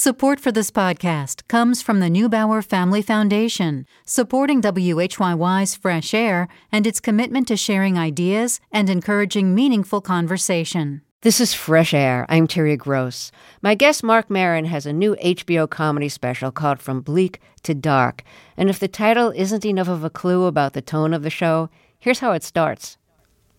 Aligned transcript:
Support 0.00 0.38
for 0.38 0.52
this 0.52 0.70
podcast 0.70 1.42
comes 1.48 1.82
from 1.82 1.98
the 1.98 2.06
Neubauer 2.06 2.64
Family 2.64 3.02
Foundation, 3.02 3.84
supporting 4.04 4.62
WHYY's 4.62 5.74
Fresh 5.74 6.14
Air 6.14 6.46
and 6.70 6.86
its 6.86 7.00
commitment 7.00 7.48
to 7.48 7.56
sharing 7.56 7.98
ideas 7.98 8.60
and 8.70 8.88
encouraging 8.88 9.56
meaningful 9.56 10.00
conversation. 10.00 11.02
This 11.22 11.40
is 11.40 11.52
Fresh 11.52 11.94
Air. 11.94 12.26
I'm 12.28 12.46
Terry 12.46 12.76
Gross. 12.76 13.32
My 13.60 13.74
guest 13.74 14.04
Marc 14.04 14.30
Maron 14.30 14.66
has 14.66 14.86
a 14.86 14.92
new 14.92 15.16
HBO 15.16 15.68
comedy 15.68 16.08
special 16.08 16.52
called 16.52 16.78
From 16.78 17.00
Bleak 17.00 17.40
to 17.64 17.74
Dark. 17.74 18.22
And 18.56 18.70
if 18.70 18.78
the 18.78 18.86
title 18.86 19.32
isn't 19.34 19.64
enough 19.64 19.88
of 19.88 20.04
a 20.04 20.10
clue 20.10 20.44
about 20.44 20.74
the 20.74 20.80
tone 20.80 21.12
of 21.12 21.24
the 21.24 21.28
show, 21.28 21.70
here's 21.98 22.20
how 22.20 22.30
it 22.30 22.44
starts. 22.44 22.98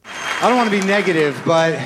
I 0.05 0.47
don't 0.47 0.55
want 0.55 0.71
to 0.71 0.79
be 0.79 0.87
negative, 0.87 1.41
but 1.45 1.77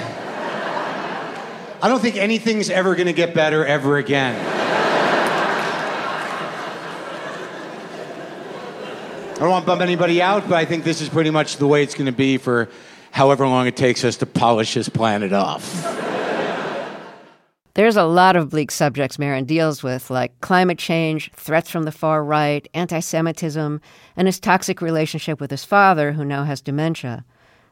I 1.83 1.89
don't 1.89 2.01
think 2.01 2.15
anything's 2.15 2.69
ever 2.69 2.95
going 2.95 3.07
to 3.07 3.13
get 3.13 3.33
better 3.33 3.65
ever 3.65 3.97
again. 3.97 4.39
I 9.35 9.37
don't 9.37 9.49
want 9.49 9.65
to 9.65 9.67
bump 9.67 9.81
anybody 9.81 10.21
out, 10.21 10.47
but 10.47 10.55
I 10.55 10.63
think 10.63 10.85
this 10.85 11.01
is 11.01 11.09
pretty 11.09 11.29
much 11.29 11.57
the 11.57 11.67
way 11.67 11.83
it's 11.83 11.93
going 11.93 12.05
to 12.05 12.13
be 12.13 12.37
for 12.37 12.69
however 13.11 13.45
long 13.45 13.67
it 13.67 13.75
takes 13.75 14.05
us 14.05 14.15
to 14.17 14.25
polish 14.25 14.75
this 14.75 14.87
planet 14.87 15.33
off. 15.33 15.83
There's 17.73 17.97
a 17.97 18.05
lot 18.05 18.37
of 18.37 18.51
bleak 18.51 18.71
subjects 18.71 19.19
Maron 19.19 19.43
deals 19.43 19.83
with, 19.83 20.09
like 20.09 20.39
climate 20.39 20.77
change, 20.77 21.33
threats 21.33 21.69
from 21.69 21.83
the 21.83 21.91
far 21.91 22.23
right, 22.23 22.65
anti 22.73 23.01
Semitism, 23.01 23.81
and 24.15 24.25
his 24.25 24.39
toxic 24.39 24.81
relationship 24.81 25.41
with 25.41 25.51
his 25.51 25.65
father, 25.65 26.13
who 26.13 26.23
now 26.23 26.45
has 26.45 26.61
dementia. 26.61 27.25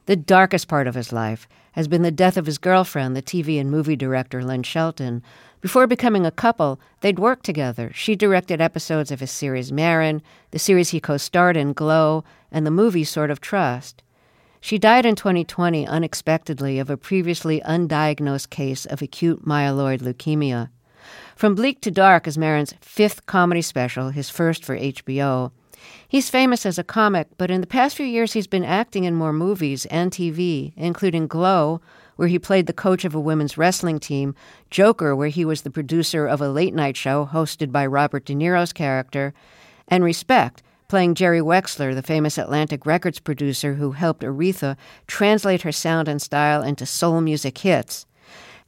The 0.07 0.15
darkest 0.15 0.67
part 0.67 0.87
of 0.87 0.95
his 0.95 1.13
life 1.13 1.47
has 1.73 1.87
been 1.87 2.01
the 2.01 2.11
death 2.11 2.35
of 2.35 2.47
his 2.47 2.57
girlfriend, 2.57 3.15
the 3.15 3.21
TV 3.21 3.59
and 3.59 3.69
movie 3.69 3.95
director 3.95 4.43
Lynn 4.43 4.63
Shelton. 4.63 5.21
Before 5.61 5.87
becoming 5.87 6.25
a 6.25 6.31
couple, 6.31 6.79
they'd 7.01 7.19
worked 7.19 7.45
together. 7.45 7.91
She 7.93 8.15
directed 8.15 8.59
episodes 8.59 9.11
of 9.11 9.19
his 9.19 9.31
series 9.31 9.71
Maron, 9.71 10.21
the 10.49 10.59
series 10.59 10.89
he 10.89 10.99
co 10.99 11.17
starred 11.17 11.55
in 11.55 11.73
Glow, 11.73 12.23
and 12.51 12.65
the 12.65 12.71
movie 12.71 13.03
Sword 13.03 13.29
of 13.29 13.41
Trust. 13.41 14.01
She 14.59 14.77
died 14.77 15.05
in 15.05 15.15
2020 15.15 15.87
unexpectedly 15.87 16.79
of 16.79 16.89
a 16.89 16.97
previously 16.97 17.61
undiagnosed 17.61 18.49
case 18.49 18.85
of 18.85 19.01
acute 19.01 19.45
myeloid 19.45 19.99
leukemia. 19.99 20.69
From 21.35 21.55
Bleak 21.55 21.81
to 21.81 21.91
Dark 21.91 22.27
is 22.27 22.37
Maron's 22.37 22.73
fifth 22.81 23.25
comedy 23.25 23.61
special, 23.61 24.09
his 24.09 24.29
first 24.29 24.63
for 24.63 24.77
HBO. 24.77 25.51
He's 26.07 26.29
famous 26.29 26.65
as 26.65 26.77
a 26.77 26.83
comic, 26.83 27.27
but 27.37 27.49
in 27.49 27.61
the 27.61 27.67
past 27.67 27.95
few 27.95 28.05
years 28.05 28.33
he's 28.33 28.47
been 28.47 28.65
acting 28.65 29.05
in 29.05 29.15
more 29.15 29.33
movies 29.33 29.85
and 29.87 30.11
TV, 30.11 30.73
including 30.75 31.27
Glow, 31.27 31.81
where 32.15 32.27
he 32.27 32.37
played 32.37 32.67
the 32.67 32.73
coach 32.73 33.05
of 33.05 33.15
a 33.15 33.19
women's 33.19 33.57
wrestling 33.57 33.99
team, 33.99 34.35
Joker, 34.69 35.15
where 35.15 35.29
he 35.29 35.45
was 35.45 35.61
the 35.61 35.71
producer 35.71 36.27
of 36.27 36.41
a 36.41 36.49
late 36.49 36.73
night 36.73 36.97
show 36.97 37.29
hosted 37.31 37.71
by 37.71 37.85
Robert 37.85 38.25
De 38.25 38.35
Niro's 38.35 38.73
character, 38.73 39.33
and 39.87 40.03
Respect, 40.03 40.61
playing 40.87 41.15
Jerry 41.15 41.39
Wexler, 41.39 41.95
the 41.95 42.03
famous 42.03 42.37
Atlantic 42.37 42.85
Records 42.85 43.19
producer 43.19 43.75
who 43.75 43.93
helped 43.93 44.23
Aretha 44.23 44.75
translate 45.07 45.61
her 45.61 45.71
sound 45.71 46.07
and 46.07 46.21
style 46.21 46.61
into 46.61 46.85
soul 46.85 47.21
music 47.21 47.57
hits. 47.59 48.05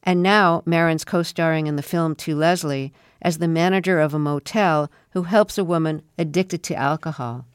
And 0.03 0.23
now, 0.23 0.63
Maron's 0.65 1.03
co 1.03 1.23
starring 1.23 1.67
in 1.67 1.75
the 1.75 1.83
film 1.83 2.15
To 2.15 2.35
Leslie 2.35 2.93
as 3.21 3.37
the 3.37 3.47
manager 3.47 3.99
of 3.99 4.13
a 4.13 4.19
motel 4.19 4.89
who 5.13 5.23
helps 5.23 5.57
a 5.57 5.63
woman 5.63 6.01
addicted 6.17 6.63
to 6.63 6.75
alcohol. 6.75 7.45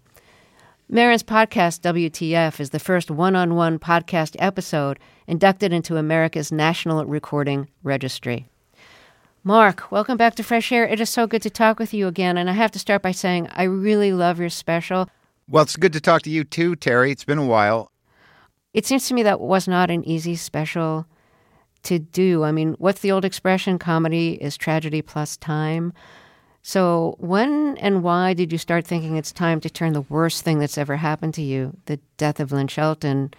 Maron's 0.88 1.22
podcast, 1.22 1.80
WTF, 1.80 2.60
is 2.60 2.70
the 2.70 2.78
first 2.78 3.10
one 3.10 3.36
on 3.36 3.54
one 3.54 3.78
podcast 3.78 4.36
episode 4.38 4.98
inducted 5.26 5.72
into 5.72 5.96
America's 5.96 6.50
National 6.50 7.04
Recording 7.04 7.68
Registry. 7.82 8.48
Marc, 9.44 9.90
welcome 9.90 10.16
back 10.16 10.34
to 10.36 10.42
Fresh 10.42 10.72
Air. 10.72 10.86
It 10.86 11.00
is 11.00 11.10
so 11.10 11.26
good 11.26 11.42
to 11.42 11.50
talk 11.50 11.78
with 11.78 11.92
you 11.92 12.06
again. 12.06 12.38
And 12.38 12.48
I 12.48 12.54
have 12.54 12.70
to 12.72 12.78
start 12.78 13.02
by 13.02 13.12
saying 13.12 13.48
I 13.52 13.64
really 13.64 14.12
love 14.12 14.38
your 14.38 14.50
special. 14.50 15.08
Well, 15.48 15.62
it's 15.64 15.76
good 15.76 15.92
to 15.94 16.00
talk 16.00 16.22
to 16.22 16.30
you 16.30 16.44
too, 16.44 16.76
Terry. 16.76 17.10
It's 17.10 17.24
been 17.24 17.38
a 17.38 17.46
while. 17.46 17.90
It 18.72 18.86
seems 18.86 19.08
to 19.08 19.14
me 19.14 19.22
that 19.24 19.40
was 19.40 19.66
not 19.66 19.90
an 19.90 20.04
easy 20.04 20.36
special 20.36 21.06
to 21.84 21.98
do. 21.98 22.44
I 22.44 22.52
mean, 22.52 22.74
what's 22.78 23.00
the 23.00 23.12
old 23.12 23.24
expression? 23.24 23.78
Comedy 23.78 24.34
is 24.34 24.56
tragedy 24.56 25.02
plus 25.02 25.36
time. 25.36 25.92
So, 26.68 27.16
when 27.18 27.78
and 27.78 28.02
why 28.02 28.34
did 28.34 28.52
you 28.52 28.58
start 28.58 28.86
thinking 28.86 29.16
it's 29.16 29.32
time 29.32 29.58
to 29.60 29.70
turn 29.70 29.94
the 29.94 30.02
worst 30.02 30.44
thing 30.44 30.58
that's 30.58 30.76
ever 30.76 30.98
happened 30.98 31.32
to 31.36 31.42
you, 31.42 31.74
the 31.86 31.98
death 32.18 32.40
of 32.40 32.52
Lynn 32.52 32.68
Shelton, 32.68 33.32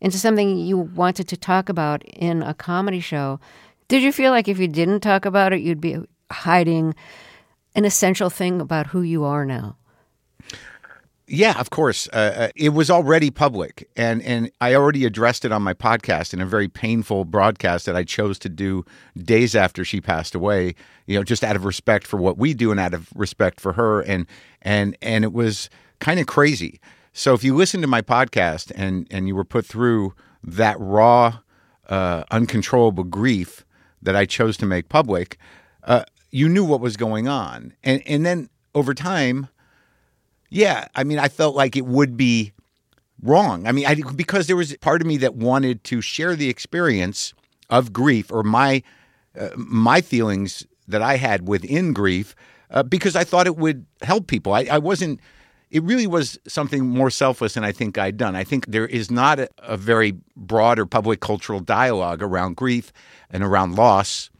into 0.00 0.16
something 0.16 0.56
you 0.56 0.78
wanted 0.78 1.26
to 1.26 1.36
talk 1.36 1.68
about 1.68 2.04
in 2.04 2.40
a 2.40 2.54
comedy 2.54 3.00
show? 3.00 3.40
Did 3.88 4.04
you 4.04 4.12
feel 4.12 4.30
like 4.30 4.46
if 4.46 4.60
you 4.60 4.68
didn't 4.68 5.00
talk 5.00 5.24
about 5.24 5.52
it, 5.52 5.60
you'd 5.60 5.80
be 5.80 5.98
hiding 6.30 6.94
an 7.74 7.84
essential 7.84 8.30
thing 8.30 8.60
about 8.60 8.86
who 8.86 9.02
you 9.02 9.24
are 9.24 9.44
now? 9.44 9.76
Yeah, 11.30 11.60
of 11.60 11.68
course. 11.68 12.08
Uh, 12.10 12.16
uh, 12.16 12.48
it 12.56 12.70
was 12.70 12.90
already 12.90 13.30
public, 13.30 13.86
and 13.96 14.22
and 14.22 14.50
I 14.62 14.74
already 14.74 15.04
addressed 15.04 15.44
it 15.44 15.52
on 15.52 15.60
my 15.62 15.74
podcast 15.74 16.32
in 16.32 16.40
a 16.40 16.46
very 16.46 16.68
painful 16.68 17.26
broadcast 17.26 17.84
that 17.84 17.94
I 17.94 18.02
chose 18.02 18.38
to 18.40 18.48
do 18.48 18.84
days 19.14 19.54
after 19.54 19.84
she 19.84 20.00
passed 20.00 20.34
away. 20.34 20.74
You 21.06 21.18
know, 21.18 21.22
just 21.22 21.44
out 21.44 21.54
of 21.54 21.66
respect 21.66 22.06
for 22.06 22.16
what 22.16 22.38
we 22.38 22.54
do 22.54 22.70
and 22.70 22.80
out 22.80 22.94
of 22.94 23.10
respect 23.14 23.60
for 23.60 23.74
her, 23.74 24.00
and 24.00 24.26
and 24.62 24.96
and 25.02 25.22
it 25.22 25.34
was 25.34 25.68
kind 26.00 26.18
of 26.18 26.26
crazy. 26.26 26.80
So 27.12 27.34
if 27.34 27.44
you 27.44 27.54
listen 27.54 27.82
to 27.82 27.86
my 27.86 28.00
podcast 28.00 28.72
and 28.74 29.06
and 29.10 29.28
you 29.28 29.36
were 29.36 29.44
put 29.44 29.66
through 29.66 30.14
that 30.42 30.76
raw, 30.80 31.40
uh, 31.90 32.24
uncontrollable 32.30 33.04
grief 33.04 33.66
that 34.00 34.16
I 34.16 34.24
chose 34.24 34.56
to 34.58 34.66
make 34.66 34.88
public, 34.88 35.36
uh, 35.84 36.04
you 36.30 36.48
knew 36.48 36.64
what 36.64 36.80
was 36.80 36.96
going 36.96 37.28
on, 37.28 37.74
and 37.84 38.02
and 38.06 38.24
then 38.24 38.48
over 38.74 38.94
time 38.94 39.48
yeah, 40.48 40.88
I 40.94 41.04
mean, 41.04 41.18
I 41.18 41.28
felt 41.28 41.54
like 41.54 41.76
it 41.76 41.86
would 41.86 42.16
be 42.16 42.52
wrong. 43.22 43.66
I 43.66 43.72
mean, 43.72 43.86
I, 43.86 43.94
because 43.94 44.46
there 44.46 44.56
was 44.56 44.76
part 44.78 45.00
of 45.00 45.06
me 45.06 45.16
that 45.18 45.34
wanted 45.34 45.84
to 45.84 46.00
share 46.00 46.36
the 46.36 46.48
experience 46.48 47.34
of 47.70 47.92
grief 47.92 48.32
or 48.32 48.42
my 48.42 48.82
uh, 49.38 49.50
my 49.56 50.00
feelings 50.00 50.66
that 50.88 51.02
I 51.02 51.16
had 51.16 51.46
within 51.46 51.92
grief, 51.92 52.34
uh, 52.70 52.82
because 52.82 53.14
I 53.14 53.24
thought 53.24 53.46
it 53.46 53.56
would 53.56 53.86
help 54.02 54.26
people. 54.26 54.52
I, 54.52 54.66
I, 54.70 54.78
wasn't. 54.78 55.20
It 55.70 55.82
really 55.82 56.06
was 56.06 56.38
something 56.48 56.86
more 56.86 57.10
selfless 57.10 57.54
than 57.54 57.62
I 57.62 57.72
think 57.72 57.98
I'd 57.98 58.16
done. 58.16 58.34
I 58.34 58.42
think 58.42 58.66
there 58.66 58.86
is 58.86 59.10
not 59.10 59.38
a, 59.38 59.48
a 59.58 59.76
very 59.76 60.14
broad 60.34 60.78
or 60.78 60.86
public 60.86 61.20
cultural 61.20 61.60
dialogue 61.60 62.22
around 62.22 62.56
grief 62.56 62.90
and 63.30 63.44
around 63.44 63.76
loss, 63.76 64.30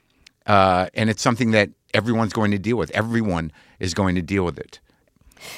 uh, 0.46 0.86
and 0.94 1.10
it's 1.10 1.22
something 1.22 1.50
that 1.50 1.70
everyone's 1.92 2.32
going 2.32 2.50
to 2.52 2.58
deal 2.58 2.76
with. 2.76 2.90
Everyone 2.92 3.52
is 3.78 3.92
going 3.92 4.14
to 4.14 4.22
deal 4.22 4.44
with 4.44 4.58
it. 4.58 4.80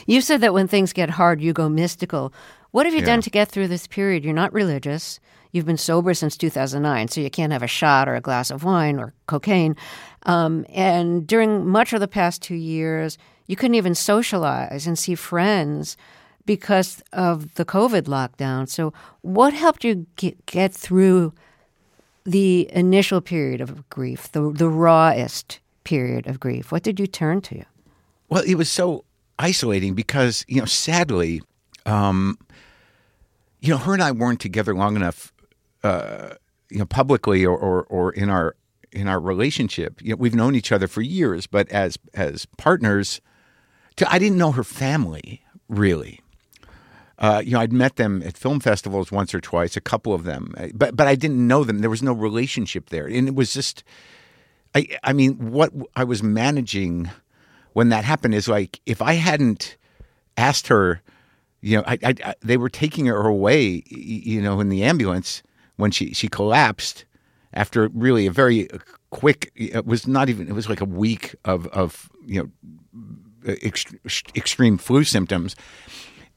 You 0.06 0.20
said 0.20 0.40
that 0.40 0.54
when 0.54 0.68
things 0.68 0.92
get 0.92 1.10
hard, 1.10 1.40
you 1.40 1.52
go 1.52 1.68
mystical. 1.68 2.32
What 2.70 2.86
have 2.86 2.94
you 2.94 3.00
yeah. 3.00 3.06
done 3.06 3.20
to 3.22 3.30
get 3.30 3.48
through 3.48 3.68
this 3.68 3.86
period? 3.86 4.24
You're 4.24 4.34
not 4.34 4.52
religious. 4.52 5.20
You've 5.52 5.66
been 5.66 5.76
sober 5.76 6.14
since 6.14 6.36
2009, 6.36 7.08
so 7.08 7.20
you 7.20 7.30
can't 7.30 7.52
have 7.52 7.62
a 7.62 7.66
shot 7.68 8.08
or 8.08 8.14
a 8.14 8.20
glass 8.20 8.50
of 8.50 8.62
wine 8.62 9.00
or 9.00 9.12
cocaine. 9.26 9.76
Um, 10.24 10.64
and 10.68 11.26
during 11.26 11.66
much 11.66 11.92
of 11.92 12.00
the 12.00 12.08
past 12.08 12.42
two 12.42 12.54
years, 12.54 13.18
you 13.46 13.56
couldn't 13.56 13.74
even 13.74 13.96
socialize 13.96 14.86
and 14.86 14.96
see 14.98 15.16
friends 15.16 15.96
because 16.46 17.02
of 17.12 17.54
the 17.54 17.64
COVID 17.64 18.02
lockdown. 18.02 18.68
So, 18.68 18.92
what 19.22 19.52
helped 19.52 19.82
you 19.82 20.06
get, 20.16 20.46
get 20.46 20.72
through 20.72 21.32
the 22.24 22.68
initial 22.72 23.20
period 23.20 23.60
of 23.60 23.88
grief, 23.88 24.30
the, 24.32 24.52
the 24.52 24.68
rawest 24.68 25.58
period 25.84 26.26
of 26.26 26.38
grief? 26.38 26.70
What 26.70 26.84
did 26.84 27.00
you 27.00 27.06
turn 27.06 27.40
to? 27.42 27.64
Well, 28.28 28.44
it 28.46 28.54
was 28.54 28.70
so 28.70 29.04
isolating 29.40 29.94
because 29.94 30.44
you 30.46 30.60
know 30.60 30.66
sadly 30.66 31.42
um, 31.86 32.38
you 33.60 33.70
know 33.70 33.78
her 33.78 33.94
and 33.94 34.02
I 34.02 34.12
weren't 34.12 34.40
together 34.40 34.74
long 34.74 34.96
enough 34.96 35.32
uh, 35.82 36.34
you 36.70 36.78
know 36.78 36.86
publicly 36.86 37.44
or, 37.44 37.56
or, 37.56 37.84
or 37.84 38.12
in 38.12 38.28
our 38.30 38.54
in 38.92 39.08
our 39.08 39.20
relationship. 39.20 40.00
You 40.02 40.10
know 40.10 40.16
we've 40.16 40.34
known 40.34 40.54
each 40.54 40.70
other 40.70 40.86
for 40.86 41.00
years 41.00 41.46
but 41.46 41.68
as 41.70 41.98
as 42.14 42.46
partners 42.58 43.20
to, 43.96 44.12
I 44.12 44.18
didn't 44.18 44.38
know 44.38 44.52
her 44.52 44.64
family 44.64 45.42
really. 45.68 46.20
Uh, 47.18 47.42
you 47.44 47.52
know, 47.52 47.60
I'd 47.60 47.72
met 47.72 47.96
them 47.96 48.22
at 48.24 48.36
film 48.36 48.60
festivals 48.60 49.12
once 49.12 49.34
or 49.34 49.42
twice, 49.42 49.76
a 49.76 49.80
couple 49.80 50.14
of 50.14 50.24
them, 50.24 50.54
but 50.74 50.96
but 50.96 51.06
I 51.06 51.14
didn't 51.14 51.46
know 51.46 51.64
them. 51.64 51.80
There 51.80 51.90
was 51.90 52.02
no 52.02 52.14
relationship 52.14 52.88
there, 52.88 53.06
and 53.06 53.28
it 53.28 53.34
was 53.34 53.52
just, 53.52 53.84
I 54.74 54.86
I 55.04 55.12
mean, 55.12 55.50
what 55.50 55.70
I 55.94 56.04
was 56.04 56.22
managing 56.22 57.10
when 57.72 57.88
that 57.90 58.04
happened 58.04 58.34
is 58.34 58.48
like 58.48 58.80
if 58.86 59.00
I 59.02 59.14
hadn't 59.14 59.76
asked 60.36 60.68
her, 60.68 61.02
you 61.60 61.76
know, 61.76 61.84
I, 61.86 61.98
I, 62.02 62.14
I, 62.24 62.34
they 62.40 62.56
were 62.56 62.68
taking 62.68 63.06
her 63.06 63.26
away, 63.26 63.82
you 63.86 64.40
know, 64.40 64.60
in 64.60 64.68
the 64.68 64.82
ambulance 64.82 65.42
when 65.76 65.90
she 65.90 66.12
she 66.12 66.28
collapsed 66.28 67.04
after 67.52 67.88
really 67.88 68.26
a 68.26 68.30
very 68.30 68.70
uh, 68.70 68.78
quick. 69.10 69.52
It 69.54 69.86
was 69.86 70.06
not 70.06 70.28
even. 70.28 70.48
It 70.48 70.54
was 70.54 70.68
like 70.68 70.80
a 70.80 70.86
week 70.86 71.34
of 71.44 71.66
of 71.68 72.10
you 72.24 72.42
know 72.42 72.50
ext- 73.44 74.36
extreme 74.36 74.78
flu 74.78 75.04
symptoms. 75.04 75.56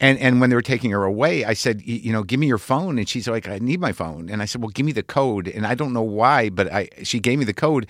And 0.00 0.18
and 0.18 0.40
when 0.40 0.50
they 0.50 0.56
were 0.56 0.62
taking 0.62 0.90
her 0.90 1.04
away, 1.04 1.44
I 1.44 1.54
said, 1.54 1.82
you 1.82 2.12
know, 2.12 2.24
give 2.24 2.40
me 2.40 2.46
your 2.46 2.58
phone. 2.58 2.98
And 2.98 3.08
she's 3.08 3.28
like, 3.28 3.48
I 3.48 3.58
need 3.58 3.80
my 3.80 3.92
phone. 3.92 4.28
And 4.28 4.42
I 4.42 4.44
said, 4.44 4.60
well, 4.60 4.70
give 4.70 4.84
me 4.84 4.92
the 4.92 5.04
code. 5.04 5.48
And 5.48 5.66
I 5.66 5.74
don't 5.74 5.92
know 5.92 6.02
why, 6.02 6.50
but 6.50 6.72
I 6.72 6.88
she 7.02 7.20
gave 7.20 7.38
me 7.38 7.44
the 7.44 7.54
code. 7.54 7.86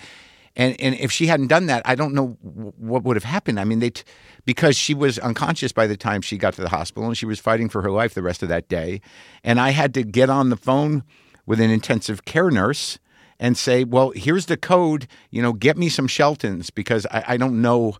And 0.55 0.79
and 0.79 0.95
if 0.95 1.11
she 1.11 1.27
hadn't 1.27 1.47
done 1.47 1.65
that, 1.65 1.81
I 1.85 1.95
don't 1.95 2.13
know 2.13 2.37
what 2.41 3.03
would 3.03 3.15
have 3.15 3.25
happened. 3.25 3.59
I 3.59 3.65
mean, 3.65 3.79
they 3.79 3.89
t- 3.89 4.03
because 4.45 4.77
she 4.77 4.93
was 4.93 5.19
unconscious 5.19 5.71
by 5.71 5.87
the 5.87 5.97
time 5.97 6.21
she 6.21 6.37
got 6.37 6.53
to 6.53 6.61
the 6.61 6.69
hospital 6.69 7.07
and 7.07 7.17
she 7.17 7.25
was 7.25 7.39
fighting 7.39 7.67
for 7.67 7.81
her 7.81 7.91
life 7.91 8.13
the 8.13 8.23
rest 8.23 8.41
of 8.41 8.49
that 8.49 8.69
day. 8.69 9.01
And 9.43 9.59
I 9.59 9.71
had 9.71 9.93
to 9.95 10.03
get 10.03 10.29
on 10.29 10.49
the 10.49 10.57
phone 10.57 11.03
with 11.45 11.59
an 11.59 11.69
intensive 11.69 12.25
care 12.25 12.49
nurse 12.49 12.99
and 13.37 13.57
say, 13.57 13.83
"Well, 13.83 14.11
here's 14.11 14.45
the 14.45 14.57
code. 14.57 15.07
You 15.29 15.41
know, 15.41 15.51
get 15.51 15.77
me 15.77 15.89
some 15.89 16.07
Sheltons 16.07 16.69
because 16.69 17.05
I, 17.11 17.23
I 17.29 17.37
don't 17.37 17.61
know 17.61 17.97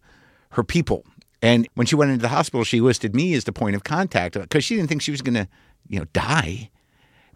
her 0.51 0.63
people." 0.63 1.05
And 1.41 1.67
when 1.75 1.85
she 1.85 1.95
went 1.95 2.11
into 2.11 2.21
the 2.21 2.29
hospital, 2.29 2.63
she 2.63 2.79
listed 2.81 3.13
me 3.13 3.33
as 3.33 3.43
the 3.43 3.51
point 3.51 3.75
of 3.75 3.83
contact 3.83 4.39
because 4.39 4.63
she 4.63 4.75
didn't 4.75 4.89
think 4.89 5.01
she 5.01 5.11
was 5.11 5.21
going 5.21 5.35
to, 5.35 5.47
you 5.87 5.99
know, 5.99 6.05
die. 6.13 6.71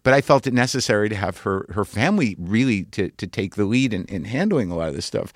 But 0.02 0.14
I 0.14 0.20
felt 0.20 0.46
it 0.46 0.54
necessary 0.54 1.08
to 1.08 1.16
have 1.16 1.38
her 1.38 1.66
her 1.70 1.84
family 1.84 2.36
really 2.38 2.84
to 2.84 3.10
to 3.10 3.26
take 3.26 3.54
the 3.54 3.64
lead 3.64 3.92
in, 3.92 4.04
in 4.06 4.24
handling 4.24 4.70
a 4.70 4.76
lot 4.76 4.88
of 4.88 4.94
this 4.94 5.06
stuff. 5.06 5.32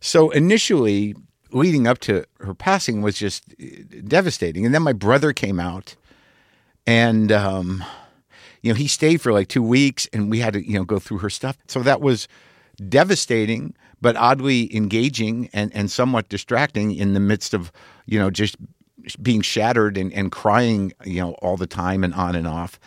So 0.00 0.30
initially, 0.30 1.14
leading 1.50 1.86
up 1.86 1.98
to 2.00 2.24
her 2.40 2.54
passing 2.54 3.02
was 3.02 3.16
just 3.16 3.44
uh, 3.60 3.66
devastating. 4.06 4.64
And 4.64 4.74
then 4.74 4.82
my 4.82 4.92
brother 4.92 5.32
came 5.32 5.60
out, 5.60 5.96
and 6.86 7.32
um, 7.32 7.84
you 8.62 8.72
know 8.72 8.76
he 8.76 8.88
stayed 8.88 9.20
for 9.20 9.32
like 9.32 9.48
two 9.48 9.62
weeks, 9.62 10.08
and 10.12 10.30
we 10.30 10.40
had 10.40 10.54
to 10.54 10.66
you 10.66 10.74
know 10.78 10.84
go 10.84 10.98
through 10.98 11.18
her 11.18 11.30
stuff. 11.30 11.56
So 11.68 11.82
that 11.82 12.00
was 12.00 12.28
devastating, 12.88 13.74
but 14.00 14.16
oddly 14.16 14.74
engaging 14.74 15.48
and 15.52 15.74
and 15.74 15.90
somewhat 15.90 16.28
distracting 16.28 16.94
in 16.94 17.14
the 17.14 17.20
midst 17.20 17.54
of 17.54 17.72
you 18.06 18.18
know 18.18 18.30
just 18.30 18.56
being 19.22 19.40
shattered 19.40 19.96
and, 19.96 20.12
and 20.12 20.32
crying 20.32 20.92
you 21.04 21.20
know 21.20 21.32
all 21.34 21.56
the 21.56 21.66
time 21.66 22.04
and 22.04 22.14
on 22.14 22.34
and 22.34 22.46
off. 22.46 22.78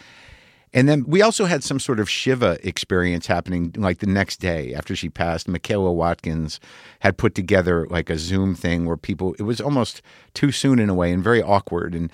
And 0.73 0.87
then 0.87 1.03
we 1.07 1.21
also 1.21 1.45
had 1.45 1.63
some 1.63 1.79
sort 1.79 1.99
of 1.99 2.09
Shiva 2.09 2.59
experience 2.61 3.25
happening 3.27 3.73
like 3.75 3.99
the 3.99 4.07
next 4.07 4.37
day 4.37 4.73
after 4.73 4.95
she 4.95 5.09
passed. 5.09 5.47
Michaela 5.47 5.91
Watkins 5.91 6.59
had 6.99 7.17
put 7.17 7.33
together 7.33 7.87
like 7.89 8.09
a 8.09 8.17
Zoom 8.17 8.53
thing 8.53 8.85
where 8.85 8.97
people, 8.97 9.33
it 9.39 9.43
was 9.43 9.59
almost 9.59 10.01
too 10.33 10.51
soon 10.51 10.77
in 10.77 10.89
a 10.89 10.93
way 10.93 11.11
and 11.11 11.23
very 11.23 11.41
awkward. 11.41 11.95
And, 11.95 12.11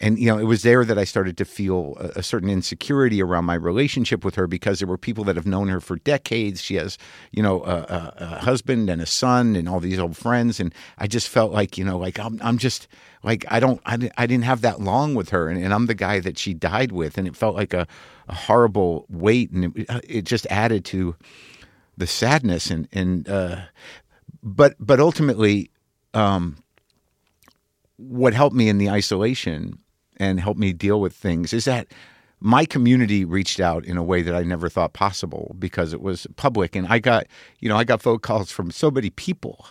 and 0.00 0.18
you 0.18 0.26
know, 0.26 0.38
it 0.38 0.44
was 0.44 0.62
there 0.62 0.84
that 0.84 0.98
I 0.98 1.04
started 1.04 1.36
to 1.38 1.44
feel 1.44 1.96
a, 2.00 2.20
a 2.20 2.22
certain 2.22 2.48
insecurity 2.48 3.22
around 3.22 3.44
my 3.44 3.54
relationship 3.54 4.24
with 4.24 4.34
her 4.36 4.46
because 4.46 4.78
there 4.78 4.88
were 4.88 4.98
people 4.98 5.24
that 5.24 5.36
have 5.36 5.46
known 5.46 5.68
her 5.68 5.80
for 5.80 5.96
decades. 5.96 6.62
She 6.62 6.76
has, 6.76 6.98
you 7.32 7.42
know, 7.42 7.62
a, 7.64 7.76
a, 7.76 8.14
a 8.16 8.26
husband 8.40 8.88
and 8.88 9.02
a 9.02 9.06
son 9.06 9.56
and 9.56 9.68
all 9.68 9.80
these 9.80 9.98
old 9.98 10.16
friends. 10.16 10.58
And 10.58 10.74
I 10.98 11.06
just 11.06 11.28
felt 11.28 11.52
like, 11.52 11.76
you 11.76 11.84
know, 11.84 11.98
like 11.98 12.18
I'm, 12.18 12.40
I'm 12.42 12.58
just, 12.58 12.88
like 13.22 13.44
I 13.48 13.60
don't 13.60 13.80
I, 13.84 14.10
I 14.16 14.26
didn't 14.26 14.44
have 14.44 14.62
that 14.62 14.80
long 14.80 15.14
with 15.14 15.30
her 15.30 15.48
and, 15.48 15.62
and 15.62 15.74
I'm 15.74 15.86
the 15.86 15.94
guy 15.94 16.20
that 16.20 16.38
she 16.38 16.54
died 16.54 16.92
with 16.92 17.18
and 17.18 17.26
it 17.26 17.36
felt 17.36 17.54
like 17.54 17.74
a, 17.74 17.86
horrible 18.28 19.06
weight 19.08 19.50
and 19.50 19.76
it, 19.76 19.86
it 20.08 20.22
just 20.24 20.46
added 20.46 20.84
to 20.84 21.16
the 21.96 22.06
sadness 22.06 22.70
and 22.70 22.86
and 22.92 23.28
uh, 23.28 23.62
but 24.40 24.76
but 24.78 25.00
ultimately 25.00 25.68
um, 26.14 26.56
what 27.96 28.32
helped 28.32 28.54
me 28.54 28.68
in 28.68 28.78
the 28.78 28.88
isolation 28.88 29.76
and 30.20 30.38
helped 30.38 30.60
me 30.60 30.72
deal 30.72 31.00
with 31.00 31.12
things 31.12 31.52
is 31.52 31.64
that 31.64 31.88
my 32.38 32.64
community 32.64 33.24
reached 33.24 33.60
out 33.60 33.84
in 33.84 33.96
a 33.96 34.02
way 34.02 34.22
that 34.22 34.34
I 34.34 34.44
never 34.44 34.68
thought 34.68 34.92
possible 34.92 35.54
because 35.58 35.92
it 35.92 36.00
was 36.00 36.26
public 36.36 36.76
and 36.76 36.86
I 36.86 37.00
got 37.00 37.26
you 37.58 37.68
know 37.68 37.76
I 37.76 37.82
got 37.84 38.02
phone 38.02 38.20
calls 38.20 38.52
from 38.52 38.70
so 38.70 38.90
many 38.90 39.10
people 39.10 39.66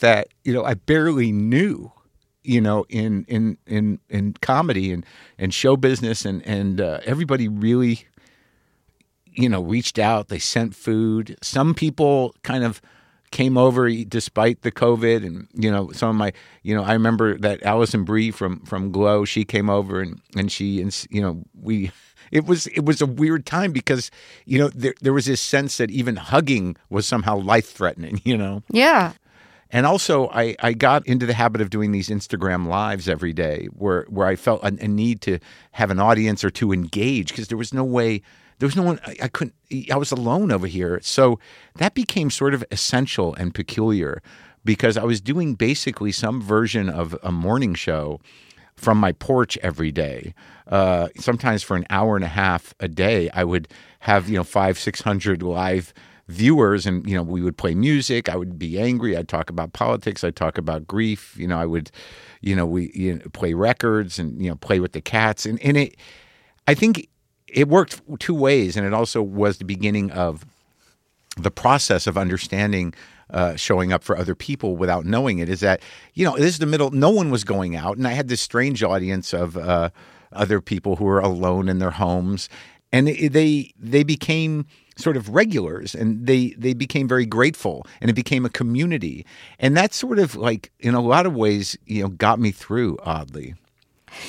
that 0.00 0.28
you 0.44 0.52
know 0.52 0.64
I 0.64 0.74
barely 0.74 1.32
knew 1.32 1.92
you 2.44 2.60
know, 2.60 2.84
in 2.88 3.24
in 3.26 3.56
in 3.66 3.98
in 4.08 4.34
comedy 4.34 4.92
and 4.92 5.04
and 5.38 5.52
show 5.52 5.76
business, 5.76 6.24
and 6.24 6.46
and 6.46 6.80
uh, 6.80 7.00
everybody 7.04 7.48
really, 7.48 8.04
you 9.32 9.48
know, 9.48 9.62
reached 9.62 9.98
out. 9.98 10.28
They 10.28 10.38
sent 10.38 10.74
food. 10.74 11.36
Some 11.42 11.74
people 11.74 12.34
kind 12.42 12.62
of 12.62 12.80
came 13.34 13.58
over 13.58 13.90
despite 13.90 14.62
the 14.62 14.70
COVID, 14.70 15.26
and 15.26 15.48
you 15.54 15.70
know, 15.70 15.90
some 15.90 16.08
of 16.08 16.14
my, 16.14 16.32
you 16.62 16.74
know, 16.74 16.84
I 16.84 16.92
remember 16.92 17.36
that 17.38 17.62
Alison 17.64 18.04
Brie 18.04 18.30
from 18.30 18.60
from 18.60 18.92
Glow, 18.92 19.24
she 19.24 19.44
came 19.44 19.68
over 19.68 20.00
and 20.00 20.20
and 20.36 20.50
she 20.50 20.80
and 20.80 21.06
you 21.10 21.20
know 21.20 21.44
we. 21.60 21.90
It 22.32 22.46
was 22.46 22.66
it 22.68 22.84
was 22.84 23.00
a 23.00 23.06
weird 23.06 23.46
time 23.46 23.70
because 23.70 24.10
you 24.44 24.58
know 24.58 24.68
there 24.68 24.94
there 25.00 25.12
was 25.12 25.26
this 25.26 25.42
sense 25.42 25.76
that 25.76 25.90
even 25.90 26.16
hugging 26.16 26.74
was 26.88 27.06
somehow 27.06 27.36
life 27.36 27.70
threatening. 27.70 28.22
You 28.24 28.36
know. 28.38 28.62
Yeah. 28.70 29.12
And 29.70 29.86
also, 29.86 30.28
I, 30.30 30.56
I 30.60 30.72
got 30.72 31.06
into 31.06 31.26
the 31.26 31.34
habit 31.34 31.60
of 31.60 31.68
doing 31.68 31.92
these 31.92 32.08
Instagram 32.08 32.66
lives 32.66 33.08
every 33.08 33.32
day 33.32 33.68
where, 33.72 34.04
where 34.08 34.26
I 34.26 34.36
felt 34.36 34.62
a, 34.62 34.68
a 34.68 34.88
need 34.88 35.20
to 35.22 35.38
have 35.72 35.90
an 35.90 36.00
audience 36.00 36.42
or 36.44 36.50
to 36.50 36.72
engage 36.72 37.28
because 37.28 37.48
there 37.48 37.58
was 37.58 37.74
no 37.74 37.84
way, 37.84 38.22
there 38.58 38.66
was 38.66 38.76
no 38.76 38.82
one, 38.82 39.00
I, 39.06 39.16
I 39.22 39.28
couldn't, 39.28 39.54
I 39.90 39.96
was 39.96 40.12
alone 40.12 40.52
over 40.52 40.66
here. 40.66 41.00
So 41.02 41.38
that 41.76 41.94
became 41.94 42.30
sort 42.30 42.54
of 42.54 42.64
essential 42.70 43.34
and 43.34 43.54
peculiar 43.54 44.22
because 44.64 44.96
I 44.96 45.04
was 45.04 45.20
doing 45.20 45.54
basically 45.54 46.12
some 46.12 46.40
version 46.40 46.88
of 46.88 47.16
a 47.22 47.30
morning 47.30 47.74
show 47.74 48.20
from 48.76 48.98
my 48.98 49.12
porch 49.12 49.58
every 49.62 49.92
day. 49.92 50.34
Uh, 50.66 51.08
sometimes 51.18 51.62
for 51.62 51.76
an 51.76 51.84
hour 51.90 52.16
and 52.16 52.24
a 52.24 52.28
half 52.28 52.74
a 52.80 52.88
day, 52.88 53.30
I 53.30 53.44
would 53.44 53.68
have, 54.00 54.28
you 54.28 54.36
know, 54.36 54.44
five, 54.44 54.78
600 54.78 55.42
live 55.42 55.92
viewers 56.28 56.86
and 56.86 57.08
you 57.08 57.14
know 57.14 57.22
we 57.22 57.42
would 57.42 57.56
play 57.56 57.74
music. 57.74 58.28
I 58.28 58.36
would 58.36 58.58
be 58.58 58.78
angry. 58.78 59.16
I'd 59.16 59.28
talk 59.28 59.50
about 59.50 59.72
politics. 59.72 60.24
I'd 60.24 60.36
talk 60.36 60.58
about 60.58 60.86
grief. 60.86 61.36
You 61.36 61.46
know 61.46 61.58
i 61.58 61.66
would 61.66 61.90
you 62.40 62.56
know 62.56 62.66
we 62.66 62.90
you 62.94 63.14
know, 63.14 63.20
play 63.32 63.54
records 63.54 64.18
and 64.18 64.42
you 64.42 64.48
know 64.48 64.56
play 64.56 64.80
with 64.80 64.92
the 64.92 65.00
cats. 65.00 65.44
And, 65.44 65.60
and 65.62 65.76
it 65.76 65.96
i 66.66 66.74
think 66.74 67.08
it 67.54 67.68
worked 67.68 68.02
two 68.18 68.34
ways 68.34 68.76
and 68.76 68.86
it 68.86 68.92
also 68.92 69.22
was 69.22 69.58
the 69.58 69.64
beginning 69.64 70.10
of 70.10 70.44
the 71.36 71.50
process 71.50 72.06
of 72.06 72.18
understanding 72.18 72.94
uh, 73.30 73.56
showing 73.56 73.92
up 73.92 74.04
for 74.04 74.16
other 74.16 74.34
people 74.34 74.76
without 74.76 75.04
knowing 75.04 75.38
it 75.38 75.48
is 75.48 75.60
that 75.60 75.80
you 76.12 76.24
know 76.24 76.36
this 76.36 76.46
is 76.46 76.58
the 76.58 76.66
middle 76.66 76.90
no 76.90 77.10
one 77.10 77.30
was 77.30 77.44
going 77.44 77.74
out 77.74 77.96
and 77.96 78.06
i 78.06 78.12
had 78.12 78.28
this 78.28 78.40
strange 78.40 78.82
audience 78.82 79.32
of 79.32 79.56
uh, 79.56 79.88
other 80.32 80.60
people 80.60 80.96
who 80.96 81.04
were 81.04 81.20
alone 81.20 81.68
in 81.68 81.78
their 81.78 81.92
homes 81.92 82.48
and 82.92 83.08
they 83.08 83.72
they 83.78 84.04
became 84.04 84.66
sort 84.96 85.16
of 85.16 85.28
regulars 85.30 85.94
and 85.94 86.26
they 86.26 86.50
they 86.50 86.74
became 86.74 87.08
very 87.08 87.26
grateful 87.26 87.86
and 88.00 88.10
it 88.10 88.14
became 88.14 88.44
a 88.44 88.50
community 88.50 89.26
and 89.58 89.76
that 89.76 89.92
sort 89.92 90.18
of 90.18 90.36
like 90.36 90.70
in 90.78 90.94
a 90.94 91.00
lot 91.00 91.26
of 91.26 91.34
ways 91.34 91.76
you 91.86 92.02
know 92.02 92.08
got 92.08 92.38
me 92.38 92.50
through 92.50 92.96
oddly. 93.02 93.54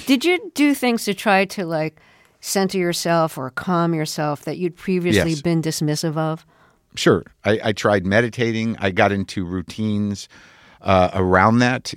Did 0.07 0.25
you 0.25 0.51
do 0.56 0.74
things 0.74 1.06
to 1.06 1.13
try 1.13 1.45
to 1.45 1.66
like 1.66 2.01
center 2.45 2.77
yourself 2.77 3.38
or 3.38 3.50
calm 3.50 3.94
yourself 3.94 4.44
that 4.44 4.57
you'd 4.57 4.75
previously 4.75 5.31
Yes. 5.31 5.42
been 5.42 5.62
dismissive 5.62 6.15
of 6.15 6.45
Sure. 6.95 7.24
I, 7.44 7.59
I 7.62 7.74
tried 7.74 8.06
meditating. 8.06 8.77
I 8.80 8.92
got 8.92 9.12
into 9.12 9.44
routines 9.44 10.30
uh, 10.81 11.09
around 11.13 11.59
that. 11.59 11.94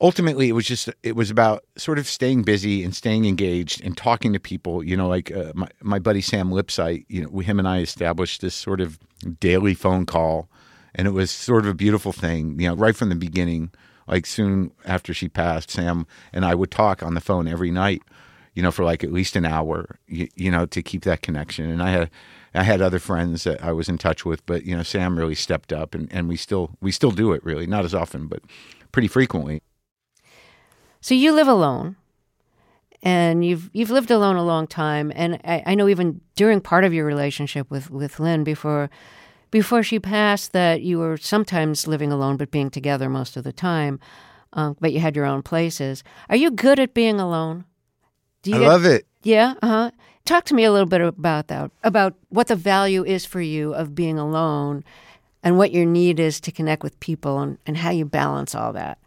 Ultimately, 0.00 0.48
it 0.48 0.52
was 0.52 0.64
just 0.64 0.88
it 1.02 1.16
was 1.16 1.28
about 1.28 1.64
sort 1.76 1.98
of 1.98 2.06
staying 2.06 2.42
busy 2.42 2.84
and 2.84 2.94
staying 2.94 3.24
engaged 3.24 3.82
and 3.82 3.96
talking 3.96 4.32
to 4.32 4.38
people. 4.38 4.84
You 4.84 4.96
know, 4.96 5.08
like 5.08 5.32
uh, 5.32 5.50
my 5.56 5.66
my 5.82 5.98
buddy 5.98 6.20
Sam 6.20 6.50
Lipsyte. 6.50 7.04
You 7.08 7.22
know, 7.22 7.38
him 7.40 7.58
and 7.58 7.66
I 7.66 7.80
established 7.80 8.42
this 8.42 8.54
sort 8.54 8.80
of 8.80 8.96
daily 9.40 9.74
phone 9.74 10.06
call, 10.06 10.48
and 10.94 11.08
it 11.08 11.10
was 11.10 11.32
sort 11.32 11.64
of 11.64 11.70
a 11.70 11.74
beautiful 11.74 12.12
thing. 12.12 12.60
You 12.60 12.68
know, 12.68 12.76
right 12.76 12.94
from 12.94 13.08
the 13.08 13.16
beginning. 13.16 13.70
Like 14.06 14.24
soon 14.24 14.70
after 14.84 15.12
she 15.12 15.28
passed, 15.28 15.70
Sam 15.70 16.06
and 16.32 16.44
I 16.44 16.54
would 16.54 16.70
talk 16.70 17.02
on 17.02 17.14
the 17.14 17.20
phone 17.20 17.48
every 17.48 17.72
night 17.72 18.02
you 18.58 18.62
know, 18.62 18.72
for 18.72 18.82
like 18.84 19.04
at 19.04 19.12
least 19.12 19.36
an 19.36 19.46
hour, 19.46 20.00
you, 20.08 20.26
you 20.34 20.50
know, 20.50 20.66
to 20.66 20.82
keep 20.82 21.02
that 21.02 21.22
connection. 21.22 21.70
And 21.70 21.80
I 21.80 21.90
had, 21.90 22.10
I 22.54 22.64
had 22.64 22.82
other 22.82 22.98
friends 22.98 23.44
that 23.44 23.62
I 23.62 23.70
was 23.70 23.88
in 23.88 23.98
touch 23.98 24.24
with, 24.24 24.44
but 24.46 24.64
you 24.64 24.76
know, 24.76 24.82
Sam 24.82 25.16
really 25.16 25.36
stepped 25.36 25.72
up, 25.72 25.94
and, 25.94 26.12
and 26.12 26.28
we 26.28 26.36
still 26.36 26.70
we 26.80 26.90
still 26.90 27.12
do 27.12 27.32
it 27.32 27.44
really, 27.44 27.68
not 27.68 27.84
as 27.84 27.94
often, 27.94 28.26
but 28.26 28.40
pretty 28.90 29.06
frequently. 29.06 29.62
So 31.00 31.14
you 31.14 31.30
live 31.30 31.46
alone, 31.46 31.94
and 33.00 33.44
you've 33.44 33.70
you've 33.72 33.92
lived 33.92 34.10
alone 34.10 34.34
a 34.34 34.44
long 34.44 34.66
time. 34.66 35.12
And 35.14 35.40
I, 35.44 35.62
I 35.64 35.74
know 35.76 35.88
even 35.88 36.20
during 36.34 36.60
part 36.60 36.82
of 36.82 36.92
your 36.92 37.06
relationship 37.06 37.70
with 37.70 37.92
with 37.92 38.18
Lynn 38.18 38.42
before 38.42 38.90
before 39.52 39.84
she 39.84 40.00
passed, 40.00 40.50
that 40.50 40.82
you 40.82 40.98
were 40.98 41.16
sometimes 41.16 41.86
living 41.86 42.10
alone 42.10 42.36
but 42.36 42.50
being 42.50 42.70
together 42.70 43.08
most 43.08 43.36
of 43.36 43.44
the 43.44 43.52
time. 43.52 44.00
Um, 44.52 44.76
but 44.80 44.92
you 44.92 44.98
had 44.98 45.14
your 45.14 45.26
own 45.26 45.44
places. 45.44 46.02
Are 46.28 46.34
you 46.34 46.50
good 46.50 46.80
at 46.80 46.92
being 46.92 47.20
alone? 47.20 47.64
Do 48.52 48.56
I 48.56 48.60
get- 48.60 48.68
love 48.68 48.84
it. 48.84 49.06
Yeah. 49.22 49.54
Uh 49.62 49.66
huh. 49.66 49.90
Talk 50.24 50.44
to 50.46 50.54
me 50.54 50.64
a 50.64 50.72
little 50.72 50.86
bit 50.88 51.00
about 51.00 51.48
that. 51.48 51.70
About 51.82 52.14
what 52.28 52.48
the 52.48 52.56
value 52.56 53.04
is 53.04 53.24
for 53.24 53.40
you 53.40 53.72
of 53.74 53.94
being 53.94 54.18
alone, 54.18 54.84
and 55.42 55.56
what 55.56 55.72
your 55.72 55.86
need 55.86 56.20
is 56.20 56.40
to 56.42 56.52
connect 56.52 56.82
with 56.82 56.98
people, 57.00 57.40
and, 57.40 57.58
and 57.66 57.76
how 57.78 57.90
you 57.90 58.04
balance 58.04 58.54
all 58.54 58.72
that. 58.74 58.98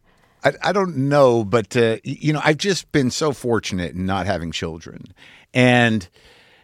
I, 0.44 0.54
I 0.64 0.72
don't 0.72 0.98
know, 0.98 1.44
but 1.46 1.78
uh, 1.78 1.98
you 2.04 2.34
know, 2.34 2.42
I've 2.44 2.58
just 2.58 2.92
been 2.92 3.12
so 3.12 3.32
fortunate 3.34 3.94
in 3.94 4.06
not 4.08 4.26
having 4.26 4.52
children, 4.52 5.14
and 5.54 6.08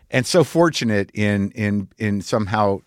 and 0.10 0.26
so 0.26 0.44
fortunate 0.44 1.12
in 1.14 1.52
in 1.52 1.90
in 2.00 2.22
somehow 2.22 2.80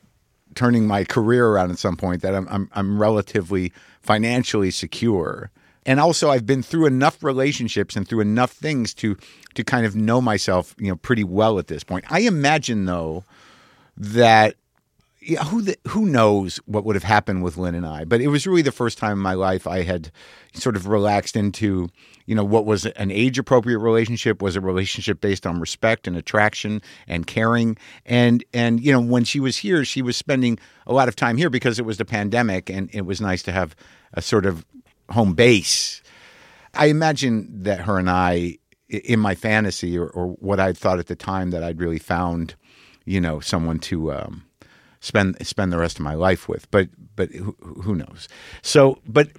turning 0.56 0.86
my 0.88 1.04
career 1.04 1.46
around 1.46 1.70
at 1.70 1.78
some 1.78 1.96
point 1.96 2.22
that 2.22 2.34
I'm 2.34 2.48
I'm, 2.50 2.68
I'm 2.72 3.00
relatively 3.00 3.72
financially 4.00 4.72
secure. 4.72 5.52
And 5.86 5.98
also, 5.98 6.30
I've 6.30 6.46
been 6.46 6.62
through 6.62 6.86
enough 6.86 7.22
relationships 7.22 7.96
and 7.96 8.06
through 8.06 8.20
enough 8.20 8.52
things 8.52 8.92
to 8.94 9.16
to 9.54 9.64
kind 9.64 9.86
of 9.86 9.96
know 9.96 10.20
myself, 10.20 10.74
you 10.78 10.88
know, 10.88 10.96
pretty 10.96 11.24
well 11.24 11.58
at 11.58 11.68
this 11.68 11.82
point. 11.82 12.04
I 12.10 12.20
imagine, 12.20 12.84
though, 12.84 13.24
that 13.96 14.56
yeah, 15.22 15.44
who 15.44 15.60
the, 15.60 15.76
who 15.88 16.06
knows 16.06 16.56
what 16.64 16.84
would 16.84 16.96
have 16.96 17.02
happened 17.02 17.42
with 17.42 17.58
Lynn 17.58 17.74
and 17.74 17.86
I? 17.86 18.04
But 18.04 18.22
it 18.22 18.28
was 18.28 18.46
really 18.46 18.62
the 18.62 18.72
first 18.72 18.96
time 18.96 19.12
in 19.12 19.18
my 19.18 19.34
life 19.34 19.66
I 19.66 19.82
had 19.82 20.10
sort 20.54 20.76
of 20.76 20.86
relaxed 20.86 21.36
into, 21.36 21.88
you 22.24 22.34
know, 22.34 22.44
what 22.44 22.64
was 22.64 22.86
an 22.86 23.10
age 23.10 23.38
appropriate 23.38 23.78
relationship 23.78 24.40
was 24.40 24.56
a 24.56 24.62
relationship 24.62 25.20
based 25.20 25.46
on 25.46 25.60
respect 25.60 26.06
and 26.06 26.16
attraction 26.16 26.80
and 27.06 27.26
caring. 27.26 27.76
And 28.06 28.42
and 28.54 28.80
you 28.80 28.92
know, 28.92 29.00
when 29.00 29.24
she 29.24 29.40
was 29.40 29.58
here, 29.58 29.84
she 29.84 30.00
was 30.00 30.16
spending 30.16 30.58
a 30.86 30.94
lot 30.94 31.08
of 31.08 31.16
time 31.16 31.36
here 31.36 31.50
because 31.50 31.78
it 31.78 31.84
was 31.84 31.98
the 31.98 32.06
pandemic, 32.06 32.70
and 32.70 32.88
it 32.94 33.02
was 33.02 33.20
nice 33.20 33.42
to 33.42 33.52
have 33.52 33.76
a 34.14 34.22
sort 34.22 34.46
of 34.46 34.64
home 35.10 35.34
base. 35.34 36.02
I 36.74 36.86
imagine 36.86 37.62
that 37.62 37.80
her 37.80 37.98
and 37.98 38.08
I, 38.08 38.58
in 38.88 39.20
my 39.20 39.34
fantasy 39.34 39.98
or, 39.98 40.08
or 40.08 40.28
what 40.34 40.60
I 40.60 40.72
thought 40.72 40.98
at 40.98 41.06
the 41.06 41.16
time, 41.16 41.50
that 41.50 41.62
I'd 41.62 41.80
really 41.80 41.98
found, 41.98 42.54
you 43.04 43.20
know, 43.20 43.40
someone 43.40 43.78
to. 43.80 44.12
Um, 44.12 44.44
spend 45.00 45.34
spend 45.46 45.72
the 45.72 45.78
rest 45.78 45.98
of 45.98 46.04
my 46.04 46.14
life 46.14 46.48
with. 46.48 46.70
But 46.70 46.88
but 47.16 47.30
who, 47.30 47.56
who 47.82 47.94
knows? 47.94 48.28
So 48.62 48.98
but 49.06 49.30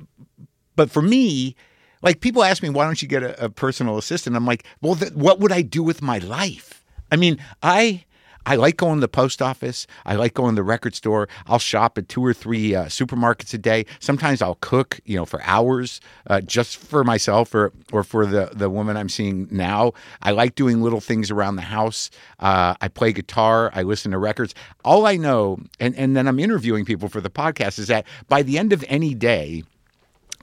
but 0.76 0.92
for 0.92 1.02
me, 1.02 1.56
like 2.02 2.20
people 2.20 2.44
ask 2.44 2.62
me, 2.64 2.70
why 2.70 2.86
don't 2.86 3.02
you 3.02 3.08
get 3.08 3.24
a, 3.24 3.46
a 3.46 3.50
personal 3.50 3.98
assistant? 3.98 4.36
I'm 4.36 4.46
like, 4.46 4.66
well, 4.82 4.96
th- 4.96 5.14
what 5.14 5.40
would 5.40 5.52
I 5.52 5.62
do 5.62 5.84
with 5.84 6.02
my 6.02 6.18
life? 6.18 6.84
I 7.12 7.16
mean, 7.16 7.38
I 7.62 8.06
I 8.46 8.56
like 8.56 8.78
going 8.78 8.96
to 8.96 9.02
the 9.02 9.08
post 9.08 9.42
office. 9.42 9.88
I 10.06 10.16
like 10.16 10.34
going 10.34 10.56
to 10.56 10.60
the 10.60 10.64
record 10.64 10.96
store. 10.96 11.28
I'll 11.48 11.60
shop 11.60 11.98
at 11.98 12.10
two 12.10 12.26
or 12.26 12.34
three 12.34 12.74
uh, 12.76 12.86
supermarkets 12.86 13.54
a 13.54 13.58
day. 13.58 13.86
Sometimes 14.00 14.42
I'll 14.42 14.58
cook, 14.62 15.00
you 15.06 15.16
know, 15.16 15.26
for 15.26 15.42
hours 15.44 16.02
uh, 16.28 16.42
just 16.42 16.78
for 16.78 17.04
myself 17.04 17.54
or 17.54 17.72
or 17.92 18.04
for 18.04 18.26
the 18.26 18.50
the 18.54 18.70
woman 18.70 18.98
I'm 18.98 19.10
seeing 19.10 19.48
now. 19.52 19.94
I 20.22 20.32
like 20.32 20.56
doing 20.56 20.82
little 20.82 21.02
things 21.02 21.32
around 21.32 21.56
the 21.56 21.62
house. 21.64 22.10
Uh, 22.40 22.76
I 22.82 22.88
play 22.88 23.14
guitar. 23.14 23.72
I 23.74 23.84
listen 23.84 24.12
to 24.12 24.18
records. 24.18 24.56
All 24.84 25.06
I 25.06 25.18
know, 25.18 25.60
and 25.80 25.96
and 25.96 26.16
then 26.16 26.28
I'm 26.28 26.40
interviewing 26.40 26.86
people 26.86 27.10
for 27.10 27.22
the 27.22 27.30
podcast, 27.30 27.80
is 27.80 27.88
that 27.88 28.06
by 28.28 28.42
the 28.44 28.58
end 28.58 28.74
of 28.74 28.84
any 28.88 29.14
day, 29.14 29.64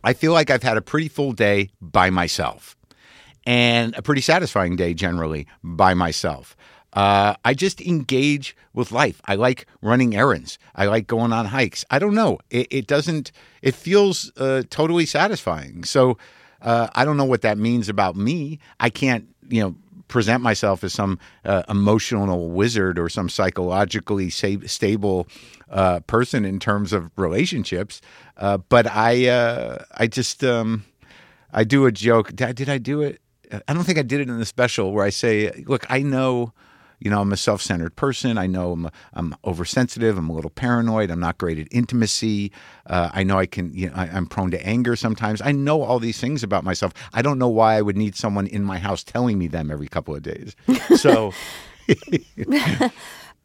I 0.05 0.13
feel 0.13 0.33
like 0.33 0.51
I've 0.51 0.63
had 0.63 0.77
a 0.77 0.83
pretty 0.83 1.09
full 1.09 1.33
day 1.33 1.71
by 1.81 2.11
myself 2.11 2.77
and 3.47 3.97
a 3.97 4.03
pretty 4.03 4.21
satisfying 4.21 4.77
day 4.77 4.95
generally 4.95 5.47
by 5.63 5.95
myself. 5.95 6.57
Uh, 6.93 7.35
I 7.45 7.55
just 7.55 7.81
engage 7.81 8.57
with 8.73 8.93
life. 8.93 9.21
I 9.27 9.35
like 9.35 9.67
running 9.83 10.17
errands. 10.17 10.59
I 10.75 10.87
like 10.87 11.07
going 11.07 11.33
on 11.33 11.47
hikes. 11.47 11.85
I 11.91 11.99
don't 11.99 12.15
know. 12.15 12.39
It, 12.51 12.67
it 12.71 12.87
doesn't. 12.87 13.31
It 13.63 13.75
feels 13.75 14.33
uh, 14.37 14.63
totally 14.71 15.05
satisfying. 15.05 15.85
So 15.85 16.17
uh, 16.63 16.89
I 16.95 17.05
don't 17.05 17.17
know 17.17 17.27
what 17.27 17.43
that 17.43 17.59
means 17.59 17.89
about 17.89 18.17
me. 18.17 18.59
I 18.81 18.91
can't, 18.91 19.29
you 19.49 19.63
know, 19.63 19.75
present 20.09 20.43
myself 20.43 20.83
as 20.83 20.95
some 20.95 21.19
uh, 21.45 21.63
emotional 21.69 22.49
wizard 22.49 22.99
or 22.99 23.11
some 23.11 23.29
psychologically 23.29 24.31
sa- 24.31 24.57
stable 24.65 25.29
uh, 25.71 26.01
person 26.01 26.47
in 26.47 26.59
terms 26.59 26.95
of 26.95 27.11
relationships. 27.17 28.01
Uh, 28.39 28.57
but 28.57 28.87
I, 28.87 29.79
I 29.95 30.07
just, 30.07 30.43
um, 30.43 30.85
I 31.53 31.65
do 31.65 31.85
a 31.85 31.93
joke. 31.93 32.35
Did, 32.35 32.57
did 32.57 32.69
I 32.71 32.79
do 32.79 33.03
it? 33.03 33.21
I 33.67 33.75
don't 33.75 33.85
think 33.85 33.99
I 33.99 34.03
did 34.03 34.21
it 34.21 34.29
in 34.29 34.39
the 34.39 34.47
special 34.47 34.93
where 34.93 35.05
I 35.05 35.11
say, 35.11 35.51
"Look, 35.67 35.87
I 35.91 36.03
know." 36.03 36.53
You 36.99 37.11
know, 37.11 37.21
I'm 37.21 37.33
a 37.33 37.37
self 37.37 37.63
centered 37.63 37.97
person. 37.97 38.39
I 38.39 38.47
know 38.47 38.73
I'm, 38.73 38.91
I'm 39.15 39.37
oversensitive. 39.45 40.19
I'm 40.19 40.29
a 40.29 40.33
little 40.33 40.51
paranoid. 40.51 41.11
I'm 41.11 41.21
not 41.21 41.39
great 41.39 41.59
at 41.59 41.69
intimacy. 41.71 42.53
Uh, 42.87 43.11
I 43.13 43.23
know 43.23 43.39
I 43.39 43.47
can, 43.47 43.73
you 43.73 43.89
know, 43.89 43.95
I, 43.95 44.07
I'm 44.07 44.27
prone 44.27 44.51
to 44.51 44.67
anger 44.67 44.97
sometimes. 44.97 45.41
I 45.43 45.53
know 45.53 45.83
all 45.83 45.99
these 45.99 46.21
things 46.21 46.43
about 46.43 46.65
myself. 46.65 46.93
I 47.13 47.23
don't 47.23 47.39
know 47.39 47.49
why 47.49 47.77
I 47.77 47.83
would 47.83 47.97
need 47.97 48.17
someone 48.17 48.47
in 48.47 48.65
my 48.65 48.79
house 48.79 49.05
telling 49.05 49.39
me 49.39 49.49
them 49.49 49.71
every 49.71 49.89
couple 49.89 50.15
of 50.15 50.23
days. 50.23 50.57
So. 50.97 51.33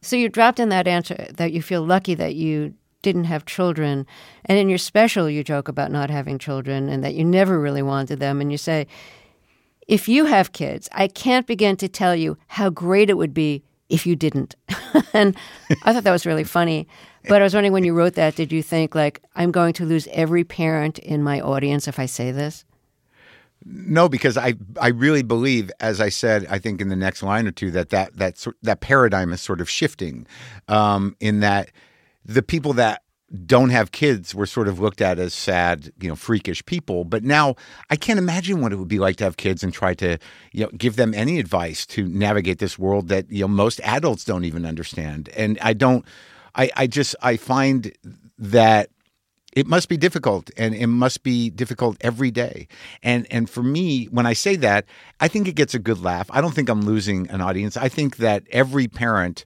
so 0.02 0.16
you 0.16 0.28
dropped 0.28 0.60
in 0.60 0.70
that 0.70 0.88
answer 0.88 1.28
that 1.36 1.52
you 1.54 1.62
feel 1.62 1.86
lucky 1.86 2.16
that 2.16 2.36
you 2.36 2.74
didn't 3.04 3.26
have 3.26 3.46
children. 3.46 4.08
And 4.46 4.58
in 4.58 4.70
your 4.70 4.80
special, 4.80 5.30
you 5.30 5.44
joke 5.44 5.68
about 5.68 5.92
not 5.92 6.10
having 6.10 6.40
children 6.40 6.90
and 6.90 7.04
that 7.04 7.14
you 7.14 7.24
never 7.24 7.60
really 7.60 7.84
wanted 7.84 8.20
them. 8.20 8.42
And 8.42 8.52
you 8.52 8.58
say, 8.58 8.88
if 9.94 10.08
you 10.08 10.26
have 10.26 10.54
kids, 10.54 10.90
I 10.92 11.08
can't 11.08 11.46
begin 11.46 11.78
to 11.78 11.88
tell 11.88 12.16
you 12.16 12.36
how 12.48 12.72
great 12.72 13.12
it 13.12 13.14
would 13.16 13.32
be 13.32 13.64
if 13.90 14.08
you 14.08 14.16
didn't. 14.16 14.56
and 15.14 15.38
I 15.84 15.94
thought 15.94 16.04
that 16.04 16.12
was 16.12 16.26
really 16.26 16.44
funny. 16.44 16.88
But 17.30 17.42
I 17.42 17.44
was 17.44 17.54
wondering 17.54 17.74
when 17.74 17.84
you 17.84 17.94
wrote 17.94 18.16
that, 18.16 18.36
did 18.36 18.52
you 18.52 18.64
think, 18.64 18.96
like, 18.96 19.22
I'm 19.36 19.52
going 19.52 19.74
to 19.74 19.86
lose 19.86 20.08
every 20.12 20.44
parent 20.44 20.98
in 20.98 21.22
my 21.22 21.40
audience 21.40 21.88
if 21.88 22.00
I 22.00 22.08
say 22.08 22.32
this? 22.32 22.66
No, 23.66 24.10
because 24.10 24.36
I 24.36 24.56
I 24.82 24.88
really 24.88 25.22
believe, 25.22 25.72
as 25.80 26.02
I 26.02 26.10
said, 26.10 26.48
I 26.50 26.58
think 26.58 26.82
in 26.82 26.90
the 26.90 26.96
next 26.96 27.22
line 27.22 27.48
or 27.48 27.52
two 27.52 27.70
that 27.72 27.92
that 27.92 28.18
that 28.18 28.46
that 28.64 28.82
paradigm 28.82 29.32
is 29.32 29.42
sort 29.42 29.62
of 29.62 29.70
shifting, 29.70 30.26
um, 30.68 31.16
in 31.22 31.40
that 31.42 31.70
the 32.26 32.42
people 32.42 32.74
that 32.74 33.03
don't 33.46 33.72
have 33.72 33.92
kids 33.92 34.36
were 34.36 34.46
sort 34.46 34.68
of 34.68 34.80
looked 34.80 35.02
at 35.02 35.18
as 35.18 35.34
sad, 35.34 35.92
you 36.00 36.08
know, 36.08 36.16
freakish 36.16 36.64
people. 36.66 37.04
But 37.04 37.24
now 37.24 37.56
I 37.90 37.96
can't 37.96 38.20
imagine 38.20 38.62
what 38.62 38.72
it 38.72 38.76
would 38.76 38.88
be 38.88 39.00
like 39.00 39.16
to 39.18 39.24
have 39.24 39.38
kids 39.38 39.64
and 39.64 39.74
try 39.74 39.96
to, 39.96 40.20
you 40.52 40.66
know, 40.66 40.70
give 40.78 40.98
them 40.98 41.14
any 41.16 41.40
advice 41.40 41.86
to 41.88 42.08
navigate 42.08 42.60
this 42.60 42.78
world 42.78 43.08
that, 43.08 43.32
you 43.32 43.42
know, 43.42 43.48
most 43.48 43.82
adults 43.82 44.24
don't 44.24 44.46
even 44.46 44.66
understand. 44.66 45.30
And 45.36 45.58
I 45.62 45.74
don't, 45.74 46.06
I, 46.56 46.70
I 46.76 46.88
just, 46.88 47.16
I 47.24 47.38
find 47.38 47.92
that 48.38 48.90
it 49.56 49.68
must 49.68 49.90
be 49.90 49.98
difficult 49.98 50.50
and 50.58 50.76
it 50.76 50.88
must 50.88 51.24
be 51.24 51.50
difficult 51.50 51.98
every 52.02 52.32
day. 52.32 52.68
And, 53.02 53.28
and 53.32 53.50
for 53.50 53.64
me, 53.64 54.06
when 54.06 54.26
I 54.26 54.34
say 54.34 54.56
that, 54.58 54.86
I 55.20 55.28
think 55.28 55.48
it 55.48 55.54
gets 55.54 55.74
a 55.74 55.80
good 55.80 56.02
laugh. 56.02 56.28
I 56.32 56.42
don't 56.42 56.54
think 56.54 56.70
I'm 56.70 56.82
losing 56.82 57.30
an 57.30 57.42
audience. 57.42 57.78
I 57.78 57.90
think 57.90 58.18
that 58.18 58.44
every 58.52 58.88
parent, 58.88 59.46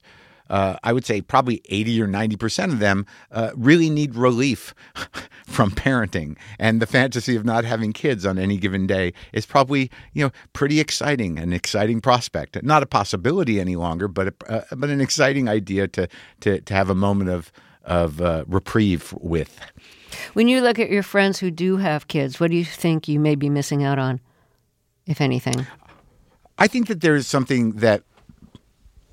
uh, 0.50 0.76
I 0.82 0.92
would 0.92 1.04
say 1.04 1.20
probably 1.20 1.60
80 1.66 2.02
or 2.02 2.08
90% 2.08 2.72
of 2.72 2.78
them 2.78 3.06
uh, 3.30 3.50
really 3.54 3.90
need 3.90 4.14
relief 4.14 4.74
from 5.46 5.70
parenting. 5.70 6.36
And 6.58 6.80
the 6.80 6.86
fantasy 6.86 7.36
of 7.36 7.44
not 7.44 7.64
having 7.64 7.92
kids 7.92 8.24
on 8.26 8.38
any 8.38 8.56
given 8.56 8.86
day 8.86 9.12
is 9.32 9.46
probably, 9.46 9.90
you 10.12 10.24
know, 10.24 10.30
pretty 10.52 10.80
exciting, 10.80 11.38
an 11.38 11.52
exciting 11.52 12.00
prospect. 12.00 12.62
Not 12.62 12.82
a 12.82 12.86
possibility 12.86 13.60
any 13.60 13.76
longer, 13.76 14.08
but, 14.08 14.28
a, 14.28 14.34
uh, 14.52 14.76
but 14.76 14.90
an 14.90 15.00
exciting 15.00 15.48
idea 15.48 15.88
to, 15.88 16.08
to, 16.40 16.60
to 16.60 16.74
have 16.74 16.90
a 16.90 16.94
moment 16.94 17.30
of, 17.30 17.52
of 17.84 18.20
uh, 18.20 18.44
reprieve 18.46 19.14
with. 19.20 19.60
When 20.32 20.48
you 20.48 20.60
look 20.60 20.78
at 20.78 20.90
your 20.90 21.02
friends 21.02 21.38
who 21.38 21.50
do 21.50 21.76
have 21.76 22.08
kids, 22.08 22.40
what 22.40 22.50
do 22.50 22.56
you 22.56 22.64
think 22.64 23.08
you 23.08 23.20
may 23.20 23.34
be 23.34 23.50
missing 23.50 23.84
out 23.84 23.98
on, 23.98 24.20
if 25.06 25.20
anything? 25.20 25.66
I 26.58 26.66
think 26.66 26.88
that 26.88 27.00
there's 27.00 27.26
something 27.26 27.72
that 27.72 28.02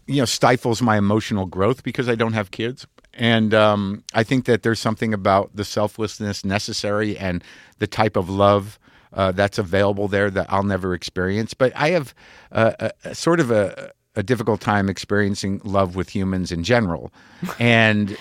you 0.07 0.21
know 0.21 0.25
stifles 0.25 0.81
my 0.81 0.97
emotional 0.97 1.45
growth 1.45 1.83
because 1.83 2.09
I 2.09 2.15
don't 2.15 2.33
have 2.33 2.51
kids. 2.51 2.85
And 3.13 3.53
um, 3.53 4.03
I 4.13 4.23
think 4.23 4.45
that 4.45 4.63
there's 4.63 4.79
something 4.79 5.13
about 5.13 5.55
the 5.55 5.63
selflessness 5.63 6.43
necessary 6.43 7.17
and 7.17 7.43
the 7.79 7.87
type 7.87 8.17
of 8.17 8.29
love 8.29 8.77
uh, 9.13 9.31
that's 9.31 9.57
available 9.57 10.09
there 10.09 10.29
that 10.29 10.51
I'll 10.51 10.63
never 10.63 10.93
experience. 10.93 11.53
But 11.53 11.71
I 11.75 11.89
have 11.89 12.13
uh, 12.51 12.73
a, 12.79 12.91
a, 13.05 13.15
sort 13.15 13.39
of 13.39 13.51
a, 13.51 13.93
a 14.15 14.23
difficult 14.23 14.59
time 14.59 14.89
experiencing 14.89 15.61
love 15.63 15.95
with 15.95 16.09
humans 16.09 16.51
in 16.51 16.63
general, 16.63 17.13
and 17.57 18.17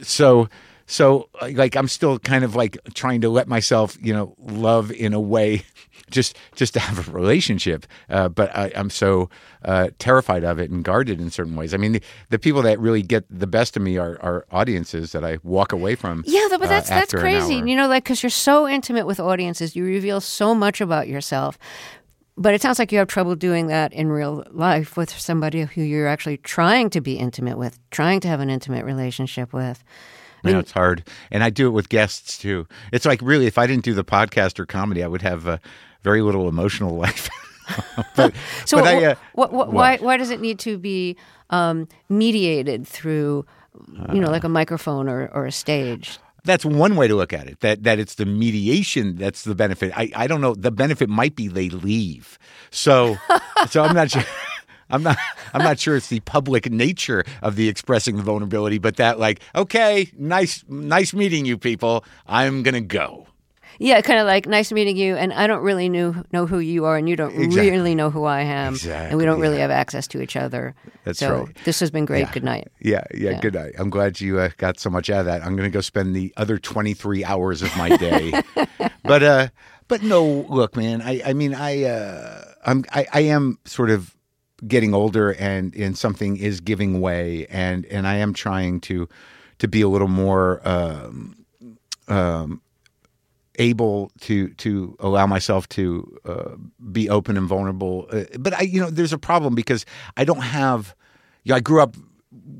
so 0.00 0.48
so 0.86 1.28
like 1.52 1.76
I'm 1.76 1.88
still 1.88 2.18
kind 2.18 2.44
of 2.44 2.54
like 2.54 2.78
trying 2.94 3.20
to 3.22 3.28
let 3.28 3.48
myself 3.48 3.96
you 4.00 4.12
know 4.12 4.34
love 4.38 4.90
in 4.92 5.12
a 5.12 5.20
way 5.20 5.64
just 6.10 6.36
just 6.54 6.74
to 6.74 6.80
have 6.80 7.08
a 7.08 7.10
relationship. 7.10 7.86
Uh, 8.08 8.28
but 8.28 8.54
I, 8.56 8.68
am 8.68 8.90
so 8.90 9.30
uh, 9.64 9.88
terrified 9.98 10.44
of 10.44 10.58
it 10.58 10.70
and 10.70 10.84
guarded 10.84 11.20
in 11.20 11.30
certain 11.30 11.56
ways. 11.56 11.74
I 11.74 11.76
mean, 11.76 11.92
the, 11.92 12.02
the, 12.30 12.38
people 12.38 12.62
that 12.62 12.78
really 12.78 13.02
get 13.02 13.24
the 13.30 13.46
best 13.46 13.76
of 13.76 13.82
me 13.82 13.96
are, 13.96 14.18
are 14.20 14.46
audiences 14.50 15.12
that 15.12 15.24
I 15.24 15.38
walk 15.42 15.72
away 15.72 15.94
from. 15.94 16.22
Yeah, 16.26 16.46
but 16.50 16.68
that's 16.68 16.90
uh, 16.90 16.96
that's 16.96 17.12
crazy. 17.12 17.56
You 17.56 17.76
know, 17.76 17.88
like 17.88 18.04
because 18.04 18.22
you're 18.22 18.30
so 18.30 18.68
intimate 18.68 19.06
with 19.06 19.20
audiences, 19.20 19.74
you 19.74 19.84
reveal 19.84 20.20
so 20.20 20.54
much 20.54 20.80
about 20.80 21.08
yourself. 21.08 21.58
But 22.36 22.52
it 22.52 22.60
sounds 22.60 22.80
like 22.80 22.90
you 22.90 22.98
have 22.98 23.06
trouble 23.06 23.36
doing 23.36 23.68
that 23.68 23.92
in 23.92 24.08
real 24.08 24.44
life 24.50 24.96
with 24.96 25.08
somebody 25.08 25.62
who 25.62 25.82
you're 25.82 26.08
actually 26.08 26.38
trying 26.38 26.90
to 26.90 27.00
be 27.00 27.14
intimate 27.16 27.56
with, 27.56 27.78
trying 27.90 28.18
to 28.20 28.28
have 28.28 28.40
an 28.40 28.50
intimate 28.50 28.84
relationship 28.84 29.52
with. 29.52 29.84
I 30.44 30.48
mean, 30.48 30.56
it's 30.60 30.72
hard, 30.72 31.04
and 31.30 31.42
I 31.42 31.50
do 31.50 31.66
it 31.66 31.70
with 31.70 31.88
guests 31.88 32.38
too. 32.38 32.66
It's 32.92 33.06
like 33.06 33.20
really, 33.22 33.46
if 33.46 33.58
I 33.58 33.66
didn't 33.66 33.84
do 33.84 33.94
the 33.94 34.04
podcast 34.04 34.58
or 34.58 34.66
comedy, 34.66 35.02
I 35.02 35.06
would 35.06 35.22
have 35.22 35.46
uh, 35.46 35.58
very 36.02 36.22
little 36.22 36.48
emotional 36.48 36.96
life. 37.04 37.28
but, 38.14 38.34
so, 38.64 38.78
but 38.78 38.86
I, 38.86 39.04
uh, 39.04 39.14
what, 39.32 39.52
what, 39.52 39.72
why 39.72 39.96
why 39.98 40.16
does 40.16 40.30
it 40.30 40.40
need 40.40 40.58
to 40.60 40.78
be 40.78 41.16
um, 41.50 41.88
mediated 42.08 42.86
through, 42.86 43.46
you 44.12 44.20
know, 44.20 44.30
like 44.30 44.44
a 44.44 44.48
microphone 44.48 45.08
or, 45.08 45.28
or 45.32 45.46
a 45.46 45.52
stage? 45.52 46.18
That's 46.44 46.64
one 46.64 46.94
way 46.96 47.08
to 47.08 47.14
look 47.14 47.32
at 47.32 47.46
it. 47.48 47.60
That 47.60 47.84
that 47.84 47.98
it's 47.98 48.16
the 48.16 48.26
mediation 48.26 49.16
that's 49.16 49.44
the 49.44 49.54
benefit. 49.54 49.92
I, 49.96 50.10
I 50.14 50.26
don't 50.26 50.42
know. 50.42 50.54
The 50.54 50.70
benefit 50.70 51.08
might 51.08 51.36
be 51.36 51.48
they 51.48 51.70
leave. 51.70 52.38
So 52.70 53.16
so 53.70 53.82
I'm 53.82 53.94
not 53.94 54.10
sure. 54.12 54.24
I'm 54.90 55.02
not 55.02 55.18
I'm 55.52 55.62
not 55.62 55.78
sure 55.78 55.96
it's 55.96 56.08
the 56.08 56.20
public 56.20 56.70
nature 56.70 57.24
of 57.42 57.56
the 57.56 57.68
expressing 57.68 58.16
the 58.16 58.22
vulnerability, 58.22 58.78
but 58.78 58.96
that 58.96 59.18
like, 59.18 59.40
okay, 59.54 60.10
nice 60.16 60.64
nice 60.68 61.12
meeting 61.14 61.44
you 61.44 61.58
people. 61.58 62.04
I'm 62.26 62.62
gonna 62.62 62.80
go. 62.80 63.26
Yeah, 63.78 64.00
kind 64.02 64.20
of 64.20 64.26
like 64.26 64.46
nice 64.46 64.70
meeting 64.70 64.96
you, 64.96 65.16
and 65.16 65.32
I 65.32 65.46
don't 65.48 65.62
really 65.62 65.88
know 65.88 66.14
know 66.32 66.46
who 66.46 66.58
you 66.60 66.84
are, 66.84 66.96
and 66.96 67.08
you 67.08 67.16
don't 67.16 67.34
Exactly. 67.34 67.70
really 67.70 67.94
know 67.94 68.08
who 68.08 68.24
I 68.24 68.42
am, 68.42 68.76
and 68.86 69.18
we 69.18 69.24
don't 69.24 69.40
really 69.40 69.56
yeah. 69.56 69.62
have 69.62 69.70
access 69.72 70.06
to 70.08 70.22
each 70.22 70.36
other. 70.36 70.74
That's 71.02 71.18
so 71.18 71.44
right. 71.44 71.56
this 71.64 71.80
has 71.80 71.90
been 71.90 72.04
great. 72.04 72.20
Yeah. 72.20 72.32
Good 72.32 72.44
night. 72.44 72.68
Yeah, 72.80 73.04
yeah, 73.12 73.30
Yeah. 73.30 73.40
good 73.40 73.54
night. 73.54 73.72
I'm 73.76 73.90
glad 73.90 74.20
you 74.20 74.38
uh, 74.38 74.50
got 74.58 74.78
so 74.78 74.90
much 74.90 75.10
out 75.10 75.20
of 75.20 75.26
that. 75.26 75.42
I'm 75.44 75.56
going 75.56 75.68
to 75.68 75.74
go 75.74 75.80
spend 75.80 76.14
the 76.14 76.32
other 76.36 76.56
23 76.56 77.24
hours 77.24 77.62
of 77.62 77.76
my 77.76 77.96
day. 77.96 78.32
but 79.02 79.22
uh 79.22 79.48
but 79.88 80.02
no, 80.02 80.24
look, 80.48 80.76
man, 80.76 81.02
I 81.02 81.20
I 81.26 81.32
mean, 81.32 81.52
I 81.54 81.82
uh 81.84 82.44
I'm 82.64 82.84
I, 82.92 83.06
I 83.12 83.20
am 83.22 83.58
sort 83.64 83.90
of 83.90 84.13
getting 84.66 84.94
older 84.94 85.32
and 85.32 85.74
and 85.74 85.96
something 85.96 86.36
is 86.36 86.60
giving 86.60 87.00
way 87.00 87.46
and 87.50 87.84
and 87.86 88.06
I 88.06 88.16
am 88.16 88.32
trying 88.32 88.80
to 88.82 89.08
to 89.58 89.68
be 89.68 89.82
a 89.82 89.88
little 89.88 90.08
more 90.08 90.60
um 90.66 91.34
um 92.08 92.60
able 93.58 94.10
to 94.20 94.48
to 94.54 94.96
allow 95.00 95.26
myself 95.26 95.68
to 95.70 96.18
uh, 96.24 96.56
be 96.92 97.08
open 97.08 97.36
and 97.36 97.46
vulnerable. 97.46 98.06
Uh, 98.10 98.24
but 98.38 98.54
I, 98.54 98.62
you 98.62 98.80
know, 98.80 98.90
there's 98.90 99.12
a 99.12 99.18
problem 99.18 99.54
because 99.54 99.84
I 100.16 100.24
don't 100.24 100.42
have. 100.42 100.94
You 101.44 101.50
know, 101.50 101.56
I 101.56 101.60
grew 101.60 101.80
up 101.82 101.96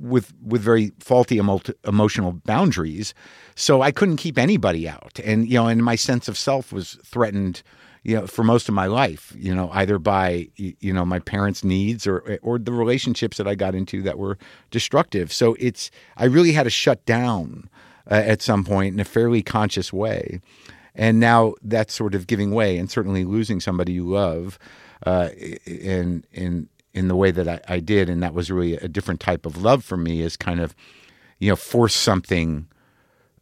with 0.00 0.32
with 0.42 0.62
very 0.62 0.92
faulty 1.00 1.38
emo- 1.38 1.60
emotional 1.86 2.32
boundaries, 2.32 3.14
so 3.54 3.82
I 3.82 3.90
couldn't 3.90 4.18
keep 4.18 4.38
anybody 4.38 4.88
out, 4.88 5.18
and 5.24 5.48
you 5.48 5.54
know, 5.54 5.66
and 5.66 5.84
my 5.84 5.96
sense 5.96 6.28
of 6.28 6.36
self 6.36 6.72
was 6.72 6.98
threatened. 7.04 7.62
You 8.04 8.16
know, 8.16 8.26
for 8.26 8.44
most 8.44 8.68
of 8.68 8.74
my 8.74 8.86
life, 8.86 9.32
you 9.36 9.54
know, 9.54 9.70
either 9.72 9.98
by 9.98 10.48
you 10.56 10.92
know 10.92 11.04
my 11.04 11.18
parents' 11.18 11.64
needs 11.64 12.06
or 12.06 12.38
or 12.42 12.58
the 12.58 12.72
relationships 12.72 13.38
that 13.38 13.48
I 13.48 13.54
got 13.54 13.74
into 13.74 14.02
that 14.02 14.18
were 14.18 14.38
destructive. 14.70 15.32
So 15.32 15.56
it's 15.58 15.90
I 16.16 16.26
really 16.26 16.52
had 16.52 16.64
to 16.64 16.70
shut 16.70 17.04
down 17.06 17.68
uh, 18.10 18.14
at 18.14 18.42
some 18.42 18.64
point 18.64 18.94
in 18.94 19.00
a 19.00 19.04
fairly 19.04 19.42
conscious 19.42 19.92
way. 19.92 20.40
And 20.94 21.18
now 21.18 21.54
that's 21.62 21.92
sort 21.92 22.14
of 22.14 22.26
giving 22.26 22.52
way, 22.52 22.78
and 22.78 22.90
certainly 22.90 23.24
losing 23.24 23.58
somebody 23.58 23.92
you 23.92 24.04
love, 24.06 24.58
uh, 25.04 25.30
in 25.66 26.24
in 26.30 26.68
in 26.92 27.08
the 27.08 27.16
way 27.16 27.32
that 27.32 27.48
I, 27.48 27.60
I 27.66 27.80
did, 27.80 28.08
and 28.08 28.22
that 28.22 28.34
was 28.34 28.50
really 28.50 28.76
a 28.76 28.86
different 28.86 29.20
type 29.20 29.44
of 29.44 29.60
love 29.60 29.82
for 29.82 29.96
me. 29.96 30.20
Is 30.20 30.36
kind 30.36 30.60
of, 30.60 30.74
you 31.38 31.50
know, 31.50 31.56
force 31.56 31.94
something 31.94 32.68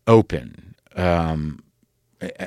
open. 0.07 0.75
Um, 0.97 1.63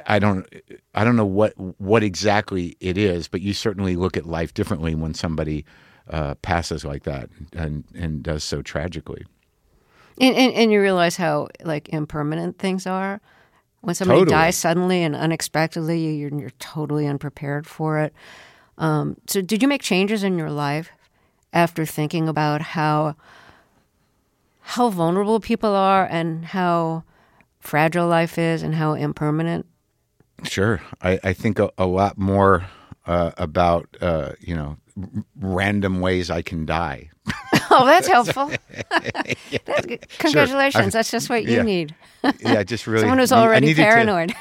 I- 0.08 0.20
don't 0.20 0.48
I 0.94 1.03
don't 1.03 1.15
know 1.15 1.25
what 1.25 1.53
what 1.79 2.03
exactly 2.03 2.77
it 2.79 2.98
is, 2.98 3.27
but 3.27 3.41
you 3.41 3.53
certainly 3.53 3.96
look 3.96 4.17
at 4.17 4.25
life 4.25 4.53
differently 4.53 4.96
when 4.96 5.13
somebody 5.13 5.65
uh, 6.10 6.36
passes 6.36 6.86
like 6.86 7.03
that 7.03 7.29
and 7.53 7.84
and 7.96 8.24
does 8.24 8.44
so 8.44 8.62
tragically. 8.62 9.25
And, 10.20 10.36
and 10.36 10.53
and 10.53 10.72
you 10.72 10.82
realize 10.82 11.17
how 11.17 11.50
like 11.63 11.89
impermanent 11.89 12.58
things 12.58 12.88
are. 12.88 13.22
When 13.82 13.94
somebody 13.94 14.22
Totally. 14.22 14.32
dies 14.34 14.55
suddenly 14.55 15.03
and 15.03 15.15
unexpectedly, 15.15 16.15
you're, 16.15 16.34
you're 16.36 16.50
totally 16.58 17.05
unprepared 17.05 17.67
for 17.67 18.00
it. 18.00 18.15
Um, 18.79 19.17
so, 19.27 19.41
did 19.41 19.62
you 19.62 19.67
make 19.67 19.84
changes 19.84 20.24
in 20.24 20.39
your 20.39 20.50
life 20.50 20.89
after 21.53 21.86
thinking 21.86 22.27
about 22.27 22.62
how 22.62 23.15
how 24.62 24.89
vulnerable 24.89 25.39
people 25.39 25.75
are 25.75 26.05
and 26.05 26.46
how 26.46 27.03
fragile 27.66 28.08
life 28.08 28.38
is 28.38 28.64
and 28.64 28.76
how 28.76 28.94
impermanent? 28.94 29.66
Sure, 30.44 30.82
I, 31.02 31.20
I 31.24 31.34
think 31.34 31.60
a, 31.60 31.72
a 31.78 31.86
lot 31.86 32.18
more 32.18 32.66
uh, 33.06 33.32
about 33.38 33.88
uh, 34.02 34.34
you 34.40 34.56
know 34.56 34.78
r- 34.98 35.24
random 35.40 36.00
ways 36.02 36.30
I 36.30 36.42
can 36.42 36.66
die. 36.66 37.10
Oh, 37.72 37.84
that's 37.86 38.08
helpful. 38.08 38.52
that's. 39.66 39.86
Congratulations. 40.20 40.76
I've- 40.84 40.92
that's 40.92 41.10
just 41.12 41.30
what 41.30 41.44
you 41.46 41.58
yeah. 41.58 41.62
need. 41.64 41.96
Yeah, 42.40 42.62
just 42.64 42.86
really 42.88 43.02
Someone 43.02 43.18
who's 43.18 43.32
I 43.32 43.42
already 43.42 43.68
needed 43.68 43.82
to- 43.82 43.88
paranoid. 43.90 44.36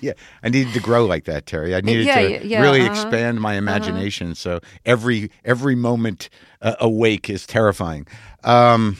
yeah, 0.00 0.12
I 0.44 0.48
needed 0.48 0.72
to 0.74 0.80
grow 0.80 1.04
like 1.04 1.24
that, 1.24 1.44
Terry. 1.44 1.74
I 1.74 1.80
needed 1.80 2.06
Yeah, 2.06 2.20
to 2.38 2.46
yeah, 2.46 2.62
really 2.62 2.82
uh-huh. 2.82 2.92
expand 2.92 3.40
my 3.40 3.54
imagination. 3.54 4.36
So 4.36 4.60
every 4.86 5.30
every 5.44 5.74
moment 5.74 6.30
uh, 6.62 6.76
awake 6.80 7.28
is 7.28 7.46
terrifying. 7.46 8.06
Um, 8.44 8.96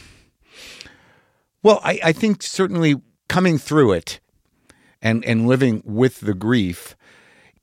well, 1.62 1.80
I, 1.84 2.00
I 2.02 2.12
think 2.12 2.42
certainly 2.42 2.96
coming 3.32 3.58
through 3.58 3.92
it 3.92 4.20
and 5.00 5.24
and 5.24 5.48
living 5.48 5.82
with 5.84 6.20
the 6.20 6.34
grief, 6.34 6.94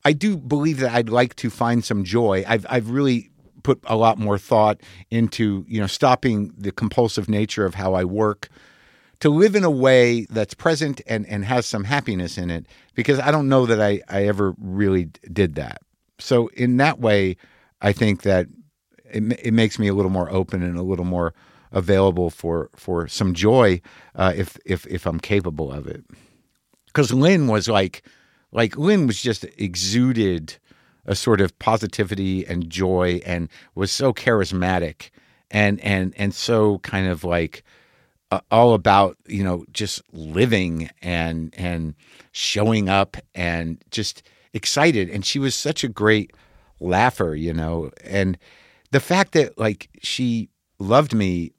I 0.04 0.14
do 0.14 0.36
believe 0.36 0.80
that 0.80 0.94
I'd 0.94 1.10
like 1.10 1.36
to 1.38 1.50
find 1.50 1.86
some 1.86 2.04
joy. 2.04 2.44
I've 2.48 2.66
I've 2.70 2.90
really 2.90 3.30
put 3.62 3.80
a 3.86 3.96
lot 3.96 4.18
more 4.18 4.38
thought 4.38 4.82
into 5.12 5.66
you 5.68 5.80
know 5.80 5.88
stopping 5.88 6.54
the 6.58 6.72
compulsive 6.72 7.30
nature 7.30 7.66
of 7.66 7.76
how 7.76 7.94
I 7.94 8.04
work 8.04 8.50
to 9.20 9.30
live 9.30 9.56
in 9.56 9.64
a 9.64 9.70
way 9.70 10.26
that's 10.30 10.54
present 10.54 11.02
and, 11.06 11.28
and 11.28 11.44
has 11.44 11.66
some 11.66 11.84
happiness 11.84 12.38
in 12.38 12.50
it 12.50 12.66
because 12.96 13.20
I 13.20 13.32
don't 13.32 13.50
know 13.50 13.66
that 13.66 13.82
I, 13.82 14.02
I 14.08 14.26
ever 14.26 14.56
really 14.58 15.10
did 15.32 15.56
that. 15.56 15.82
So 16.20 16.48
in 16.56 16.78
that 16.78 17.00
way, 17.00 17.36
I 17.82 17.92
think 17.92 18.22
that 18.22 18.48
it, 19.04 19.22
it 19.44 19.54
makes 19.54 19.78
me 19.78 19.90
a 19.90 19.94
little 19.94 20.12
more 20.12 20.32
open 20.32 20.64
and 20.64 20.78
a 20.78 20.84
little 20.84 21.04
more 21.04 21.34
available 21.72 22.30
for, 22.30 22.70
for 22.76 23.08
some 23.08 23.34
joy 23.34 23.82
uh, 24.16 24.34
if, 24.36 24.58
if, 24.66 24.86
if 24.88 25.06
I'm 25.06 25.20
capable 25.20 25.72
of 25.72 25.88
it. 25.88 26.04
Because 26.88 27.14
Lynn 27.14 27.48
was 27.48 27.68
like, 27.68 28.04
like 28.52 28.78
Lynn 28.78 29.08
was 29.08 29.22
just 29.22 29.44
exuded 29.58 30.58
a 31.06 31.16
sort 31.16 31.42
of 31.42 31.58
positivity 31.60 32.46
and 32.46 32.70
joy 32.70 33.22
and 33.26 33.50
was 33.76 33.92
so 33.92 34.14
charismatic 34.14 35.10
and, 35.52 35.80
and, 35.82 36.14
and 36.18 36.34
so 36.34 36.80
kind 36.80 37.08
of 37.08 37.24
like, 37.24 37.64
uh, 38.32 38.42
all 38.52 38.74
about 38.74 39.18
you 39.28 39.44
know 39.44 39.66
just 39.72 40.02
living 40.14 40.90
and 41.02 41.52
and 41.58 41.96
showing 42.32 42.88
up 42.88 43.18
and 43.34 43.84
just 43.90 44.22
excited 44.54 45.10
and 45.10 45.26
she 45.26 45.40
was 45.40 45.56
such 45.56 45.84
a 45.84 45.88
great 45.88 46.32
laugher 46.80 47.36
you 47.36 47.52
know 47.52 47.90
and 48.04 48.38
the 48.92 49.00
fact 49.00 49.32
that 49.32 49.58
like 49.58 49.90
she 50.02 50.50
loved 50.78 51.14
me 51.14 51.52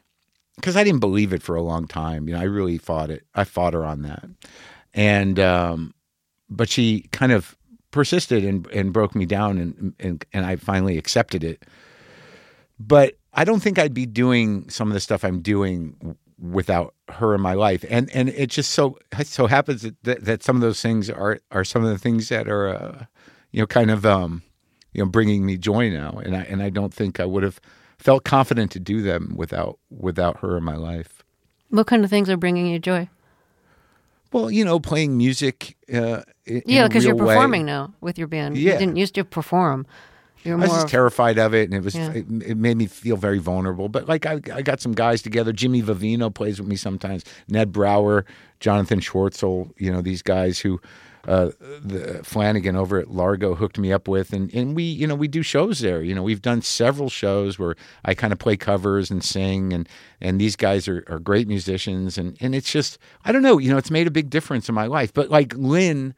because 0.60 0.76
I 0.76 0.84
didn't 0.84 1.00
believe 1.00 1.32
it 1.32 1.42
for 1.42 1.56
a 1.56 1.62
long 1.62 1.86
time 1.86 2.28
you 2.28 2.34
know 2.34 2.40
I 2.40 2.44
really 2.44 2.78
fought 2.78 3.10
it 3.10 3.24
I 3.34 3.44
fought 3.44 3.74
her 3.74 3.84
on 3.84 4.02
that 4.02 4.28
and 4.94 5.38
um 5.40 5.94
but 6.48 6.68
she 6.68 7.02
kind 7.12 7.32
of 7.32 7.56
persisted 7.90 8.44
and 8.44 8.66
and 8.68 8.92
broke 8.92 9.14
me 9.14 9.26
down 9.26 9.58
and 9.58 9.94
and 9.98 10.24
and 10.32 10.46
I 10.46 10.56
finally 10.56 10.98
accepted 10.98 11.42
it 11.42 11.64
but 12.78 13.14
I 13.32 13.44
don't 13.44 13.60
think 13.60 13.78
I'd 13.78 13.94
be 13.94 14.06
doing 14.06 14.68
some 14.68 14.88
of 14.88 14.94
the 14.94 15.00
stuff 15.00 15.24
I'm 15.24 15.40
doing 15.40 16.16
without 16.40 16.94
her 17.08 17.34
in 17.34 17.40
my 17.40 17.54
life. 17.54 17.84
And 17.88 18.10
and 18.14 18.30
it 18.30 18.48
just 18.48 18.72
so 18.72 18.98
so 19.22 19.46
happens 19.46 19.82
that, 19.82 20.02
that, 20.04 20.24
that 20.24 20.42
some 20.42 20.56
of 20.56 20.62
those 20.62 20.80
things 20.80 21.10
are 21.10 21.38
are 21.50 21.64
some 21.64 21.84
of 21.84 21.90
the 21.90 21.98
things 21.98 22.28
that 22.30 22.48
are 22.48 22.68
uh, 22.68 23.04
you 23.52 23.60
know 23.60 23.66
kind 23.66 23.90
of 23.90 24.06
um, 24.06 24.42
you 24.92 25.02
know 25.04 25.10
bringing 25.10 25.44
me 25.44 25.56
joy 25.56 25.90
now. 25.90 26.20
And 26.24 26.36
I 26.36 26.40
and 26.42 26.62
I 26.62 26.70
don't 26.70 26.94
think 26.94 27.20
I 27.20 27.24
would 27.26 27.42
have 27.42 27.60
felt 28.00 28.24
confident 28.24 28.70
to 28.72 28.80
do 28.80 29.02
them 29.02 29.34
without 29.36 29.78
without 29.90 30.40
her 30.40 30.56
in 30.56 30.64
my 30.64 30.76
life. 30.76 31.22
What 31.68 31.86
kind 31.86 32.02
of 32.04 32.10
things 32.10 32.28
are 32.30 32.36
bringing 32.36 32.66
you 32.66 32.78
joy? 32.78 33.08
Well, 34.32 34.50
you 34.50 34.64
know, 34.64 34.80
playing 34.80 35.16
music. 35.16 35.76
Uh, 35.92 36.22
Yeah, 36.46 36.86
because 36.88 37.04
you're 37.04 37.14
performing 37.16 37.66
now 37.66 37.92
with 38.00 38.18
your 38.18 38.28
band. 38.28 38.56
You 38.56 38.70
Yeah. 38.70 38.78
didn't 38.78 38.96
used 38.96 39.14
to 39.16 39.24
perform. 39.24 39.86
I 40.46 40.54
was 40.54 40.70
just 40.70 40.88
terrified 40.88 41.38
of 41.38 41.52
it, 41.54 41.64
and 41.64 41.74
it 41.74 41.84
was 41.84 41.94
Yeah. 41.94 42.12
it, 42.12 42.24
it 42.46 42.56
made 42.56 42.76
me 42.78 42.86
feel 42.86 43.16
very 43.18 43.38
vulnerable. 43.38 43.88
But 43.90 44.08
like 44.08 44.24
I, 44.24 44.40
I 44.54 44.62
got 44.62 44.80
some 44.80 44.92
guys 44.92 45.20
together. 45.20 45.52
Jimmy 45.52 45.82
Vivino 45.82 46.32
plays 46.32 46.58
with 46.58 46.68
me 46.68 46.76
sometimes. 46.76 47.24
Ned 47.48 47.72
Brower, 47.72 48.24
Jonathan 48.58 49.00
Schwartzel. 49.00 49.70
You 49.76 49.92
know 49.92 50.00
these 50.00 50.22
guys 50.22 50.58
who 50.60 50.80
uh, 51.28 51.50
the 51.60 52.20
Flanagan 52.24 52.76
over 52.76 52.98
at 52.98 53.10
Largo 53.10 53.54
hooked 53.54 53.78
me 53.78 53.92
up 53.92 54.08
with, 54.08 54.32
and 54.32 54.52
and 54.54 54.74
we 54.74 54.84
you 54.84 55.06
know 55.06 55.14
we 55.14 55.28
do 55.28 55.42
shows 55.42 55.80
there. 55.80 56.02
You 56.02 56.14
know 56.14 56.22
we've 56.22 56.42
done 56.42 56.62
several 56.62 57.10
shows 57.10 57.58
where 57.58 57.76
I 58.04 58.14
kind 58.14 58.32
of 58.32 58.38
play 58.38 58.56
covers 58.56 59.10
and 59.10 59.22
sing, 59.22 59.72
and 59.72 59.88
and 60.20 60.40
these 60.40 60.56
guys 60.56 60.88
are, 60.88 61.04
are 61.08 61.18
great 61.18 61.46
musicians, 61.46 62.16
and 62.16 62.36
and 62.40 62.54
it's 62.54 62.70
just 62.72 62.98
I 63.24 63.32
don't 63.32 63.42
know. 63.42 63.58
You 63.58 63.70
know 63.70 63.76
it's 63.76 63.90
made 63.90 64.06
a 64.06 64.10
big 64.12 64.30
difference 64.30 64.68
in 64.68 64.74
my 64.74 64.86
life. 64.86 65.12
But 65.12 65.30
like 65.30 65.54
Lynn 65.54 66.14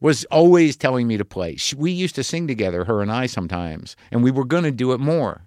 was 0.00 0.24
always 0.26 0.76
telling 0.76 1.06
me 1.06 1.16
to 1.16 1.24
play. 1.24 1.54
She, 1.56 1.76
we 1.76 1.92
used 1.92 2.16
to 2.16 2.24
sing 2.24 2.48
together, 2.48 2.84
her 2.84 3.00
and 3.00 3.12
I 3.12 3.26
sometimes, 3.26 3.94
and 4.10 4.24
we 4.24 4.32
were 4.32 4.44
going 4.44 4.64
to 4.64 4.72
do 4.72 4.92
it 4.92 4.98
more. 4.98 5.46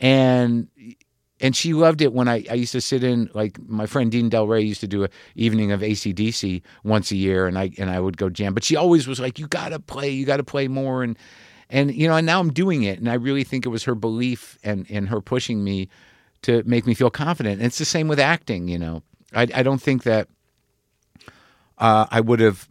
And 0.00 0.66
and 1.42 1.56
she 1.56 1.74
loved 1.74 2.00
it 2.00 2.12
when 2.12 2.28
I, 2.28 2.44
I 2.48 2.54
used 2.54 2.72
to 2.72 2.80
sit 2.80 3.02
in 3.02 3.28
like 3.34 3.58
my 3.68 3.86
friend 3.86 4.10
Dean 4.10 4.30
Delray 4.30 4.64
used 4.64 4.80
to 4.80 4.86
do 4.86 5.04
a 5.04 5.08
evening 5.34 5.72
of 5.72 5.80
ACDC 5.80 6.62
once 6.84 7.10
a 7.10 7.16
year 7.16 7.48
and 7.48 7.58
I 7.58 7.72
and 7.76 7.90
I 7.90 7.98
would 7.98 8.16
go 8.16 8.30
jam. 8.30 8.54
But 8.54 8.62
she 8.62 8.76
always 8.76 9.08
was 9.08 9.18
like, 9.18 9.38
You 9.40 9.48
gotta 9.48 9.80
play, 9.80 10.08
you 10.08 10.24
gotta 10.24 10.44
play 10.44 10.68
more 10.68 11.02
and 11.02 11.18
and 11.68 11.92
you 11.92 12.06
know, 12.06 12.16
and 12.16 12.24
now 12.24 12.38
I'm 12.38 12.52
doing 12.52 12.84
it 12.84 13.00
and 13.00 13.10
I 13.10 13.14
really 13.14 13.42
think 13.42 13.66
it 13.66 13.70
was 13.70 13.82
her 13.84 13.96
belief 13.96 14.56
and, 14.62 14.86
and 14.88 15.08
her 15.08 15.20
pushing 15.20 15.64
me 15.64 15.88
to 16.42 16.62
make 16.64 16.86
me 16.86 16.94
feel 16.94 17.10
confident. 17.10 17.56
And 17.56 17.66
it's 17.66 17.78
the 17.78 17.84
same 17.84 18.06
with 18.06 18.20
acting, 18.20 18.68
you 18.68 18.78
know. 18.78 19.02
I 19.34 19.48
I 19.52 19.62
don't 19.64 19.82
think 19.82 20.04
that 20.04 20.28
uh, 21.76 22.06
I 22.08 22.20
would 22.20 22.38
have 22.38 22.68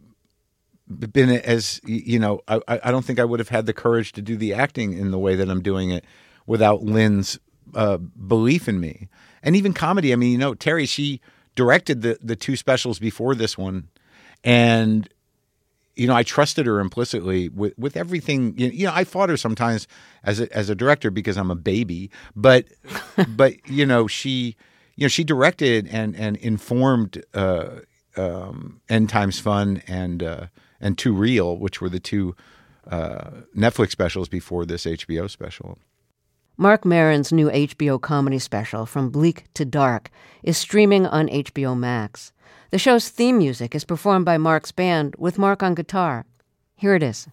been 0.88 1.28
as 1.28 1.80
you 1.84 2.18
know 2.18 2.40
I, 2.48 2.60
I 2.68 2.90
don't 2.90 3.04
think 3.04 3.18
I 3.18 3.24
would 3.24 3.38
have 3.38 3.50
had 3.50 3.66
the 3.66 3.74
courage 3.74 4.12
to 4.12 4.22
do 4.22 4.36
the 4.36 4.54
acting 4.54 4.94
in 4.94 5.10
the 5.10 5.18
way 5.18 5.34
that 5.36 5.50
I'm 5.50 5.62
doing 5.62 5.90
it 5.90 6.04
without 6.46 6.82
Lynn's 6.82 7.38
uh, 7.74 7.96
belief 7.96 8.68
in 8.68 8.80
me 8.80 9.08
and 9.42 9.56
even 9.56 9.72
comedy 9.72 10.12
I 10.12 10.16
mean 10.16 10.32
you 10.32 10.38
know 10.38 10.54
Terry 10.54 10.86
she 10.86 11.20
directed 11.54 12.02
the 12.02 12.18
the 12.22 12.36
two 12.36 12.56
specials 12.56 12.98
before 12.98 13.34
this 13.34 13.56
one 13.56 13.88
and 14.44 15.08
you 15.94 16.06
know, 16.06 16.14
I 16.14 16.22
trusted 16.22 16.66
her 16.66 16.80
implicitly 16.80 17.48
with, 17.50 17.76
with 17.78 17.96
everything. 17.96 18.54
You 18.56 18.86
know, 18.86 18.92
I 18.94 19.04
fought 19.04 19.28
her 19.28 19.36
sometimes 19.36 19.86
as 20.24 20.40
a, 20.40 20.52
as 20.56 20.70
a 20.70 20.74
director 20.74 21.10
because 21.10 21.36
I'm 21.36 21.50
a 21.50 21.56
baby, 21.56 22.10
but 22.34 22.66
but 23.28 23.54
you 23.68 23.84
know, 23.84 24.06
she 24.06 24.56
you 24.96 25.04
know 25.04 25.08
she 25.08 25.24
directed 25.24 25.88
and 25.88 26.16
and 26.16 26.36
informed 26.38 27.22
uh, 27.34 27.80
um, 28.16 28.80
End 28.88 29.08
Times 29.08 29.38
Fun 29.38 29.82
and 29.86 30.22
uh, 30.22 30.46
and 30.80 30.96
Too 30.96 31.12
Real, 31.12 31.58
which 31.58 31.80
were 31.80 31.90
the 31.90 32.00
two 32.00 32.34
uh, 32.90 33.30
Netflix 33.56 33.90
specials 33.90 34.28
before 34.28 34.64
this 34.64 34.84
HBO 34.84 35.28
special. 35.30 35.78
Marc 36.62 36.84
Maron's 36.84 37.32
new 37.32 37.50
HBO 37.50 38.00
comedy 38.00 38.38
special, 38.38 38.86
From 38.86 39.10
Bleak 39.10 39.46
to 39.54 39.64
Dark, 39.64 40.12
is 40.44 40.56
streaming 40.56 41.06
on 41.06 41.26
HBO 41.26 41.76
Max. 41.76 42.32
The 42.70 42.78
show's 42.78 43.08
theme 43.08 43.38
music 43.38 43.74
is 43.74 43.82
performed 43.82 44.24
by 44.24 44.38
Marc's 44.38 44.70
band 44.70 45.16
with 45.18 45.40
Marc 45.40 45.64
on 45.64 45.74
guitar. 45.74 46.24
Here 46.76 46.94
it 46.94 47.02
is. 47.02 47.26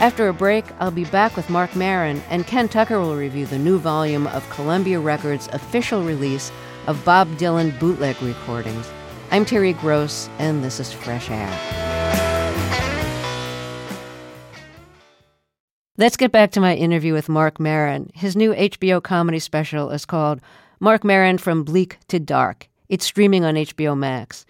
After 0.00 0.28
a 0.28 0.32
break, 0.32 0.64
I'll 0.78 0.92
be 0.92 1.06
back 1.06 1.34
with 1.34 1.50
Marc 1.50 1.74
Maron, 1.74 2.22
and 2.30 2.46
Ken 2.46 2.68
Tucker 2.68 3.00
will 3.00 3.16
review 3.16 3.46
the 3.46 3.58
new 3.58 3.80
volume 3.80 4.28
of 4.28 4.48
Columbia 4.48 5.00
Records' 5.00 5.48
official 5.52 6.04
release 6.04 6.52
of 6.86 7.04
Bob 7.04 7.26
Dylan 7.30 7.76
bootleg 7.80 8.20
recordings. 8.22 8.88
I'm 9.32 9.44
Terry 9.44 9.72
Gross, 9.72 10.30
and 10.38 10.62
this 10.62 10.78
is 10.78 10.92
Fresh 10.92 11.30
Air. 11.30 11.50
Let's 15.96 16.16
get 16.16 16.30
back 16.30 16.52
to 16.52 16.60
my 16.60 16.76
interview 16.76 17.12
with 17.12 17.28
Marc 17.28 17.58
Maron. 17.58 18.12
His 18.14 18.36
new 18.36 18.54
HBO 18.54 19.02
comedy 19.02 19.40
special 19.40 19.90
is 19.90 20.04
called 20.04 20.40
Marc 20.78 21.02
Maron 21.02 21.38
From 21.38 21.64
Bleak 21.64 21.98
to 22.06 22.20
Dark. 22.20 22.68
It's 22.88 23.04
streaming 23.04 23.44
on 23.44 23.56
HBO 23.56 23.98
Max. 23.98 24.46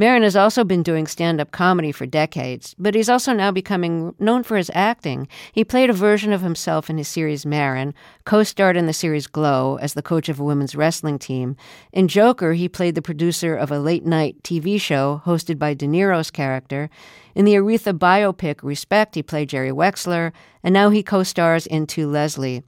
Maron 0.00 0.22
has 0.22 0.34
also 0.34 0.64
been 0.64 0.82
doing 0.82 1.06
stand 1.06 1.42
up 1.42 1.50
comedy 1.50 1.92
for 1.92 2.06
decades, 2.06 2.74
but 2.78 2.94
he's 2.94 3.10
also 3.10 3.34
now 3.34 3.50
becoming 3.50 4.14
known 4.18 4.42
for 4.42 4.56
his 4.56 4.70
acting. 4.72 5.28
He 5.52 5.62
played 5.62 5.90
a 5.90 5.92
version 5.92 6.32
of 6.32 6.40
himself 6.40 6.88
in 6.88 6.96
his 6.96 7.06
series 7.06 7.44
Maron, 7.44 7.92
co 8.24 8.42
starred 8.42 8.78
in 8.78 8.86
the 8.86 8.94
series 8.94 9.26
Glow 9.26 9.76
as 9.76 9.92
the 9.92 10.00
coach 10.00 10.30
of 10.30 10.40
a 10.40 10.42
women's 10.42 10.74
wrestling 10.74 11.18
team. 11.18 11.54
In 11.92 12.08
Joker, 12.08 12.54
he 12.54 12.66
played 12.66 12.94
the 12.94 13.02
producer 13.02 13.54
of 13.54 13.70
a 13.70 13.78
late 13.78 14.06
night 14.06 14.42
TV 14.42 14.80
show 14.80 15.20
hosted 15.26 15.58
by 15.58 15.74
De 15.74 15.86
Niro's 15.86 16.30
character. 16.30 16.88
In 17.34 17.44
the 17.44 17.56
Aretha 17.56 17.92
biopic 17.92 18.60
Respect, 18.62 19.16
he 19.16 19.22
played 19.22 19.50
Jerry 19.50 19.70
Wexler, 19.70 20.32
and 20.62 20.72
now 20.72 20.88
he 20.88 21.02
co 21.02 21.22
stars 21.24 21.66
in 21.66 21.86
To 21.88 22.08
Leslie. 22.08 22.62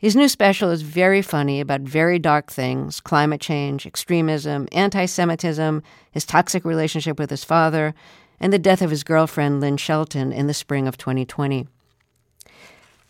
His 0.00 0.16
new 0.16 0.28
special 0.28 0.70
is 0.70 0.80
very 0.80 1.20
funny 1.20 1.60
about 1.60 1.82
very 1.82 2.18
dark 2.18 2.50
things 2.50 3.02
climate 3.02 3.42
change, 3.42 3.84
extremism, 3.84 4.66
anti 4.72 5.04
Semitism, 5.04 5.82
his 6.10 6.24
toxic 6.24 6.64
relationship 6.64 7.18
with 7.18 7.28
his 7.28 7.44
father, 7.44 7.94
and 8.40 8.50
the 8.50 8.58
death 8.58 8.80
of 8.80 8.88
his 8.88 9.04
girlfriend, 9.04 9.60
Lynn 9.60 9.76
Shelton, 9.76 10.32
in 10.32 10.46
the 10.46 10.54
spring 10.54 10.88
of 10.88 10.96
2020. 10.96 11.68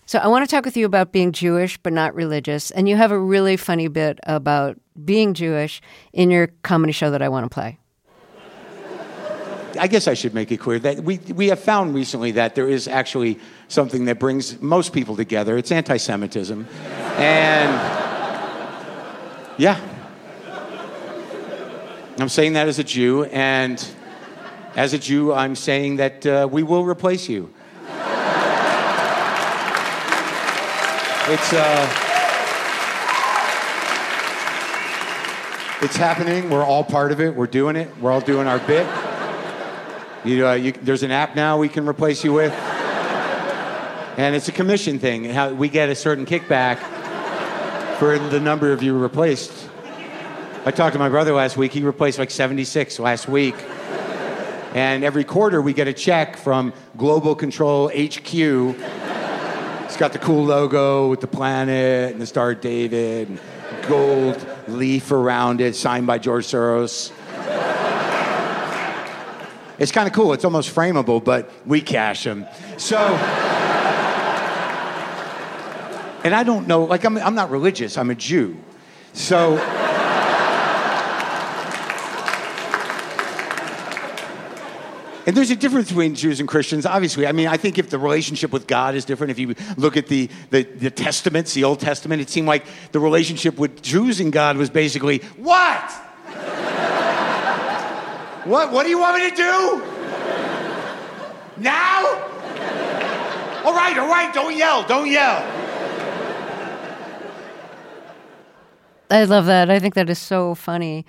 So, 0.04 0.18
I 0.18 0.26
want 0.26 0.44
to 0.44 0.52
talk 0.52 0.64
with 0.64 0.76
you 0.76 0.84
about 0.84 1.12
being 1.12 1.30
Jewish 1.30 1.78
but 1.78 1.92
not 1.92 2.12
religious. 2.12 2.72
And 2.72 2.88
you 2.88 2.96
have 2.96 3.12
a 3.12 3.18
really 3.20 3.56
funny 3.56 3.86
bit 3.86 4.18
about 4.24 4.76
being 5.04 5.32
Jewish 5.32 5.80
in 6.12 6.28
your 6.32 6.48
comedy 6.64 6.92
show 6.92 7.12
that 7.12 7.22
I 7.22 7.28
want 7.28 7.44
to 7.44 7.54
play. 7.54 7.78
I 9.78 9.86
guess 9.86 10.08
I 10.08 10.14
should 10.14 10.34
make 10.34 10.50
it 10.50 10.56
clear 10.58 10.80
that 10.80 11.04
we, 11.04 11.18
we 11.34 11.48
have 11.48 11.60
found 11.60 11.94
recently 11.94 12.32
that 12.32 12.56
there 12.56 12.68
is 12.68 12.88
actually 12.88 13.38
something 13.70 14.06
that 14.06 14.18
brings 14.18 14.60
most 14.60 14.92
people 14.92 15.16
together. 15.16 15.56
It's 15.56 15.72
anti 15.72 15.96
Semitism. 15.96 16.66
And 17.16 17.70
yeah. 19.56 19.80
I'm 22.18 22.28
saying 22.28 22.52
that 22.54 22.68
as 22.68 22.78
a 22.78 22.84
Jew, 22.84 23.24
and 23.24 23.82
as 24.76 24.92
a 24.92 24.98
Jew, 24.98 25.32
I'm 25.32 25.56
saying 25.56 25.96
that 25.96 26.26
uh, 26.26 26.48
we 26.50 26.62
will 26.62 26.84
replace 26.84 27.28
you. 27.28 27.50
It's, 31.32 31.52
uh, 31.52 31.88
it's 35.80 35.96
happening. 35.96 36.50
We're 36.50 36.64
all 36.64 36.82
part 36.82 37.12
of 37.12 37.20
it. 37.20 37.34
We're 37.34 37.46
doing 37.46 37.76
it. 37.76 37.96
We're 37.98 38.10
all 38.10 38.20
doing 38.20 38.48
our 38.48 38.58
bit. 38.58 38.86
You, 40.24 40.46
uh, 40.48 40.54
you, 40.54 40.72
there's 40.72 41.04
an 41.04 41.12
app 41.12 41.36
now 41.36 41.56
we 41.56 41.68
can 41.68 41.88
replace 41.88 42.24
you 42.24 42.32
with. 42.32 42.52
And 44.16 44.34
it's 44.34 44.48
a 44.48 44.52
commission 44.52 44.98
thing. 44.98 45.24
How 45.24 45.52
we 45.52 45.68
get 45.68 45.88
a 45.88 45.94
certain 45.94 46.26
kickback 46.26 46.78
for 47.98 48.18
the 48.18 48.40
number 48.40 48.72
of 48.72 48.82
you 48.82 48.98
replaced. 48.98 49.68
I 50.64 50.70
talked 50.72 50.92
to 50.94 50.98
my 50.98 51.08
brother 51.08 51.32
last 51.32 51.56
week. 51.56 51.72
He 51.72 51.82
replaced 51.82 52.18
like 52.18 52.30
76 52.30 52.98
last 52.98 53.28
week. 53.28 53.54
And 54.74 55.04
every 55.04 55.24
quarter 55.24 55.62
we 55.62 55.72
get 55.72 55.88
a 55.88 55.92
check 55.92 56.36
from 56.36 56.72
Global 56.96 57.34
Control 57.34 57.88
HQ. 57.88 58.34
It's 58.34 59.96
got 59.96 60.12
the 60.12 60.18
cool 60.20 60.44
logo 60.44 61.08
with 61.08 61.20
the 61.20 61.26
planet 61.26 62.12
and 62.12 62.20
the 62.20 62.26
Star 62.26 62.54
David, 62.54 63.28
and 63.28 63.40
gold 63.88 64.46
leaf 64.68 65.10
around 65.10 65.60
it, 65.60 65.74
signed 65.74 66.06
by 66.06 66.18
George 66.18 66.46
Soros. 66.46 67.10
It's 69.78 69.92
kind 69.92 70.06
of 70.06 70.12
cool. 70.12 70.32
It's 70.32 70.44
almost 70.44 70.74
frameable, 70.74 71.24
but 71.24 71.50
we 71.66 71.80
cash 71.80 72.24
them. 72.24 72.46
So. 72.76 72.98
And 76.22 76.34
I 76.34 76.42
don't 76.42 76.66
know, 76.66 76.84
like, 76.84 77.04
I'm, 77.04 77.16
I'm 77.18 77.34
not 77.34 77.50
religious, 77.50 77.96
I'm 77.96 78.10
a 78.10 78.14
Jew. 78.14 78.56
So. 79.12 79.58
And 85.26 85.36
there's 85.36 85.50
a 85.50 85.56
difference 85.56 85.88
between 85.88 86.14
Jews 86.14 86.40
and 86.40 86.48
Christians, 86.48 86.84
obviously. 86.84 87.26
I 87.26 87.32
mean, 87.32 87.46
I 87.46 87.56
think 87.56 87.78
if 87.78 87.88
the 87.90 87.98
relationship 87.98 88.52
with 88.52 88.66
God 88.66 88.94
is 88.94 89.04
different, 89.04 89.30
if 89.30 89.38
you 89.38 89.54
look 89.76 89.96
at 89.96 90.08
the, 90.08 90.28
the, 90.50 90.62
the, 90.64 90.90
Testaments, 90.90 91.54
the 91.54 91.64
Old 91.64 91.78
Testament, 91.78 92.20
it 92.20 92.28
seemed 92.28 92.48
like 92.48 92.64
the 92.92 93.00
relationship 93.00 93.56
with 93.56 93.80
Jews 93.80 94.18
and 94.20 94.32
God 94.32 94.56
was 94.56 94.70
basically, 94.70 95.18
what? 95.36 95.90
what? 98.44 98.72
What 98.72 98.82
do 98.82 98.88
you 98.88 98.98
want 98.98 99.22
me 99.22 99.30
to 99.30 99.36
do? 99.36 99.82
Now? 101.58 102.06
All 103.64 103.74
right, 103.74 103.96
all 103.98 104.08
right, 104.08 104.32
don't 104.34 104.56
yell, 104.56 104.86
don't 104.86 105.10
yell. 105.10 105.59
I 109.10 109.24
love 109.24 109.46
that. 109.46 109.70
I 109.70 109.78
think 109.78 109.94
that 109.94 110.08
is 110.08 110.18
so 110.18 110.54
funny. 110.54 111.04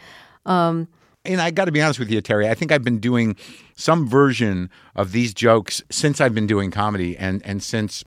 Um, 0.46 0.88
and 1.24 1.40
I 1.40 1.52
got 1.52 1.66
to 1.66 1.72
be 1.72 1.82
honest 1.82 2.00
with 2.00 2.10
you, 2.10 2.20
Terry. 2.22 2.50
I 2.50 2.56
think 2.56 2.72
I've 2.72 2.84
been 2.84 3.00
doing 3.00 3.36
some 3.76 4.08
version 4.08 4.70
of 4.96 5.12
these 5.12 5.34
jokes 5.34 5.84
since 5.92 6.20
I've 6.20 6.34
been 6.34 6.48
doing 6.48 6.72
comedy, 6.72 7.16
and 7.16 7.46
and 7.46 7.62
since 7.62 8.04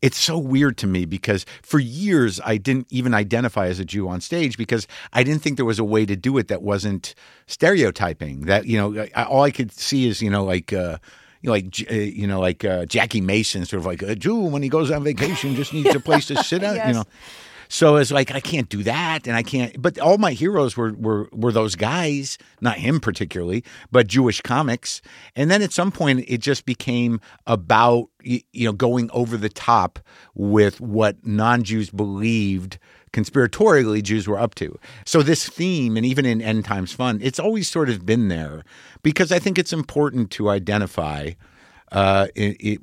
it's 0.00 0.18
so 0.18 0.36
weird 0.36 0.76
to 0.78 0.86
me 0.86 1.04
because 1.04 1.46
for 1.62 1.78
years 1.78 2.40
I 2.44 2.56
didn't 2.56 2.88
even 2.90 3.14
identify 3.14 3.66
as 3.66 3.78
a 3.78 3.84
Jew 3.84 4.08
on 4.08 4.20
stage 4.20 4.56
because 4.56 4.88
I 5.12 5.22
didn't 5.22 5.42
think 5.42 5.56
there 5.56 5.64
was 5.64 5.78
a 5.78 5.84
way 5.84 6.04
to 6.06 6.16
do 6.16 6.36
it 6.38 6.48
that 6.48 6.62
wasn't 6.62 7.14
stereotyping. 7.46 8.46
That 8.46 8.66
you 8.66 8.78
know, 8.78 9.06
all 9.14 9.42
I 9.42 9.50
could 9.50 9.72
see 9.72 10.08
is 10.08 10.22
you 10.22 10.30
know 10.30 10.44
like. 10.44 10.72
Uh, 10.72 10.98
you 11.44 11.48
know, 11.48 11.54
like 11.54 11.74
uh, 11.90 11.94
you 11.94 12.28
know, 12.28 12.38
like 12.38 12.64
uh, 12.64 12.86
Jackie 12.86 13.20
Mason, 13.20 13.64
sort 13.66 13.80
of 13.80 13.86
like 13.86 14.00
a 14.00 14.14
Jew 14.14 14.36
when 14.36 14.62
he 14.62 14.68
goes 14.68 14.92
on 14.92 15.02
vacation 15.02 15.56
just 15.56 15.74
needs 15.74 15.92
a 15.92 15.98
place 15.98 16.26
to 16.26 16.40
sit 16.40 16.62
at. 16.62 16.76
yes. 16.76 16.86
You 16.86 16.94
know, 16.94 17.04
so 17.72 17.96
it's 17.96 18.12
like 18.12 18.30
I 18.30 18.40
can't 18.40 18.68
do 18.68 18.82
that, 18.82 19.26
and 19.26 19.34
I 19.34 19.42
can't. 19.42 19.80
But 19.80 19.98
all 19.98 20.18
my 20.18 20.32
heroes 20.32 20.76
were 20.76 20.92
were 20.92 21.30
were 21.32 21.52
those 21.52 21.74
guys, 21.74 22.36
not 22.60 22.76
him 22.76 23.00
particularly, 23.00 23.64
but 23.90 24.06
Jewish 24.06 24.42
comics. 24.42 25.00
And 25.34 25.50
then 25.50 25.62
at 25.62 25.72
some 25.72 25.90
point, 25.90 26.26
it 26.28 26.42
just 26.42 26.66
became 26.66 27.18
about 27.46 28.10
you 28.22 28.42
know 28.54 28.72
going 28.72 29.10
over 29.12 29.38
the 29.38 29.48
top 29.48 30.00
with 30.34 30.82
what 30.82 31.26
non-Jews 31.26 31.88
believed 31.88 32.78
conspiratorially 33.14 34.02
Jews 34.02 34.28
were 34.28 34.38
up 34.38 34.54
to. 34.56 34.78
So 35.06 35.22
this 35.22 35.48
theme, 35.48 35.96
and 35.96 36.04
even 36.04 36.26
in 36.26 36.42
End 36.42 36.66
Times 36.66 36.92
Fun, 36.92 37.20
it's 37.22 37.38
always 37.38 37.68
sort 37.68 37.88
of 37.88 38.04
been 38.04 38.28
there 38.28 38.64
because 39.02 39.32
I 39.32 39.38
think 39.38 39.58
it's 39.58 39.72
important 39.72 40.30
to 40.32 40.50
identify 40.50 41.30
uh, 41.92 42.26
it, 42.34 42.56
it, 42.58 42.80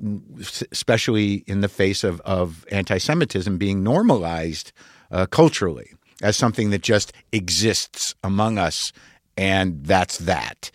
especially 0.70 1.44
in 1.46 1.60
the 1.60 1.68
face 1.68 2.04
of, 2.04 2.20
of 2.20 2.64
anti 2.70 2.96
Semitism 2.98 3.58
being 3.58 3.82
normalized 3.82 4.72
uh, 5.10 5.26
culturally 5.26 5.92
as 6.22 6.36
something 6.36 6.70
that 6.70 6.82
just 6.82 7.12
exists 7.32 8.14
among 8.22 8.56
us, 8.56 8.92
and 9.36 9.84
that's 9.84 10.18
that. 10.18 10.70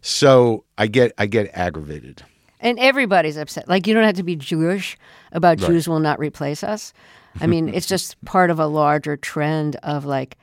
So 0.00 0.64
I 0.78 0.86
get 0.86 1.12
I 1.18 1.26
get 1.26 1.50
aggravated. 1.52 2.22
And 2.60 2.78
everybody's 2.78 3.36
upset. 3.36 3.68
Like 3.68 3.86
you 3.86 3.92
don't 3.92 4.04
have 4.04 4.16
to 4.16 4.22
be 4.22 4.36
Jewish 4.36 4.96
about 5.32 5.60
right. 5.60 5.68
Jews 5.68 5.86
will 5.86 6.00
not 6.00 6.18
replace 6.18 6.64
us. 6.64 6.94
I 7.40 7.46
mean, 7.46 7.68
it's 7.74 7.86
just 7.86 8.22
part 8.24 8.50
of 8.50 8.58
a 8.58 8.66
larger 8.66 9.16
trend 9.16 9.76
of 9.82 10.06
like 10.06 10.38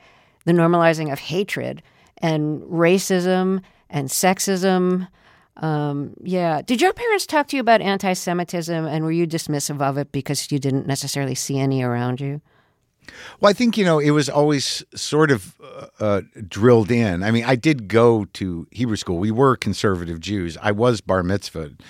the 0.45 0.51
normalizing 0.51 1.11
of 1.11 1.19
hatred 1.19 1.81
and 2.17 2.61
racism 2.63 3.61
and 3.89 4.09
sexism. 4.09 5.07
Um, 5.57 6.13
yeah. 6.23 6.61
Did 6.61 6.81
your 6.81 6.93
parents 6.93 7.25
talk 7.27 7.47
to 7.49 7.55
you 7.55 7.61
about 7.61 7.81
anti 7.81 8.13
Semitism 8.13 8.85
and 8.85 9.03
were 9.05 9.11
you 9.11 9.27
dismissive 9.27 9.81
of 9.81 9.97
it 9.97 10.11
because 10.11 10.51
you 10.51 10.59
didn't 10.59 10.87
necessarily 10.87 11.35
see 11.35 11.59
any 11.59 11.83
around 11.83 12.19
you? 12.19 12.41
Well, 13.39 13.49
I 13.49 13.53
think 13.53 13.77
you 13.77 13.83
know 13.83 13.99
it 13.99 14.11
was 14.11 14.29
always 14.29 14.83
sort 14.95 15.29
of 15.29 15.55
uh, 15.61 15.87
uh, 15.99 16.21
drilled 16.47 16.89
in. 16.89 17.21
I 17.21 17.31
mean, 17.31 17.43
I 17.43 17.55
did 17.55 17.87
go 17.89 18.25
to 18.33 18.65
Hebrew 18.71 18.95
school. 18.95 19.17
We 19.19 19.29
were 19.29 19.55
conservative 19.57 20.21
Jews. 20.21 20.57
I 20.61 20.71
was 20.71 21.01
bar 21.01 21.21
mitzvahed, 21.21 21.81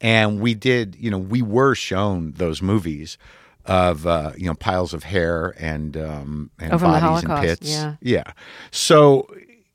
and 0.00 0.40
we 0.40 0.52
did. 0.54 0.94
You 0.98 1.10
know, 1.10 1.18
we 1.18 1.40
were 1.40 1.74
shown 1.74 2.32
those 2.32 2.60
movies 2.60 3.16
of 3.64 4.06
uh, 4.06 4.32
you 4.36 4.44
know 4.46 4.54
piles 4.54 4.92
of 4.92 5.04
hair 5.04 5.54
and 5.58 5.96
um, 5.96 6.50
and 6.58 6.74
Oh, 6.74 6.78
bodies 6.78 7.24
and 7.24 7.40
pits. 7.40 7.70
yeah. 7.70 7.94
yeah. 8.02 8.32
So 8.70 9.26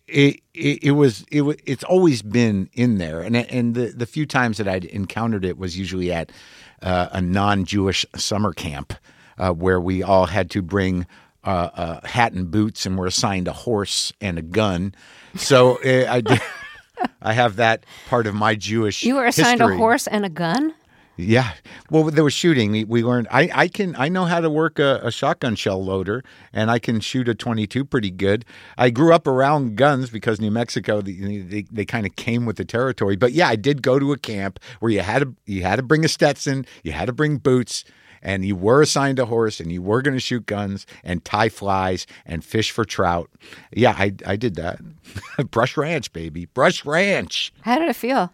it, 0.08 0.42
it 0.54 0.84
it 0.84 0.92
was 0.92 1.26
it 1.32 1.42
wa- 1.42 1.54
it's 1.66 1.84
always 1.84 2.22
been 2.22 2.70
in 2.74 2.98
there, 2.98 3.22
and 3.22 3.36
and 3.36 3.76
the 3.76 3.88
the 3.88 4.06
few 4.06 4.26
times 4.26 4.58
that 4.58 4.68
I'd 4.68 4.86
encountered 4.86 5.46
it 5.46 5.58
was 5.58 5.78
usually 5.78 6.12
at 6.12 6.32
uh, 6.82 7.10
a 7.12 7.22
non-Jewish 7.22 8.06
summer 8.16 8.54
camp 8.54 8.94
uh, 9.38 9.52
where 9.52 9.80
we 9.80 10.04
all 10.04 10.26
had 10.28 10.50
to 10.52 10.62
bring. 10.62 11.06
Uh, 11.46 12.00
a 12.02 12.08
hat 12.08 12.32
and 12.32 12.50
boots, 12.50 12.86
and 12.86 12.98
were 12.98 13.06
assigned 13.06 13.50
a 13.50 13.52
horse 13.52 14.14
and 14.22 14.40
a 14.40 14.42
gun. 14.42 14.96
So 15.36 15.76
uh, 15.84 16.10
I, 16.10 16.22
did, 16.22 16.40
I 17.22 17.34
have 17.34 17.58
that 17.58 17.86
part 18.08 18.28
of 18.28 18.34
my 18.34 18.56
Jewish. 18.56 19.04
You 19.04 19.16
were 19.16 19.26
assigned 19.26 19.60
a 19.60 19.76
horse 19.76 20.08
and 20.08 20.24
a 20.26 20.30
gun? 20.30 20.74
Yeah. 21.16 21.54
Well, 21.92 22.06
there 22.06 22.24
was 22.24 22.34
shooting. 22.34 22.72
We, 22.72 22.84
we 22.86 23.04
learned. 23.04 23.28
I, 23.30 23.50
I 23.54 23.68
can. 23.68 23.96
I 23.98 24.10
know 24.10 24.26
how 24.26 24.42
to 24.42 24.50
work 24.50 24.80
a, 24.80 25.00
a 25.04 25.12
shotgun 25.12 25.56
shell 25.56 25.84
loader, 25.84 26.24
and 26.52 26.72
I 26.72 26.80
can 26.80 27.00
shoot 27.00 27.30
a 27.30 27.36
22 27.36 27.86
pretty 27.86 28.10
good. 28.10 28.46
I 28.78 28.90
grew 28.90 29.14
up 29.14 29.28
around 29.28 29.76
guns 29.76 30.10
because 30.10 30.42
New 30.42 30.50
Mexico, 30.50 31.02
the, 31.02 31.42
they, 31.42 31.66
they 31.72 31.86
kind 31.86 32.08
of 32.08 32.16
came 32.16 32.46
with 32.46 32.58
the 32.58 32.66
territory. 32.66 33.16
But 33.16 33.34
yeah, 33.34 33.48
I 33.48 33.56
did 33.56 33.84
go 33.84 34.00
to 34.00 34.12
a 34.12 34.18
camp 34.18 34.60
where 34.80 34.92
you 34.92 35.02
had 35.02 35.20
to 35.20 35.36
you 35.46 35.62
had 35.62 35.76
to 35.76 35.84
bring 35.84 36.04
a 36.04 36.08
Stetson, 36.08 36.66
you 36.84 36.94
had 36.94 37.06
to 37.06 37.14
bring 37.14 37.38
boots, 37.38 37.84
and 38.24 38.44
you 38.44 38.56
were 38.56 38.82
assigned 38.82 39.20
a 39.20 39.26
horse, 39.26 39.60
and 39.60 39.72
you 39.72 39.84
were 39.84 40.02
going 40.02 40.16
to 40.16 40.20
shoot 40.20 40.48
guns 40.48 40.88
and 41.04 41.24
tie 41.24 41.50
flies 41.50 42.08
and 42.26 42.44
fish 42.44 42.72
for 42.72 42.86
trout. 42.86 43.30
Yeah, 43.72 43.94
I 43.96 44.14
I 44.26 44.36
did 44.36 44.56
that. 44.56 44.80
Brush 45.52 45.78
Ranch, 45.78 46.12
baby, 46.12 46.46
Brush 46.46 46.84
Ranch. 46.86 47.54
How 47.62 47.78
did 47.78 47.90
it 47.90 47.96
feel? 47.96 48.32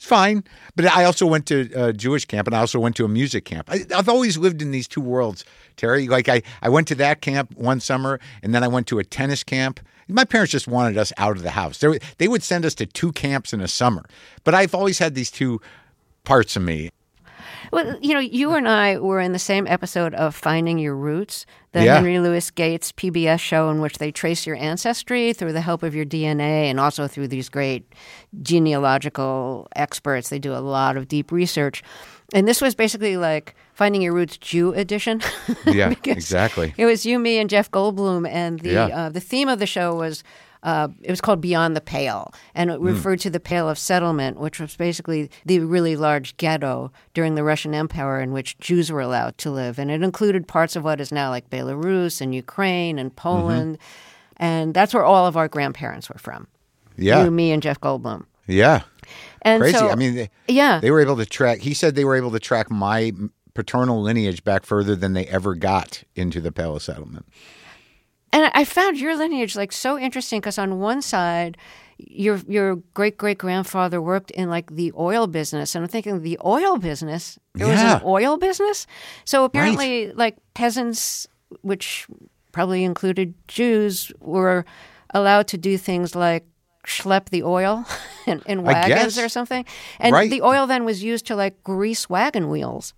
It's 0.00 0.06
fine. 0.06 0.44
But 0.76 0.86
I 0.86 1.04
also 1.04 1.26
went 1.26 1.44
to 1.48 1.70
uh, 1.74 1.92
Jewish 1.92 2.24
camp 2.24 2.48
and 2.48 2.56
I 2.56 2.60
also 2.60 2.80
went 2.80 2.96
to 2.96 3.04
a 3.04 3.08
music 3.08 3.44
camp. 3.44 3.68
I, 3.70 3.84
I've 3.94 4.08
always 4.08 4.38
lived 4.38 4.62
in 4.62 4.70
these 4.70 4.88
two 4.88 5.02
worlds, 5.02 5.44
Terry. 5.76 6.08
Like 6.08 6.26
I, 6.26 6.40
I 6.62 6.70
went 6.70 6.88
to 6.88 6.94
that 6.94 7.20
camp 7.20 7.54
one 7.54 7.80
summer 7.80 8.18
and 8.42 8.54
then 8.54 8.64
I 8.64 8.68
went 8.68 8.86
to 8.86 8.98
a 8.98 9.04
tennis 9.04 9.44
camp. 9.44 9.78
My 10.08 10.24
parents 10.24 10.52
just 10.52 10.66
wanted 10.66 10.96
us 10.96 11.12
out 11.18 11.36
of 11.36 11.42
the 11.42 11.50
house. 11.50 11.76
They, 11.76 11.98
they 12.16 12.28
would 12.28 12.42
send 12.42 12.64
us 12.64 12.74
to 12.76 12.86
two 12.86 13.12
camps 13.12 13.52
in 13.52 13.60
a 13.60 13.68
summer. 13.68 14.06
But 14.42 14.54
I've 14.54 14.74
always 14.74 14.98
had 14.98 15.14
these 15.14 15.30
two 15.30 15.60
parts 16.24 16.56
of 16.56 16.62
me. 16.62 16.88
Well, 17.72 17.96
you 18.00 18.14
know, 18.14 18.20
you 18.20 18.52
and 18.54 18.68
I 18.68 18.98
were 18.98 19.20
in 19.20 19.32
the 19.32 19.38
same 19.38 19.66
episode 19.68 20.12
of 20.14 20.34
Finding 20.34 20.78
Your 20.78 20.96
Roots, 20.96 21.46
the 21.72 21.84
Yeah. 21.84 21.94
Henry 21.96 22.18
Louis 22.18 22.50
Gates 22.50 22.90
PBS 22.90 23.38
show 23.38 23.70
in 23.70 23.80
which 23.80 23.98
they 23.98 24.10
trace 24.10 24.44
your 24.44 24.56
ancestry 24.56 25.32
through 25.32 25.52
the 25.52 25.60
help 25.60 25.84
of 25.84 25.94
your 25.94 26.04
DNA 26.04 26.68
and 26.68 26.80
also 26.80 27.06
through 27.06 27.28
these 27.28 27.48
great 27.48 27.84
genealogical 28.42 29.68
experts. 29.76 30.28
They 30.30 30.38
do 30.40 30.52
a 30.52 30.58
lot 30.58 30.96
of 30.96 31.06
deep 31.06 31.30
research. 31.30 31.82
And 32.34 32.46
this 32.48 32.60
was 32.60 32.74
basically 32.74 33.16
like 33.16 33.54
Finding 33.72 34.02
Your 34.02 34.14
Roots 34.14 34.36
Jew 34.36 34.72
edition. 34.72 35.20
Yeah, 35.66 35.94
exactly. 36.04 36.74
It 36.76 36.86
was 36.86 37.06
you, 37.06 37.18
me, 37.18 37.38
and 37.38 37.48
Jeff 37.48 37.70
Goldblum, 37.70 38.28
and 38.28 38.58
the 38.60 38.70
Yeah. 38.72 38.86
uh, 38.86 39.08
the 39.10 39.20
theme 39.20 39.48
of 39.48 39.58
the 39.60 39.66
show 39.66 39.94
was 39.94 40.24
uh, 40.62 40.88
it 41.02 41.10
was 41.10 41.20
called 41.20 41.40
Beyond 41.40 41.74
the 41.76 41.80
Pale, 41.80 42.32
and 42.54 42.70
Hmm. 42.70 42.74
it 42.76 42.80
referred 42.80 43.20
to 43.20 43.30
the 43.30 43.40
Pale 43.40 43.68
of 43.68 43.78
Settlement, 43.78 44.38
which 44.38 44.60
was 44.60 44.76
basically 44.76 45.30
the 45.46 45.60
really 45.60 45.96
large 45.96 46.36
ghetto 46.36 46.92
during 47.14 47.34
the 47.34 47.44
Russian 47.44 47.74
Empire 47.74 48.20
in 48.20 48.32
which 48.32 48.58
Jews 48.58 48.90
were 48.92 49.00
allowed 49.00 49.38
to 49.38 49.50
live, 49.50 49.78
and 49.78 49.90
it 49.90 50.02
included 50.02 50.46
parts 50.48 50.76
of 50.76 50.84
what 50.84 51.00
is 51.00 51.10
now 51.12 51.30
like 51.30 51.48
Belarus 51.50 52.20
and 52.20 52.34
Ukraine 52.34 52.98
and 52.98 53.10
Mm-hmm. 53.10 53.16
Poland, 53.28 53.78
and 54.36 54.74
that's 54.74 54.92
where 54.94 55.04
all 55.04 55.26
of 55.26 55.36
our 55.36 55.48
grandparents 55.48 56.08
were 56.08 56.18
from. 56.18 56.46
Yeah. 56.96 57.24
You, 57.24 57.30
me, 57.30 57.52
and 57.52 57.62
Jeff 57.62 57.80
Goldblum. 57.80 58.24
Yeah. 58.46 58.82
And 59.42 59.62
Crazy. 59.62 59.78
so, 59.78 59.88
I 59.88 59.94
mean, 59.94 60.14
they, 60.14 60.30
yeah, 60.48 60.80
they 60.80 60.90
were 60.90 61.00
able 61.00 61.16
to 61.16 61.24
track, 61.26 61.60
he 61.60 61.72
said 61.74 61.94
they 61.94 62.04
were 62.04 62.16
able 62.16 62.30
to 62.32 62.38
track 62.40 62.70
my 62.70 63.12
paternal 63.54 64.00
lineage 64.02 64.44
back 64.44 64.64
further 64.64 64.94
than 64.94 65.12
they 65.14 65.26
ever 65.26 65.54
got 65.54 66.04
into 66.14 66.40
the 66.40 66.52
Pale 66.52 66.76
of 66.76 66.82
settlement. 66.82 67.26
And 68.32 68.50
I 68.54 68.64
found 68.64 68.98
your 68.98 69.16
lineage 69.16 69.56
like 69.56 69.72
so 69.72 69.98
interesting 69.98 70.40
because 70.40 70.58
on 70.58 70.78
one 70.78 71.02
side, 71.02 71.56
your 71.98 72.36
your 72.48 72.76
great 72.94 73.18
great 73.18 73.38
grandfather 73.38 74.00
worked 74.00 74.30
in 74.30 74.48
like 74.48 74.74
the 74.74 74.92
oil 74.96 75.26
business, 75.26 75.74
and 75.74 75.84
I'm 75.84 75.88
thinking 75.88 76.22
the 76.22 76.38
oil 76.44 76.78
business. 76.78 77.38
There 77.54 77.66
was 77.68 77.80
an 77.80 78.00
oil 78.04 78.36
business, 78.38 78.86
so 79.24 79.44
apparently, 79.44 80.12
like 80.12 80.36
peasants, 80.54 81.26
which 81.62 82.06
probably 82.52 82.84
included 82.84 83.34
Jews, 83.48 84.12
were 84.20 84.64
allowed 85.12 85.46
to 85.48 85.58
do 85.58 85.76
things 85.76 86.14
like 86.14 86.46
schlep 86.86 87.28
the 87.30 87.42
oil 87.42 87.84
in, 88.26 88.40
in 88.46 88.62
wagons 88.62 89.18
or 89.18 89.28
something, 89.28 89.64
and 89.98 90.14
Right. 90.14 90.30
the 90.30 90.42
oil 90.42 90.66
then 90.66 90.84
was 90.84 91.02
used 91.02 91.26
to 91.26 91.36
like 91.36 91.62
grease 91.64 92.08
wagon 92.08 92.48
wheels. 92.48 92.94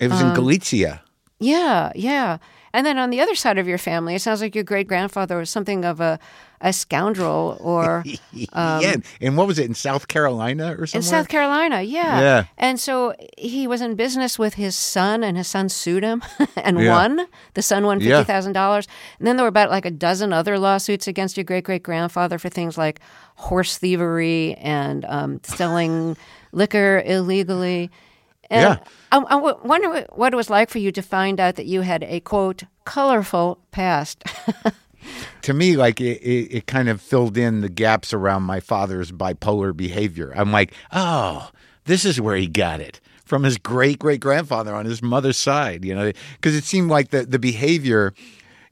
It 0.00 0.10
was 0.10 0.20
in 0.20 0.28
um, 0.28 0.34
Galicia. 0.34 1.02
Yeah, 1.40 1.92
yeah. 1.94 2.38
And 2.76 2.84
then 2.84 2.98
on 2.98 3.10
the 3.10 3.20
other 3.20 3.34
side 3.34 3.56
of 3.58 3.66
your 3.66 3.78
family, 3.78 4.14
it 4.14 4.20
sounds 4.22 4.40
like 4.42 4.54
your 4.54 4.64
great 4.64 4.86
grandfather 4.86 5.38
was 5.38 5.48
something 5.48 5.84
of 5.84 6.00
a, 6.00 6.18
a 6.60 6.72
scoundrel 6.72 7.56
or 7.60 8.04
yeah. 8.32 8.96
And 9.20 9.36
what 9.36 9.46
was 9.46 9.58
it 9.58 9.64
in 9.64 9.74
South 9.74 10.08
Carolina 10.08 10.74
or 10.78 10.86
something? 10.86 10.98
in 10.98 11.02
South 11.10 11.28
Carolina, 11.28 11.80
yeah. 11.82 12.20
Yeah. 12.20 12.44
And 12.58 12.78
so 12.78 13.14
he 13.38 13.66
was 13.66 13.80
in 13.80 13.94
business 13.94 14.38
with 14.38 14.54
his 14.54 14.76
son, 14.76 15.24
and 15.24 15.36
his 15.36 15.48
son 15.48 15.68
sued 15.70 16.02
him 16.04 16.22
and 16.56 16.78
Yeah. 16.78 16.90
won. 16.92 17.26
The 17.54 17.62
son 17.62 17.84
won 17.86 18.00
Yeah. 18.00 18.18
fifty 18.18 18.32
thousand 18.32 18.52
dollars. 18.52 18.86
And 19.18 19.26
then 19.26 19.36
there 19.36 19.44
were 19.44 19.48
about 19.48 19.70
like 19.70 19.86
a 19.86 19.90
dozen 19.90 20.32
other 20.32 20.58
lawsuits 20.58 21.08
against 21.08 21.36
your 21.36 21.44
great 21.44 21.64
great 21.64 21.82
grandfather 21.82 22.38
for 22.38 22.50
things 22.50 22.76
like 22.76 23.00
horse 23.36 23.78
thievery 23.78 24.54
and 24.60 25.04
um, 25.06 25.40
selling 25.44 26.16
liquor 26.52 27.02
illegally. 27.06 27.90
And 28.50 28.62
Yeah. 28.62 28.78
I, 29.12 29.18
I 29.18 29.36
wonder 29.36 30.04
what- 30.14 30.32
it 30.32 30.36
was 30.36 30.50
like 30.50 30.70
for 30.70 30.78
you 30.78 30.92
to 30.92 31.02
find 31.02 31.40
out 31.40 31.56
that 31.56 31.66
you 31.66 31.80
had 31.82 32.02
a 32.04 32.20
quote 32.20 32.64
colorful 32.84 33.58
past. 33.72 34.24
to 35.42 35.54
me, 35.54 35.76
like 35.76 36.00
it, 36.00 36.20
it, 36.22 36.54
it 36.56 36.66
kind 36.66 36.88
of 36.88 37.00
filled 37.00 37.36
in 37.36 37.60
the 37.60 37.68
gaps 37.68 38.12
around 38.12 38.42
my 38.42 38.60
father's 38.60 39.12
bipolar 39.12 39.76
behavior. 39.76 40.32
I'm 40.36 40.52
like, 40.52 40.72
oh, 40.92 41.50
this 41.84 42.04
is 42.04 42.20
where 42.20 42.36
he 42.36 42.46
got 42.46 42.80
it 42.80 43.00
from 43.24 43.42
his 43.42 43.58
great 43.58 43.98
great 43.98 44.20
grandfather 44.20 44.74
on 44.74 44.84
his 44.86 45.02
mother's 45.02 45.36
side, 45.36 45.84
you 45.84 45.94
know, 45.94 46.12
because 46.34 46.54
it 46.54 46.64
seemed 46.64 46.90
like 46.90 47.10
the, 47.10 47.24
the 47.24 47.38
behavior, 47.38 48.14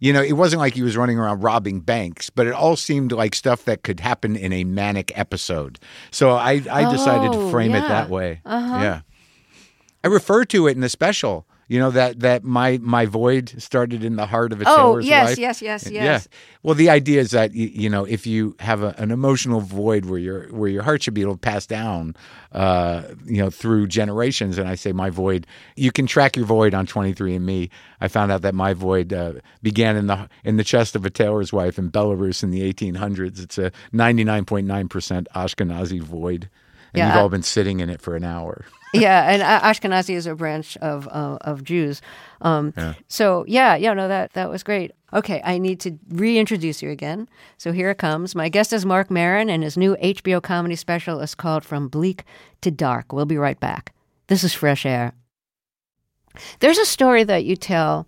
you 0.01 0.13
know, 0.13 0.23
it 0.23 0.35
wasn't 0.35 0.61
like 0.61 0.75
he 0.75 0.83
was 0.83 0.97
running 0.97 1.19
around 1.19 1.41
robbing 1.41 1.81
banks, 1.81 2.31
but 2.31 2.47
it 2.47 2.53
all 2.53 2.77
seemed 2.77 3.11
like 3.13 3.35
stuff 3.35 3.65
that 3.65 3.83
could 3.83 4.01
happen 4.01 4.37
in 4.37 4.53
a 4.53 4.63
manic 4.65 5.17
episode. 5.19 5.79
So 6.11 6.33
I, 6.33 6.63
I 6.71 6.91
decided 6.93 7.31
Oh, 7.35 7.47
to 7.47 7.51
frame 7.51 7.75
it 7.75 7.81
that 7.89 8.11
way. 8.11 8.41
Uh-huh. 8.45 8.79
Yeah. 8.81 9.01
I 10.05 10.09
refer 10.09 10.45
to 10.45 10.67
it 10.69 10.73
in 10.73 10.81
the 10.83 10.89
special. 10.89 11.47
You 11.67 11.79
know 11.79 11.91
that 11.93 12.21
that 12.21 12.45
my 12.45 12.79
my 12.83 13.07
void 13.07 13.55
started 13.57 14.05
in 14.05 14.17
the 14.17 14.27
heart 14.27 14.53
of 14.53 14.61
a 14.61 14.65
Oh, 14.69 14.77
tailor's 14.77 15.07
yes, 15.09 15.29
life. 15.31 15.39
yes, 15.39 15.63
yes, 15.63 15.91
Yeah. 15.91 16.05
yes. 16.05 16.29
Well, 16.63 16.75
the 16.75 16.91
idea 16.91 17.23
is 17.23 17.31
that 17.31 17.55
you, 17.55 17.69
you 17.69 17.89
know 17.89 18.05
if 18.05 18.27
you 18.27 18.55
have 18.61 18.83
a, 18.83 18.95
an 18.99 19.11
emotional 19.11 19.61
void 19.63 20.05
where 20.05 20.19
your 20.19 20.49
where 20.49 20.69
your 20.69 20.83
heart 20.83 21.03
should 21.03 21.15
be 21.15 21.23
able 21.23 21.33
to 21.33 21.39
pass 21.41 21.65
down, 21.65 22.17
uh, 22.53 23.05
you 23.25 23.39
know, 23.43 23.49
through 23.49 23.87
generations. 23.87 24.59
And 24.59 24.69
I 24.69 24.75
say 24.75 24.93
my 24.93 25.09
void. 25.09 25.47
You 25.75 25.91
can 25.91 26.07
track 26.07 26.37
your 26.37 26.45
void 26.45 26.75
on 26.75 26.87
23andMe. 26.87 27.71
I 27.99 28.09
found 28.09 28.31
out 28.31 28.43
that 28.43 28.55
my 28.55 28.75
void 28.75 29.15
uh, 29.15 29.33
began 29.63 29.97
in 29.97 30.07
the 30.07 30.29
in 30.45 30.59
the 30.59 30.65
chest 30.65 30.95
of 30.95 31.07
a 31.07 31.11
tailor's 31.11 31.51
wife 31.51 31.79
in 31.79 31.91
Belarus 31.91 32.43
in 32.43 32.51
the 32.51 32.61
1800s. 32.71 33.43
It's 33.43 33.57
a 33.57 33.73
99.9 33.95 34.91
percent 34.91 35.29
Ashkenazi 35.35 36.03
void, 36.03 36.51
and 36.93 36.99
Yeah, 36.99 37.07
you've 37.09 37.17
all 37.23 37.31
been 37.31 37.43
sitting 37.43 37.81
in 37.81 37.89
it 37.89 38.03
for 38.03 38.17
an 38.17 38.25
hour. 38.25 38.67
Yeah, 38.95 39.31
and 39.31 39.43
Ashkenazi 39.43 40.15
is 40.15 40.27
a 40.27 40.35
branch 40.35 40.77
of 40.79 41.09
uh, 41.09 41.39
of 41.41 41.65
Jews. 41.65 42.01
Um, 42.41 42.73
So 43.09 43.45
yeah, 43.49 43.77
yeah, 43.77 43.93
no, 43.95 44.09
that 44.09 44.33
that 44.33 44.49
was 44.51 44.63
great. 44.63 44.93
Okay, 45.13 45.41
I 45.45 45.59
need 45.59 45.81
to 45.81 45.99
reintroduce 46.09 46.83
you 46.83 46.91
again. 46.91 47.29
So 47.57 47.73
here 47.73 47.91
it 47.91 47.99
comes. 47.99 48.35
My 48.35 48.49
guest 48.49 48.73
is 48.73 48.85
Marc 48.87 49.11
Maron, 49.11 49.51
and 49.51 49.63
his 49.63 49.77
new 49.77 49.97
HBO 49.97 50.43
comedy 50.43 50.77
special 50.77 51.21
is 51.21 51.35
called 51.35 51.65
From 51.65 51.89
Bleak 51.89 52.25
to 52.63 52.71
Dark. 52.71 53.13
We'll 53.13 53.27
be 53.27 53.39
right 53.39 53.59
back. 53.61 53.93
This 54.27 54.45
is 54.45 54.55
Fresh 54.55 54.87
Air. 54.87 55.13
There's 56.61 56.79
a 56.79 56.87
story 56.87 57.25
that 57.25 57.45
you 57.45 57.57
tell 57.57 58.07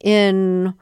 in. 0.00 0.74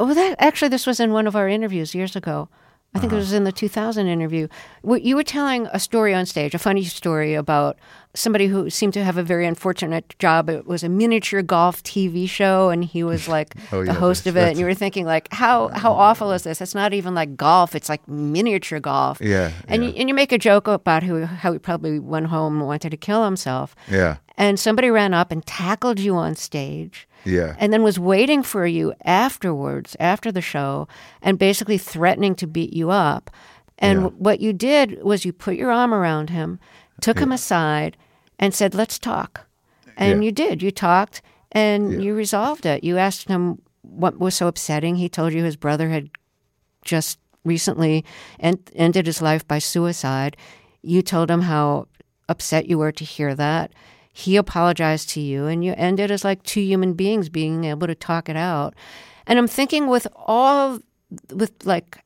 Oh, 0.00 0.14
that 0.14 0.36
actually, 0.38 0.68
this 0.68 0.86
was 0.86 1.00
in 1.00 1.12
one 1.12 1.26
of 1.26 1.34
our 1.34 1.48
interviews 1.48 1.94
years 1.94 2.14
ago 2.14 2.48
I 2.94 3.00
think 3.00 3.12
it 3.12 3.16
was 3.16 3.32
in 3.32 3.44
the 3.44 3.52
2000 3.52 4.06
interview. 4.06 4.48
You 4.82 5.16
were 5.16 5.22
telling 5.22 5.66
a 5.72 5.78
story 5.78 6.14
on 6.14 6.26
stage, 6.26 6.54
a 6.54 6.58
funny 6.58 6.84
story 6.84 7.34
about 7.34 7.78
somebody 8.18 8.46
who 8.48 8.68
seemed 8.68 8.92
to 8.94 9.04
have 9.04 9.16
a 9.16 9.22
very 9.22 9.46
unfortunate 9.46 10.14
job. 10.18 10.48
It 10.50 10.66
was 10.66 10.82
a 10.82 10.88
miniature 10.88 11.42
golf 11.42 11.82
TV 11.82 12.28
show, 12.28 12.68
and 12.70 12.84
he 12.84 13.02
was 13.04 13.28
like 13.36 13.54
Oh, 13.72 13.80
the 13.84 13.92
yeah, 13.92 13.98
host 13.98 14.26
of 14.26 14.36
it. 14.36 14.48
And 14.50 14.58
you 14.58 14.64
were 14.66 14.74
thinking, 14.74 15.06
like, 15.06 15.32
how 15.32 15.68
how 15.68 15.92
awful 15.92 16.32
is 16.32 16.42
this? 16.42 16.60
It's 16.60 16.74
not 16.74 16.92
even 16.92 17.14
like 17.14 17.36
golf; 17.36 17.74
it's 17.74 17.88
like 17.88 18.06
miniature 18.08 18.80
golf. 18.80 19.20
Yeah, 19.20 19.52
and 19.68 19.82
yeah. 19.84 19.90
You, 19.90 19.94
and 19.96 20.08
you 20.08 20.14
make 20.14 20.32
a 20.32 20.38
joke 20.38 20.66
about 20.68 21.02
who 21.02 21.24
how 21.24 21.52
he 21.52 21.58
probably 21.58 21.98
went 21.98 22.26
home 22.26 22.58
and 22.58 22.66
wanted 22.66 22.90
to 22.90 22.96
kill 22.96 23.24
himself. 23.24 23.74
Yeah. 23.88 24.16
And 24.36 24.58
somebody 24.60 24.88
ran 24.90 25.14
up 25.14 25.32
and 25.32 25.44
tackled 25.44 25.98
you 25.98 26.14
on 26.14 26.36
stage 26.36 27.08
Yeah. 27.24 27.56
and 27.58 27.72
then 27.72 27.82
was 27.82 27.98
waiting 27.98 28.44
for 28.44 28.66
you 28.68 28.94
afterwards, 29.04 29.96
after 29.98 30.30
the 30.30 30.40
show, 30.40 30.86
and 31.22 31.38
basically 31.40 31.76
threatening 31.76 32.36
to 32.36 32.46
beat 32.46 32.72
you 32.72 32.90
up. 32.90 33.30
And 33.80 34.00
Yeah. 34.00 34.06
what 34.16 34.38
you 34.40 34.52
did 34.52 35.02
was 35.02 35.24
you 35.24 35.32
put 35.32 35.56
your 35.56 35.72
arm 35.72 35.92
around 35.92 36.30
him, 36.30 36.60
took 37.00 37.18
him 37.18 37.32
aside, 37.32 37.96
and 38.38 38.54
said, 38.54 38.74
Let's 38.74 38.98
talk. 38.98 39.46
And 39.96 40.22
Yeah. 40.22 40.26
you 40.26 40.32
did. 40.32 40.62
You 40.62 40.70
talked 40.70 41.22
and 41.52 42.02
you 42.02 42.14
resolved 42.14 42.66
it. 42.66 42.84
You 42.84 42.98
asked 42.98 43.28
him 43.28 43.60
what 43.82 44.18
was 44.18 44.34
so 44.36 44.46
upsetting. 44.46 44.96
He 44.96 45.08
told 45.08 45.32
you 45.32 45.42
his 45.44 45.56
brother 45.56 45.88
had 45.88 46.10
just 46.84 47.18
recently 47.44 48.04
en- 48.40 48.58
ended 48.74 49.06
his 49.06 49.20
life 49.22 49.46
by 49.48 49.58
suicide. 49.58 50.36
You 50.82 51.02
told 51.02 51.30
him 51.30 51.42
how 51.42 51.88
upset 52.28 52.66
you 52.68 52.78
were 52.78 52.92
to 52.92 53.04
hear 53.04 53.34
that. 53.34 53.72
He 54.12 54.36
apologized 54.36 55.08
to 55.10 55.20
you, 55.20 55.46
and 55.46 55.64
you 55.64 55.74
ended 55.76 56.10
as 56.10 56.24
like 56.24 56.42
two 56.42 56.60
human 56.60 56.94
beings 56.94 57.28
being 57.28 57.64
able 57.64 57.86
to 57.86 57.94
talk 57.94 58.28
it 58.28 58.36
out. 58.36 58.74
And 59.26 59.38
I'm 59.38 59.46
thinking 59.46 59.86
with 59.86 60.06
all, 60.16 60.80
with 61.32 61.52
like 61.64 61.98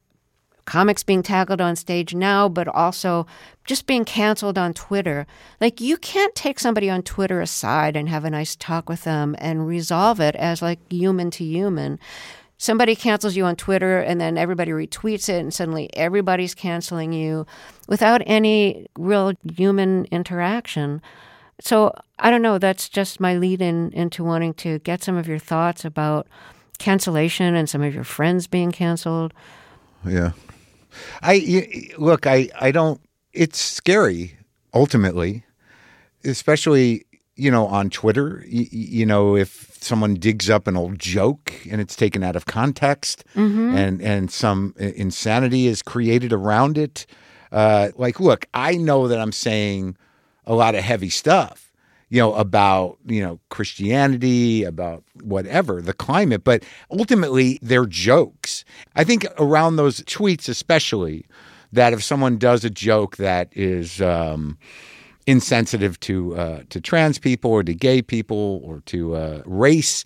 comics 0.73 1.03
being 1.03 1.23
tackled 1.23 1.61
on 1.61 1.77
stage 1.77 2.15
now, 2.15 2.49
but 2.49 2.67
also 2.67 3.27
just 3.67 3.87
being 3.87 4.07
canceled 4.07 4.57
on 4.57 4.73
Twitter. 4.73 5.27
Like, 5.61 5.83
you 5.83 5.99
can't 5.99 6.35
take 6.35 6.59
somebody 6.59 6.89
on 6.89 7.03
Twitter 7.03 7.43
aside 7.43 7.95
and 7.95 8.09
have 8.09 8.25
a 8.25 8.31
nice 8.31 8.57
talk 8.57 8.89
with 8.89 9.05
them 9.05 9.37
and 9.39 9.69
resolve 9.69 10.19
it 10.19 10.35
as 10.35 10.63
like 10.63 10.79
human 10.91 11.31
to 11.33 11.45
human. 11.45 11.99
Somebody 12.57 12.97
cancels 12.97 13.37
you 13.37 13.45
on 13.45 13.55
Twitter 13.55 14.01
and 14.01 14.19
then 14.19 14.39
everybody 14.39 14.71
retweets 14.71 15.29
it, 15.29 15.41
and 15.41 15.53
suddenly 15.53 15.91
everybody's 15.95 16.55
canceling 16.55 17.13
you 17.13 17.47
without 17.87 18.23
any 18.25 18.87
real 18.97 19.35
human 19.55 20.07
interaction. 20.07 21.03
So, 21.61 21.93
I 22.19 22.31
don't 22.31 22.41
know, 22.41 22.57
that's 22.57 22.89
just 22.89 23.21
my 23.21 23.37
lead 23.37 23.61
in 23.61 23.93
into 23.93 24.25
wanting 24.25 24.55
to 24.55 24.79
get 24.79 25.03
some 25.03 25.19
of 25.19 25.29
your 25.29 25.39
thoughts 25.39 25.85
about 25.85 26.29
cancellation 26.79 27.55
and 27.55 27.69
some 27.69 27.83
of 27.83 27.95
your 27.95 28.05
friends 28.05 28.47
being 28.47 28.73
canceled. 28.73 29.35
Yeah. 30.07 30.33
I 31.23 31.43
y- 31.47 31.89
look. 31.99 32.27
I 32.27 32.49
I 32.61 32.71
don't. 32.71 33.01
It's 33.33 33.59
scary 33.59 34.37
ultimately, 34.75 35.45
especially 36.25 37.05
you 37.37 37.51
know 37.51 37.67
on 37.67 37.91
Twitter. 37.91 38.45
You, 38.47 38.67
you 38.71 39.07
know 39.07 39.37
if 39.37 39.79
someone 39.81 40.15
digs 40.15 40.49
up 40.49 40.67
an 40.67 40.77
old 40.77 40.99
joke 40.99 41.53
and 41.71 41.81
it's 41.81 41.97
taken 41.97 42.23
out 42.23 42.37
of 42.37 42.47
context, 42.47 43.25
and 43.35 44.01
and 44.03 44.31
some 44.31 44.75
insanity 44.79 45.67
is 45.67 45.83
created 45.83 46.33
around 46.33 46.79
it. 46.79 47.07
Uh, 47.51 47.91
like, 47.97 48.19
look, 48.21 48.47
I 48.55 48.77
know 48.77 49.09
that 49.09 49.19
I'm 49.21 49.33
saying 49.33 49.97
a 50.47 50.55
lot 50.55 50.75
of 50.75 50.83
heavy 50.83 51.11
stuff 51.11 51.72
you 52.13 52.19
know, 52.19 52.35
about, 52.35 52.99
you 53.07 53.23
know, 53.23 53.41
Christianity, 53.49 54.65
about 54.65 55.03
whatever, 55.23 55.81
the 55.81 55.95
climate, 55.95 56.45
but 56.45 56.63
ultimately 56.91 57.59
they're 57.63 57.87
jokes. 57.87 58.67
I 58.95 59.03
think 59.03 59.25
around 59.39 59.77
those 59.77 60.03
tweets, 60.03 60.47
especially, 60.47 61.25
that 61.73 61.95
if 61.95 62.05
someone 62.05 62.37
does 62.37 62.67
a 62.67 62.71
joke 62.71 63.17
that 63.17 63.49
is 63.53 64.03
um, 64.03 64.59
insensitive 65.27 65.99
to 66.01 66.37
uh, 66.37 66.63
to 66.69 66.83
trans 66.83 67.19
people 67.19 67.51
or 67.51 67.63
to 67.63 67.73
gay 67.73 68.03
people 68.03 68.61
or 68.63 68.81
to 68.81 69.17
uh, 69.17 69.43
race, 69.47 70.05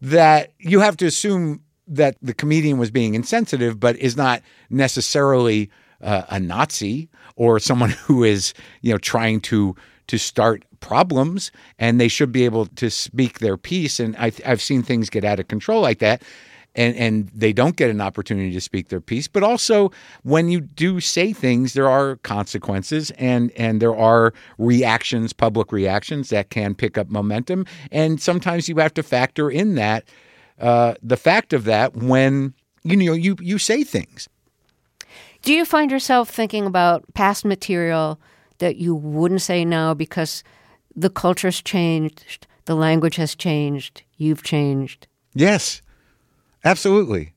that 0.00 0.52
you 0.58 0.80
have 0.80 0.96
to 0.96 1.06
assume 1.06 1.60
that 1.86 2.16
the 2.22 2.32
comedian 2.32 2.78
was 2.78 2.90
being 2.90 3.14
insensitive, 3.14 3.78
but 3.78 3.94
is 3.96 4.16
not 4.16 4.40
necessarily 4.70 5.68
uh, 6.00 6.22
a 6.30 6.40
Nazi 6.40 7.10
or 7.36 7.60
someone 7.60 7.90
who 8.06 8.24
is, 8.24 8.54
you 8.80 8.90
know, 8.90 8.96
trying 8.96 9.38
to 9.42 9.76
to 10.06 10.18
start 10.18 10.64
problems, 10.82 11.50
and 11.78 11.98
they 11.98 12.08
should 12.08 12.32
be 12.32 12.44
able 12.44 12.66
to 12.66 12.90
speak 12.90 13.38
their 13.38 13.56
piece. 13.56 13.98
And 13.98 14.14
I, 14.16 14.32
I've 14.44 14.60
seen 14.60 14.82
things 14.82 15.08
get 15.08 15.24
out 15.24 15.40
of 15.40 15.48
control 15.48 15.80
like 15.80 16.00
that. 16.00 16.22
And, 16.74 16.96
and 16.96 17.28
they 17.34 17.52
don't 17.52 17.76
get 17.76 17.90
an 17.90 18.00
opportunity 18.00 18.50
to 18.52 18.60
speak 18.60 18.88
their 18.88 19.00
piece. 19.00 19.28
But 19.28 19.42
also, 19.42 19.92
when 20.22 20.48
you 20.48 20.62
do 20.62 21.00
say 21.00 21.34
things, 21.34 21.74
there 21.74 21.88
are 21.88 22.16
consequences 22.16 23.10
and, 23.12 23.50
and 23.52 23.80
there 23.80 23.94
are 23.94 24.32
reactions, 24.56 25.34
public 25.34 25.70
reactions 25.70 26.30
that 26.30 26.48
can 26.48 26.74
pick 26.74 26.96
up 26.96 27.10
momentum. 27.10 27.66
And 27.90 28.22
sometimes 28.22 28.70
you 28.70 28.76
have 28.76 28.94
to 28.94 29.02
factor 29.02 29.50
in 29.50 29.74
that, 29.74 30.04
uh, 30.58 30.94
the 31.02 31.18
fact 31.18 31.52
of 31.52 31.64
that 31.64 31.94
when 31.94 32.54
you 32.84 32.96
know 32.96 33.12
you, 33.12 33.36
you 33.40 33.58
say 33.58 33.84
things. 33.84 34.28
Do 35.42 35.52
you 35.52 35.66
find 35.66 35.90
yourself 35.90 36.30
thinking 36.30 36.64
about 36.64 37.04
past 37.12 37.44
material 37.44 38.18
that 38.58 38.76
you 38.76 38.94
wouldn't 38.94 39.42
say 39.42 39.64
now 39.64 39.92
because 39.92 40.42
the 40.94 41.10
culture's 41.10 41.62
changed, 41.62 42.46
the 42.64 42.74
language 42.74 43.16
has 43.16 43.34
changed, 43.34 44.02
you've 44.16 44.42
changed? 44.42 45.06
Yes, 45.34 45.82
absolutely. 46.64 47.34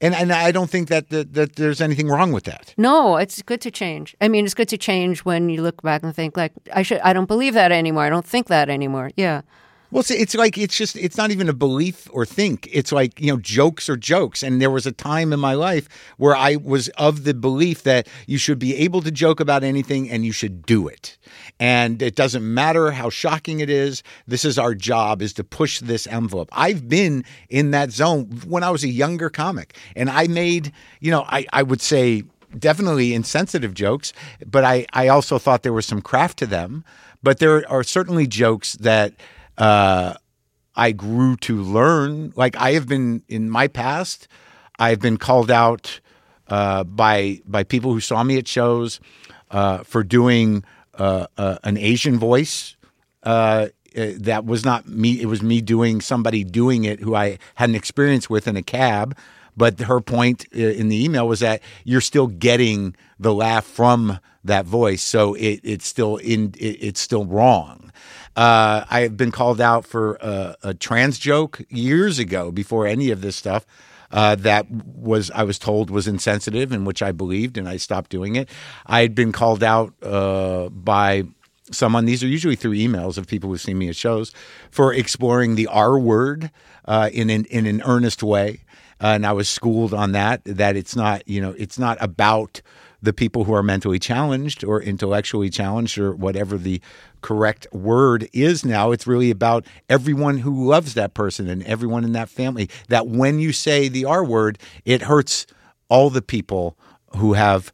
And 0.00 0.14
and 0.14 0.32
I 0.32 0.50
don't 0.50 0.68
think 0.68 0.88
that, 0.88 1.08
that 1.10 1.34
that 1.34 1.56
there's 1.56 1.80
anything 1.80 2.08
wrong 2.08 2.32
with 2.32 2.44
that. 2.44 2.74
No, 2.76 3.16
it's 3.16 3.40
good 3.42 3.60
to 3.62 3.70
change. 3.70 4.16
I 4.20 4.28
mean, 4.28 4.44
it's 4.44 4.54
good 4.54 4.68
to 4.68 4.78
change 4.78 5.20
when 5.20 5.48
you 5.48 5.62
look 5.62 5.82
back 5.82 6.02
and 6.02 6.14
think 6.14 6.36
like 6.36 6.52
I 6.74 6.82
should 6.82 7.00
I 7.00 7.12
don't 7.12 7.28
believe 7.28 7.54
that 7.54 7.72
anymore. 7.72 8.04
I 8.04 8.10
don't 8.10 8.26
think 8.26 8.48
that 8.48 8.68
anymore. 8.68 9.10
Yeah. 9.16 9.42
Well, 9.94 10.00
it's, 10.00 10.10
it's 10.10 10.34
like 10.34 10.58
it's 10.58 10.76
just 10.76 10.96
it's 10.96 11.16
not 11.16 11.30
even 11.30 11.48
a 11.48 11.52
belief 11.52 12.08
or 12.12 12.26
think. 12.26 12.68
It's 12.72 12.90
like 12.90 13.20
you 13.20 13.28
know 13.28 13.36
jokes 13.36 13.88
are 13.88 13.96
jokes. 13.96 14.42
And 14.42 14.60
there 14.60 14.68
was 14.68 14.86
a 14.86 14.92
time 14.92 15.32
in 15.32 15.38
my 15.38 15.54
life 15.54 15.88
where 16.16 16.34
I 16.34 16.56
was 16.56 16.88
of 16.98 17.22
the 17.22 17.32
belief 17.32 17.84
that 17.84 18.08
you 18.26 18.36
should 18.36 18.58
be 18.58 18.74
able 18.74 19.02
to 19.02 19.12
joke 19.12 19.38
about 19.38 19.62
anything 19.62 20.10
and 20.10 20.26
you 20.26 20.32
should 20.32 20.66
do 20.66 20.88
it. 20.88 21.16
And 21.60 22.02
it 22.02 22.16
doesn't 22.16 22.42
matter 22.42 22.90
how 22.90 23.08
shocking 23.08 23.60
it 23.60 23.70
is. 23.70 24.02
This 24.26 24.44
is 24.44 24.58
our 24.58 24.74
job 24.74 25.22
is 25.22 25.32
to 25.34 25.44
push 25.44 25.78
this 25.78 26.08
envelope. 26.08 26.48
I've 26.50 26.88
been 26.88 27.24
in 27.48 27.70
that 27.70 27.92
zone 27.92 28.24
when 28.48 28.64
I 28.64 28.70
was 28.70 28.82
a 28.82 28.88
younger 28.88 29.30
comic, 29.30 29.76
and 29.94 30.10
I 30.10 30.26
made 30.26 30.72
you 30.98 31.12
know 31.12 31.24
I 31.28 31.46
I 31.52 31.62
would 31.62 31.80
say 31.80 32.24
definitely 32.58 33.14
insensitive 33.14 33.74
jokes, 33.74 34.12
but 34.44 34.64
I, 34.64 34.86
I 34.92 35.06
also 35.06 35.38
thought 35.38 35.62
there 35.62 35.72
was 35.72 35.86
some 35.86 36.02
craft 36.02 36.40
to 36.40 36.46
them. 36.46 36.84
But 37.22 37.38
there 37.38 37.64
are 37.70 37.82
certainly 37.82 38.26
jokes 38.26 38.74
that 38.74 39.14
uh, 39.58 40.14
I 40.76 40.92
grew 40.92 41.36
to 41.36 41.62
learn. 41.62 42.32
Like 42.36 42.56
I 42.56 42.72
have 42.72 42.88
been 42.88 43.22
in 43.28 43.50
my 43.50 43.68
past, 43.68 44.28
I've 44.78 45.00
been 45.00 45.16
called 45.16 45.50
out 45.50 46.00
uh, 46.48 46.84
by 46.84 47.40
by 47.46 47.64
people 47.64 47.92
who 47.92 48.00
saw 48.00 48.22
me 48.22 48.38
at 48.38 48.48
shows 48.48 49.00
uh, 49.50 49.78
for 49.84 50.02
doing 50.02 50.64
uh, 50.94 51.26
uh, 51.38 51.58
an 51.64 51.76
Asian 51.76 52.18
voice. 52.18 52.76
Uh, 53.22 53.68
that 53.94 54.44
was 54.44 54.64
not 54.64 54.88
me. 54.88 55.20
It 55.20 55.26
was 55.26 55.40
me 55.42 55.60
doing 55.60 56.00
somebody 56.00 56.42
doing 56.42 56.84
it 56.84 56.98
who 56.98 57.14
I 57.14 57.38
had 57.54 57.68
an 57.68 57.76
experience 57.76 58.28
with 58.28 58.48
in 58.48 58.56
a 58.56 58.62
cab. 58.62 59.16
But 59.56 59.78
her 59.78 60.00
point 60.00 60.46
in 60.46 60.88
the 60.88 61.04
email 61.04 61.28
was 61.28 61.38
that 61.38 61.62
you're 61.84 62.00
still 62.00 62.26
getting 62.26 62.96
the 63.20 63.32
laugh 63.32 63.64
from 63.64 64.18
that 64.42 64.66
voice, 64.66 65.00
so 65.00 65.34
it, 65.34 65.60
it's 65.62 65.86
still 65.86 66.16
in. 66.16 66.54
It, 66.58 66.78
it's 66.82 67.00
still 67.00 67.24
wrong. 67.24 67.83
Uh, 68.36 68.84
I 68.90 69.00
have 69.00 69.16
been 69.16 69.30
called 69.30 69.60
out 69.60 69.86
for 69.86 70.14
a, 70.16 70.56
a 70.62 70.74
trans 70.74 71.18
joke 71.18 71.62
years 71.68 72.18
ago 72.18 72.50
before 72.50 72.86
any 72.86 73.10
of 73.10 73.20
this 73.20 73.36
stuff. 73.36 73.64
Uh, 74.10 74.36
that 74.36 74.70
was 74.70 75.30
I 75.32 75.42
was 75.42 75.58
told 75.58 75.90
was 75.90 76.06
insensitive, 76.06 76.70
and 76.72 76.86
which 76.86 77.02
I 77.02 77.10
believed, 77.12 77.58
and 77.58 77.68
I 77.68 77.78
stopped 77.78 78.10
doing 78.10 78.36
it. 78.36 78.48
I 78.86 79.00
had 79.00 79.14
been 79.14 79.32
called 79.32 79.62
out 79.62 79.92
uh, 80.02 80.68
by 80.68 81.24
someone. 81.72 82.04
These 82.04 82.22
are 82.22 82.28
usually 82.28 82.56
through 82.56 82.74
emails 82.74 83.18
of 83.18 83.26
people 83.26 83.50
who've 83.50 83.60
seen 83.60 83.78
me 83.78 83.88
at 83.88 83.96
shows 83.96 84.32
for 84.70 84.92
exploring 84.92 85.56
the 85.56 85.66
R 85.66 85.98
word 85.98 86.50
uh, 86.84 87.10
in 87.12 87.30
an 87.30 87.44
in 87.46 87.66
an 87.66 87.82
earnest 87.84 88.22
way, 88.22 88.60
uh, 89.00 89.08
and 89.08 89.26
I 89.26 89.32
was 89.32 89.48
schooled 89.48 89.92
on 89.94 90.12
that. 90.12 90.42
That 90.44 90.76
it's 90.76 90.94
not 90.94 91.26
you 91.26 91.40
know 91.40 91.54
it's 91.58 91.78
not 91.78 91.98
about 92.00 92.62
the 93.04 93.12
people 93.12 93.44
who 93.44 93.54
are 93.54 93.62
mentally 93.62 93.98
challenged 93.98 94.64
or 94.64 94.80
intellectually 94.82 95.50
challenged 95.50 95.98
or 95.98 96.14
whatever 96.14 96.56
the 96.56 96.80
correct 97.20 97.66
word 97.72 98.28
is 98.32 98.64
now. 98.64 98.92
It's 98.92 99.06
really 99.06 99.30
about 99.30 99.66
everyone 99.88 100.38
who 100.38 100.66
loves 100.68 100.94
that 100.94 101.14
person 101.14 101.48
and 101.48 101.62
everyone 101.64 102.04
in 102.04 102.12
that 102.12 102.28
family. 102.28 102.68
That 102.88 103.06
when 103.06 103.38
you 103.38 103.52
say 103.52 103.88
the 103.88 104.04
R 104.04 104.24
word, 104.24 104.58
it 104.84 105.02
hurts 105.02 105.46
all 105.88 106.10
the 106.10 106.22
people 106.22 106.76
who 107.16 107.34
have 107.34 107.72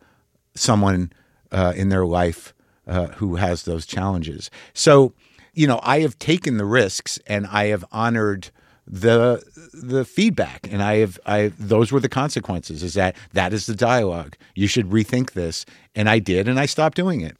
someone 0.54 1.12
uh, 1.52 1.72
in 1.76 1.88
their 1.88 2.07
life 2.07 2.52
uh, 2.86 3.07
who 3.07 3.36
has 3.36 3.62
those 3.62 3.86
challenges. 3.86 4.50
So, 4.74 5.14
you 5.54 5.66
know, 5.66 5.80
I 5.82 6.00
have 6.00 6.18
taken 6.18 6.57
the 6.57 6.64
risks 6.64 7.18
and 7.26 7.46
I 7.46 7.66
have 7.66 7.84
honored 7.92 8.50
the 8.91 9.43
the 9.72 10.05
feedback. 10.05 10.68
And 10.70 10.82
i 10.82 10.97
have 10.97 11.18
i 11.24 11.53
those 11.59 11.93
were 11.93 12.01
the 12.01 12.09
consequences 12.09 12.82
is 12.82 12.95
that 12.95 13.14
that 13.32 13.53
is 13.53 13.66
the 13.66 13.76
dialogue. 13.76 14.36
You 14.55 14.66
should 14.66 14.91
rethink 14.91 15.32
this. 15.32 15.64
And 15.95 16.09
i 16.09 16.18
did 16.18 16.49
and 16.49 16.59
i 16.59 16.66
stopped 16.66 16.97
doing 16.97 17.20
it. 17.20 17.36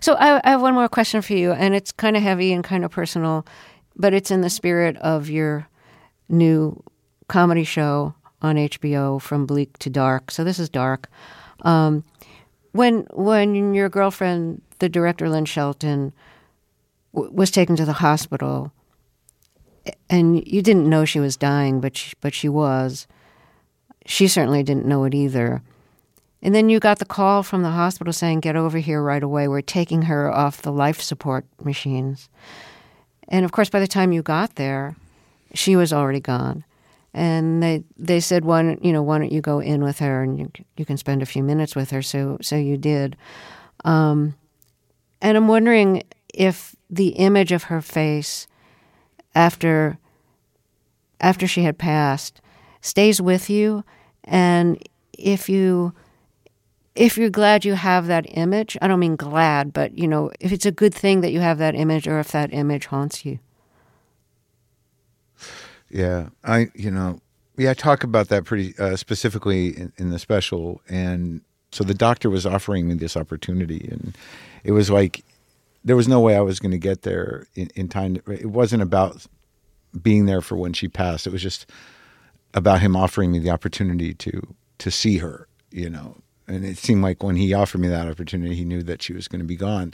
So 0.00 0.14
I, 0.14 0.40
I 0.44 0.50
have 0.50 0.62
one 0.62 0.74
more 0.74 0.88
question 0.88 1.22
for 1.22 1.34
you 1.34 1.52
and 1.52 1.74
it's 1.74 1.92
kind 1.92 2.16
of 2.16 2.22
heavy 2.22 2.52
and 2.52 2.64
kind 2.64 2.84
of 2.84 2.90
personal 2.90 3.46
but 3.96 4.12
it's 4.12 4.30
in 4.30 4.40
the 4.40 4.50
spirit 4.50 4.96
of 4.98 5.30
your 5.30 5.68
new 6.28 6.82
comedy 7.28 7.64
show 7.64 8.14
on 8.42 8.56
hbo 8.56 9.20
from 9.22 9.46
bleak 9.46 9.78
to 9.78 9.90
dark. 9.90 10.30
So 10.30 10.42
this 10.42 10.58
is 10.58 10.68
dark. 10.68 11.08
Um, 11.62 12.04
when 12.72 13.06
when 13.12 13.74
your 13.74 13.88
girlfriend 13.88 14.62
the 14.80 14.88
director 14.88 15.28
lynn 15.28 15.44
shelton 15.44 16.12
w- 17.14 17.32
was 17.32 17.50
taken 17.50 17.76
to 17.76 17.84
the 17.84 17.94
hospital 17.94 18.72
and 20.08 20.46
you 20.46 20.62
didn't 20.62 20.88
know 20.88 21.04
she 21.04 21.20
was 21.20 21.36
dying, 21.36 21.80
but 21.80 21.96
she, 21.96 22.14
but 22.20 22.34
she 22.34 22.48
was. 22.48 23.06
She 24.06 24.28
certainly 24.28 24.62
didn't 24.62 24.86
know 24.86 25.04
it 25.04 25.14
either. 25.14 25.62
And 26.40 26.54
then 26.54 26.68
you 26.68 26.78
got 26.78 26.98
the 26.98 27.04
call 27.04 27.42
from 27.42 27.62
the 27.62 27.70
hospital 27.70 28.12
saying, 28.12 28.40
"Get 28.40 28.56
over 28.56 28.78
here 28.78 29.02
right 29.02 29.22
away. 29.22 29.48
We're 29.48 29.60
taking 29.60 30.02
her 30.02 30.30
off 30.30 30.62
the 30.62 30.72
life 30.72 31.00
support 31.00 31.44
machines." 31.62 32.28
And 33.28 33.44
of 33.44 33.52
course, 33.52 33.68
by 33.68 33.80
the 33.80 33.86
time 33.86 34.12
you 34.12 34.22
got 34.22 34.54
there, 34.54 34.96
she 35.54 35.76
was 35.76 35.92
already 35.92 36.20
gone. 36.20 36.64
And 37.12 37.62
they 37.62 37.82
they 37.96 38.20
said, 38.20 38.44
"Why 38.44 38.62
don't 38.62 38.84
you 38.84 38.92
know? 38.92 39.02
Why 39.02 39.18
don't 39.18 39.32
you 39.32 39.40
go 39.40 39.58
in 39.58 39.82
with 39.82 39.98
her 39.98 40.22
and 40.22 40.38
you 40.38 40.50
you 40.76 40.84
can 40.84 40.96
spend 40.96 41.22
a 41.22 41.26
few 41.26 41.42
minutes 41.42 41.74
with 41.74 41.90
her?" 41.90 42.02
So 42.02 42.38
so 42.40 42.56
you 42.56 42.76
did. 42.76 43.16
Um, 43.84 44.34
and 45.20 45.36
I'm 45.36 45.48
wondering 45.48 46.02
if 46.32 46.76
the 46.88 47.08
image 47.08 47.52
of 47.52 47.64
her 47.64 47.80
face 47.80 48.46
after 49.38 49.98
after 51.20 51.46
she 51.46 51.62
had 51.62 51.78
passed 51.78 52.40
stays 52.80 53.20
with 53.20 53.48
you. 53.48 53.84
And 54.24 54.82
if 55.12 55.48
you 55.48 55.94
if 56.94 57.16
you're 57.16 57.30
glad 57.30 57.64
you 57.64 57.74
have 57.74 58.08
that 58.08 58.26
image 58.30 58.76
i 58.82 58.88
don't 58.88 58.98
mean 58.98 59.14
glad 59.14 59.72
but 59.72 59.96
you 59.96 60.08
know 60.08 60.32
if 60.40 60.50
it's 60.50 60.66
a 60.66 60.72
good 60.72 60.92
thing 60.92 61.20
that 61.20 61.30
you 61.30 61.38
have 61.38 61.58
that 61.58 61.76
image 61.76 62.08
or 62.08 62.18
if 62.18 62.32
that 62.32 62.52
image 62.52 62.86
haunts 62.86 63.24
you. 63.24 63.38
Yeah 65.90 66.30
i 66.44 66.68
you 66.74 66.90
know 66.90 67.20
yeah 67.56 67.70
i 67.70 67.74
talk 67.74 68.02
about 68.02 68.28
that 68.28 68.44
pretty 68.44 68.76
uh, 68.78 68.96
specifically 68.96 69.68
in, 69.68 69.92
in 69.96 70.10
the 70.10 70.18
special. 70.18 70.80
And 70.88 71.40
so 71.70 71.84
the 71.84 71.94
doctor 71.94 72.30
was 72.30 72.46
offering 72.46 72.88
me 72.88 72.94
this 72.94 73.16
opportunity. 73.16 73.88
And 73.90 74.16
it 74.64 74.72
was 74.72 74.90
like 74.90 75.24
there 75.84 75.96
was 75.96 76.08
no 76.08 76.20
way 76.20 76.36
I 76.36 76.40
was 76.40 76.60
going 76.60 76.72
to 76.72 76.78
get 76.78 77.02
there 77.02 77.46
in, 77.54 77.68
in 77.74 77.88
time. 77.88 78.20
It 78.26 78.50
wasn't 78.50 78.82
about 78.82 79.26
being 80.00 80.26
there 80.26 80.40
for 80.40 80.56
when 80.56 80.72
she 80.72 80.88
passed. 80.88 81.26
It 81.26 81.32
was 81.32 81.42
just 81.42 81.66
about 82.54 82.80
him 82.80 82.96
offering 82.96 83.32
me 83.32 83.38
the 83.38 83.50
opportunity 83.50 84.14
to 84.14 84.54
to 84.78 84.90
see 84.90 85.18
her, 85.18 85.48
you 85.70 85.90
know. 85.90 86.16
And 86.46 86.64
it 86.64 86.78
seemed 86.78 87.02
like 87.02 87.22
when 87.22 87.36
he 87.36 87.52
offered 87.52 87.80
me 87.80 87.88
that 87.88 88.08
opportunity, 88.08 88.54
he 88.54 88.64
knew 88.64 88.82
that 88.84 89.02
she 89.02 89.12
was 89.12 89.28
going 89.28 89.40
to 89.40 89.46
be 89.46 89.56
gone. 89.56 89.92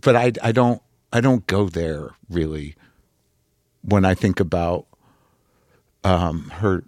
But 0.00 0.16
I 0.16 0.32
I 0.42 0.52
don't 0.52 0.82
I 1.12 1.20
don't 1.20 1.46
go 1.46 1.68
there 1.68 2.10
really 2.28 2.76
when 3.82 4.04
I 4.04 4.14
think 4.14 4.40
about 4.40 4.86
um, 6.04 6.50
her 6.56 6.84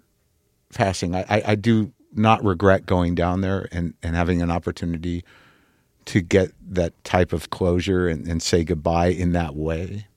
passing. 0.73 1.15
I, 1.15 1.25
I, 1.29 1.43
I 1.47 1.55
do 1.55 1.93
not 2.13 2.43
regret 2.43 2.85
going 2.85 3.15
down 3.15 3.41
there 3.41 3.67
and, 3.71 3.93
and 4.01 4.15
having 4.15 4.41
an 4.41 4.51
opportunity 4.51 5.23
to 6.09 6.21
get 6.21 6.51
that 6.67 7.03
type 7.03 7.33
of 7.33 7.51
closure 7.51 8.07
and, 8.07 8.27
and 8.27 8.41
say 8.41 8.63
goodbye 8.63 9.09
in 9.09 9.33
that 9.33 9.55
way. 9.55 10.07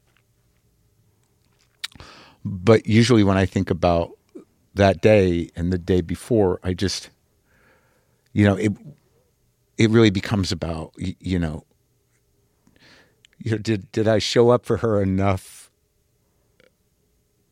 But 2.47 2.87
usually, 2.87 3.23
when 3.23 3.37
I 3.37 3.45
think 3.45 3.69
about 3.69 4.13
that 4.75 5.03
day 5.03 5.51
and 5.55 5.71
the 5.71 5.77
day 5.77 6.01
before, 6.01 6.59
I 6.63 6.73
just, 6.73 7.11
you 8.33 8.47
know, 8.47 8.57
it 8.57 8.73
it 9.77 9.91
really 9.91 10.09
becomes 10.09 10.51
about 10.51 10.95
you 10.97 11.39
know, 11.39 11.65
you 13.39 13.51
know, 13.51 13.59
did 13.59 13.93
did 13.93 14.09
I 14.09 14.19
show 14.19 14.49
up 14.49 14.65
for 14.65 14.79
her 14.79 15.03
enough? 15.03 15.71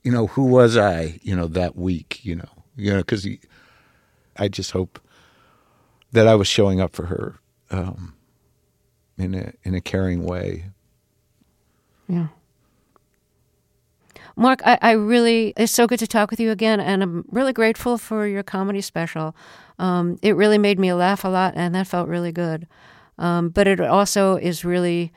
You 0.03 0.13
know, 0.13 0.29
who 0.29 0.47
was 0.47 0.79
I? 0.79 1.21
You 1.21 1.37
know, 1.37 1.47
that 1.47 1.77
week. 1.77 2.25
You 2.25 2.37
know, 2.37 2.65
you 2.75 2.91
know, 2.91 3.01
because 3.01 3.29
I 4.39 4.49
just 4.49 4.71
hope 4.71 4.99
that 6.13 6.27
I 6.27 6.35
was 6.37 6.49
showing 6.49 6.81
up 6.81 6.97
for 6.97 7.05
her. 7.05 7.39
Um, 7.71 8.15
in 9.21 9.35
a 9.35 9.53
in 9.63 9.75
a 9.75 9.81
caring 9.81 10.25
way. 10.25 10.67
Yeah. 12.09 12.29
Marc, 14.37 14.63
I, 14.65 14.79
I, 14.81 14.93
really, 14.93 15.53
it's 15.57 15.73
so 15.73 15.87
good 15.87 15.99
to 15.99 16.07
talk 16.07 16.31
with 16.31 16.41
you 16.41 16.51
again, 16.51 16.81
and 16.81 17.03
I'm 17.03 17.25
really 17.31 17.53
grateful 17.53 17.99
for 17.99 18.27
your 18.27 18.43
comedy 18.43 18.81
special. 18.81 19.37
Um, 19.79 20.19
it 20.23 20.35
really 20.35 20.57
made 20.57 20.79
me 20.79 20.93
laugh 20.93 21.25
a 21.25 21.29
lot, 21.29 21.55
and 21.57 21.75
that 21.75 21.87
felt 21.87 22.09
really 22.09 22.33
good. 22.33 22.67
Um, 23.19 23.51
but 23.51 23.67
it 23.67 23.81
also 23.81 24.37
is 24.37 24.65
really 24.65 25.13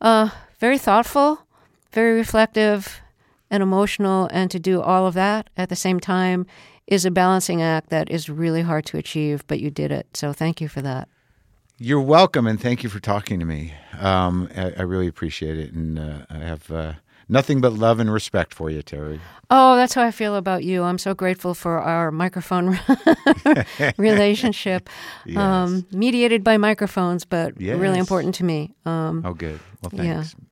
uh, 0.00 0.28
very 0.58 0.78
thoughtful, 0.78 1.46
very 1.92 2.14
reflective, 2.16 3.00
and 3.50 3.62
emotional, 3.62 4.28
and 4.30 4.50
to 4.50 4.58
do 4.58 4.82
all 4.82 5.06
of 5.06 5.14
that 5.14 5.48
at 5.56 5.68
the 5.68 5.76
same 5.76 6.00
time 6.00 6.46
is 6.86 7.04
a 7.04 7.10
balancing 7.10 7.62
act 7.62 7.90
that 7.90 8.10
is 8.10 8.28
really 8.28 8.62
hard 8.62 8.84
to 8.86 8.96
achieve, 8.98 9.44
but 9.46 9.60
you 9.60 9.70
did 9.70 9.90
it. 9.90 10.06
So 10.14 10.32
thank 10.32 10.60
you 10.60 10.68
for 10.68 10.82
that. 10.82 11.08
You're 11.78 12.00
welcome, 12.00 12.46
and 12.46 12.58
thank 12.58 12.82
you 12.82 12.88
for 12.88 13.00
talking 13.00 13.38
to 13.38 13.44
me. 13.44 13.74
Um, 13.98 14.48
I, 14.56 14.72
I, 14.78 14.82
really 14.82 15.06
appreciate 15.06 15.58
it, 15.58 15.74
and 15.74 15.98
uh, 15.98 16.24
I 16.30 16.38
have 16.38 16.70
uh, 16.70 16.94
nothing 17.28 17.60
but 17.60 17.74
love 17.74 18.00
and 18.00 18.10
respect 18.10 18.54
for 18.54 18.70
you, 18.70 18.80
Terry. 18.80 19.20
Oh, 19.50 19.76
that's 19.76 19.92
how 19.92 20.02
I 20.02 20.10
feel 20.10 20.36
about 20.36 20.64
you. 20.64 20.84
I'm 20.84 20.96
so 20.96 21.12
grateful 21.12 21.52
for 21.52 21.78
our 21.78 22.10
microphone 22.10 22.78
relationship, 23.98 24.88
yes. 25.26 25.36
um, 25.36 25.86
mediated 25.92 26.42
by 26.42 26.56
microphones, 26.56 27.26
but 27.26 27.60
yes. 27.60 27.78
really 27.78 27.98
important 27.98 28.34
to 28.36 28.44
me. 28.44 28.74
Um, 28.86 29.22
oh, 29.26 29.34
good. 29.34 29.60
Well, 29.82 29.90
thanks. 29.90 30.34
Yeah. 30.34 30.44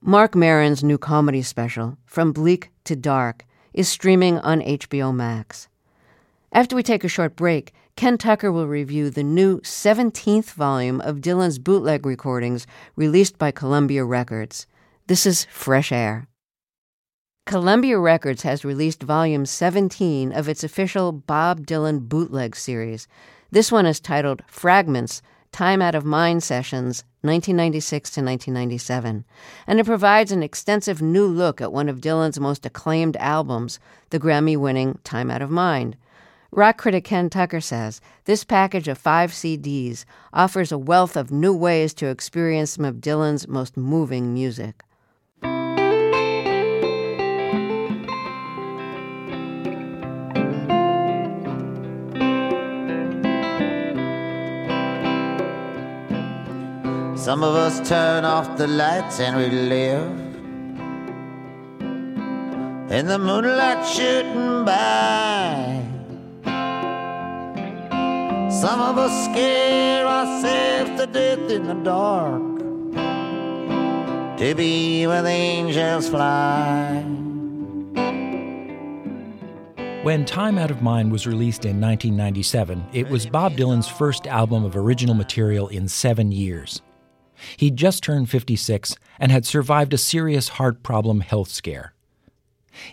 Marc 0.00 0.34
Maron's 0.34 0.82
new 0.82 0.96
comedy 0.96 1.42
special, 1.42 1.98
From 2.06 2.32
Bleak 2.32 2.70
to 2.84 2.96
Dark, 2.96 3.44
is 3.74 3.90
streaming 3.90 4.38
on 4.38 4.62
HBO 4.62 5.14
Max. 5.14 5.68
After 6.50 6.74
we 6.74 6.82
take 6.82 7.04
a 7.04 7.08
short 7.08 7.36
break, 7.36 7.74
Ken 7.96 8.16
Tucker 8.16 8.50
will 8.50 8.66
review 8.66 9.10
the 9.10 9.22
new 9.22 9.60
17th 9.60 10.52
volume 10.52 11.00
of 11.02 11.20
Dylan's 11.20 11.58
bootleg 11.58 12.06
recordings 12.06 12.66
released 12.96 13.38
by 13.38 13.50
Columbia 13.50 14.04
Records. 14.04 14.66
This 15.06 15.26
is 15.26 15.44
Fresh 15.50 15.92
Air. 15.92 16.26
Columbia 17.46 17.98
Records 17.98 18.42
has 18.42 18.64
released 18.64 19.02
volume 19.02 19.44
17 19.44 20.32
of 20.32 20.48
its 20.48 20.62
official 20.62 21.10
Bob 21.10 21.66
Dylan 21.66 22.08
bootleg 22.08 22.54
series. 22.54 23.08
This 23.50 23.72
one 23.72 23.86
is 23.86 23.98
titled 23.98 24.42
Fragments 24.46 25.20
Time 25.50 25.82
Out 25.82 25.96
of 25.96 26.04
Mind 26.04 26.44
Sessions 26.44 27.02
1996 27.22 28.10
to 28.10 28.20
1997, 28.20 29.24
and 29.66 29.80
it 29.80 29.84
provides 29.84 30.30
an 30.30 30.42
extensive 30.44 31.02
new 31.02 31.26
look 31.26 31.60
at 31.60 31.72
one 31.72 31.88
of 31.88 32.00
Dylan's 32.00 32.38
most 32.38 32.64
acclaimed 32.64 33.16
albums, 33.16 33.80
the 34.10 34.20
Grammy 34.20 34.56
winning 34.56 35.00
Time 35.02 35.30
Out 35.30 35.42
of 35.42 35.50
Mind. 35.50 35.96
Rock 36.52 36.78
critic 36.78 37.04
Ken 37.04 37.30
Tucker 37.30 37.60
says 37.60 38.00
this 38.24 38.42
package 38.42 38.88
of 38.88 38.98
five 38.98 39.30
CDs 39.30 40.04
offers 40.32 40.72
a 40.72 40.78
wealth 40.78 41.16
of 41.16 41.30
new 41.30 41.54
ways 41.54 41.94
to 41.94 42.06
experience 42.06 42.72
some 42.72 42.84
of 42.84 42.96
Dylan's 42.96 43.46
most 43.46 43.76
moving 43.76 44.34
music. 44.34 44.82
Some 57.16 57.44
of 57.44 57.54
us 57.54 57.88
turn 57.88 58.24
off 58.24 58.56
the 58.56 58.66
lights 58.66 59.20
and 59.20 59.36
we 59.36 59.50
live 59.50 60.10
in 62.90 63.06
the 63.06 63.18
moonlight 63.20 63.86
shooting 63.86 64.64
by. 64.64 65.89
Some 68.50 68.80
of 68.80 68.98
us 68.98 69.26
scare 69.26 70.04
ourselves 70.04 71.00
to 71.00 71.06
death 71.06 71.50
in 71.50 71.68
the 71.68 71.74
dark 71.74 72.58
to 74.38 74.54
be 74.56 75.06
the 75.06 75.26
angels 75.28 76.08
fly. 76.08 77.04
When 80.02 80.24
Time 80.24 80.58
Out 80.58 80.72
of 80.72 80.82
Mind 80.82 81.12
was 81.12 81.28
released 81.28 81.64
in 81.64 81.80
1997, 81.80 82.86
it 82.92 83.08
was 83.08 83.24
Bob 83.24 83.52
Dylan's 83.52 83.86
first 83.86 84.26
album 84.26 84.64
of 84.64 84.76
original 84.76 85.14
material 85.14 85.68
in 85.68 85.86
seven 85.86 86.32
years. 86.32 86.82
He'd 87.56 87.76
just 87.76 88.02
turned 88.02 88.30
56 88.30 88.96
and 89.20 89.30
had 89.30 89.46
survived 89.46 89.94
a 89.94 89.98
serious 89.98 90.48
heart 90.48 90.82
problem 90.82 91.20
health 91.20 91.50
scare. 91.50 91.94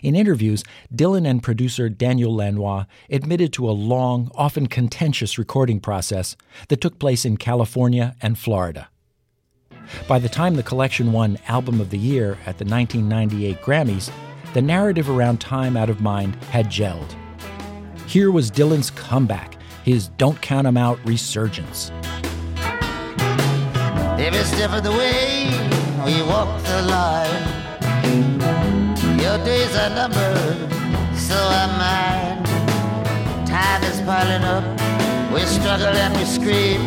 In 0.02 0.14
interviews, 0.14 0.64
Dylan 0.94 1.28
and 1.28 1.42
producer 1.42 1.88
Daniel 1.88 2.34
Lanois 2.34 2.86
admitted 3.10 3.52
to 3.54 3.68
a 3.68 3.72
long, 3.72 4.30
often 4.34 4.66
contentious 4.66 5.38
recording 5.38 5.80
process 5.80 6.36
that 6.68 6.80
took 6.80 6.98
place 6.98 7.24
in 7.24 7.36
California 7.36 8.14
and 8.20 8.38
Florida. 8.38 8.88
By 10.06 10.18
the 10.18 10.28
time 10.28 10.54
the 10.54 10.62
collection 10.62 11.12
won 11.12 11.38
Album 11.48 11.80
of 11.80 11.90
the 11.90 11.98
Year 11.98 12.32
at 12.46 12.58
the 12.58 12.64
1998 12.64 13.60
Grammys, 13.62 14.10
the 14.54 14.62
narrative 14.62 15.08
around 15.08 15.40
Time 15.40 15.76
Out 15.76 15.90
of 15.90 16.00
Mind 16.00 16.34
had 16.46 16.66
gelled. 16.66 17.14
Here 18.06 18.30
was 18.30 18.50
Dylan's 18.50 18.90
comeback, 18.90 19.56
his 19.84 20.08
Don't 20.08 20.40
Count 20.40 20.66
'em 20.66 20.76
Out 20.76 20.98
resurgence. 21.04 21.90
Every 24.18 24.44
step 24.44 24.72
of 24.72 24.82
the 24.82 24.90
way 24.90 25.46
we 26.04 26.22
walk 26.22 26.62
the 26.64 26.82
line. 26.82 28.37
Days 29.44 29.74
are 29.76 29.90
numbered, 29.90 30.58
so 31.16 31.34
are 31.34 31.68
mine. 31.78 32.44
Time 33.46 33.82
is 33.84 34.00
piling 34.02 34.44
up, 34.44 34.64
we 35.32 35.40
struggle 35.46 35.86
and 35.86 36.14
we 36.16 36.24
scream. 36.24 36.80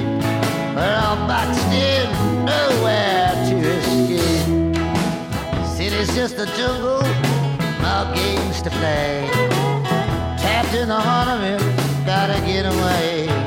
We're 0.75 1.01
all 1.03 1.15
boxed 1.27 1.71
in, 1.73 2.07
nowhere 2.45 3.33
to 3.49 3.55
escape. 3.77 4.75
City's 5.75 6.13
just 6.15 6.35
a 6.37 6.45
jungle, 6.57 7.01
no 7.81 8.11
games 8.13 8.61
to 8.61 8.69
play. 8.69 9.27
Trapped 10.39 10.75
in 10.75 10.87
the 10.87 10.99
heart 10.99 11.29
of 11.29 11.41
it, 11.43 11.61
gotta 12.05 12.39
get 12.45 12.65
away. 12.65 13.40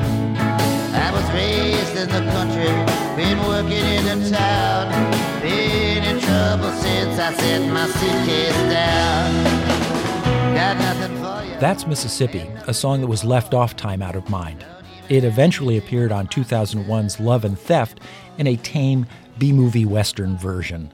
Raised 1.35 1.97
in 1.97 2.07
the 2.07 2.31
country, 2.31 2.71
been 3.15 3.39
working 3.45 3.85
in 3.99 4.05
the 4.05 4.29
town. 4.29 4.85
Been 5.41 6.03
in 6.03 6.19
trouble 6.21 6.71
since 6.71 7.19
I 7.19 7.33
set 7.33 7.71
my 7.71 7.85
suitcase 7.87 8.71
down. 8.71 9.65
That's 11.59 11.87
Mississippi, 11.87 12.49
a 12.67 12.73
song 12.73 13.01
that 13.01 13.07
was 13.07 13.23
left 13.23 13.53
off 13.53 13.75
Time 13.75 14.01
Out 14.01 14.15
of 14.15 14.29
Mind. 14.29 14.65
It 15.07 15.23
eventually 15.23 15.77
appeared 15.77 16.11
on 16.11 16.27
2001's 16.27 17.19
Love 17.19 17.45
and 17.45 17.57
Theft 17.57 17.99
in 18.37 18.47
a 18.47 18.55
tame 18.57 19.05
B 19.37 19.51
movie 19.51 19.85
Western 19.85 20.37
version. 20.37 20.93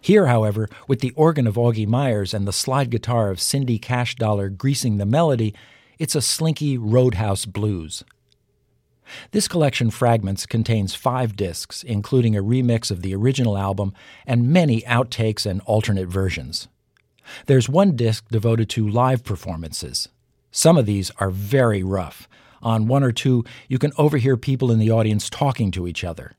Here, 0.00 0.26
however, 0.26 0.68
with 0.86 1.00
the 1.00 1.12
organ 1.12 1.46
of 1.46 1.54
Augie 1.54 1.86
Myers 1.86 2.34
and 2.34 2.46
the 2.46 2.52
slide 2.52 2.90
guitar 2.90 3.30
of 3.30 3.40
Cindy 3.40 3.78
Cashdollar 3.78 4.56
greasing 4.56 4.98
the 4.98 5.06
melody, 5.06 5.54
it's 5.98 6.14
a 6.14 6.22
slinky 6.22 6.76
roadhouse 6.76 7.44
blues. 7.44 8.04
This 9.30 9.48
collection 9.48 9.90
Fragments 9.90 10.46
contains 10.46 10.94
five 10.94 11.36
discs, 11.36 11.82
including 11.82 12.36
a 12.36 12.42
remix 12.42 12.90
of 12.90 13.02
the 13.02 13.14
original 13.14 13.56
album 13.56 13.92
and 14.26 14.48
many 14.48 14.82
outtakes 14.82 15.46
and 15.46 15.60
alternate 15.62 16.08
versions. 16.08 16.68
There's 17.46 17.68
one 17.68 17.96
disc 17.96 18.26
devoted 18.30 18.68
to 18.70 18.88
live 18.88 19.24
performances. 19.24 20.08
Some 20.50 20.76
of 20.76 20.86
these 20.86 21.10
are 21.18 21.30
very 21.30 21.82
rough. 21.82 22.28
On 22.62 22.86
one 22.86 23.02
or 23.02 23.12
two, 23.12 23.44
you 23.68 23.78
can 23.78 23.92
overhear 23.98 24.36
people 24.36 24.70
in 24.70 24.78
the 24.78 24.90
audience 24.90 25.28
talking 25.28 25.70
to 25.72 25.86
each 25.86 26.04
other. 26.04 26.32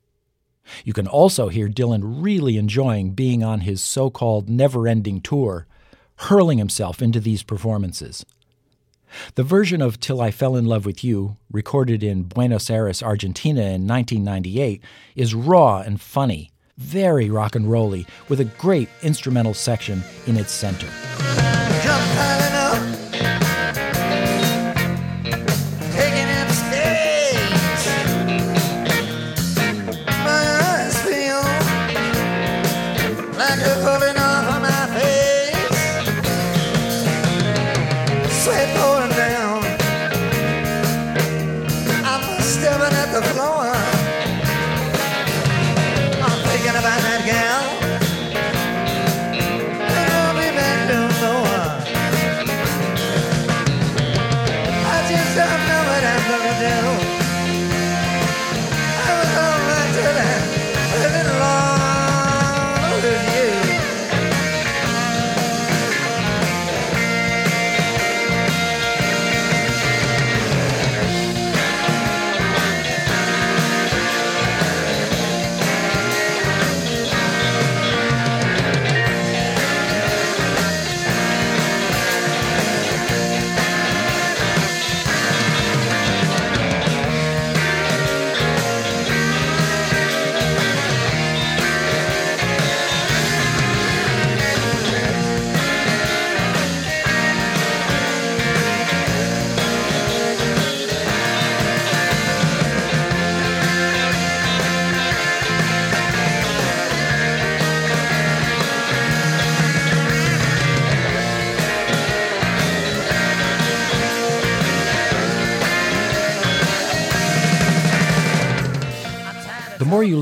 You 0.83 0.93
can 0.93 1.07
also 1.07 1.49
hear 1.49 1.69
Dylan 1.69 2.23
really 2.23 2.57
enjoying 2.57 3.11
being 3.11 3.43
on 3.43 3.61
his 3.61 3.83
so 3.83 4.09
called 4.09 4.49
never 4.49 4.87
ending 4.87 5.21
tour, 5.21 5.67
hurling 6.15 6.57
himself 6.57 7.01
into 7.01 7.19
these 7.19 7.43
performances. 7.43 8.25
The 9.35 9.43
version 9.43 9.81
of 9.81 9.99
Till 9.99 10.21
I 10.21 10.31
Fell 10.31 10.55
in 10.55 10.65
Love 10.65 10.85
with 10.85 11.03
You, 11.03 11.37
recorded 11.51 12.03
in 12.03 12.23
Buenos 12.23 12.69
Aires, 12.69 13.01
Argentina 13.01 13.61
in 13.61 13.87
1998, 13.87 14.81
is 15.15 15.33
raw 15.33 15.79
and 15.79 15.99
funny, 15.99 16.51
very 16.77 17.29
rock 17.29 17.55
and 17.55 17.69
rolly, 17.69 18.05
with 18.29 18.39
a 18.39 18.45
great 18.45 18.89
instrumental 19.01 19.53
section 19.53 20.03
in 20.27 20.37
its 20.37 20.51
center. 20.51 20.87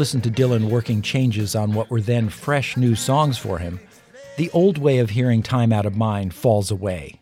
Listen 0.03 0.19
to 0.19 0.29
Dylan 0.29 0.69
working 0.69 1.01
changes 1.01 1.55
on 1.55 1.71
what 1.71 1.89
were 1.89 2.01
then 2.01 2.27
fresh 2.27 2.75
new 2.75 2.93
songs 2.93 3.37
for 3.37 3.59
him, 3.59 3.79
the 4.35 4.49
old 4.51 4.77
way 4.77 4.99
of 4.99 5.11
hearing 5.11 5.41
Time 5.41 5.71
Out 5.71 5.85
of 5.85 5.95
Mind 5.95 6.33
falls 6.33 6.69
away. 6.69 7.21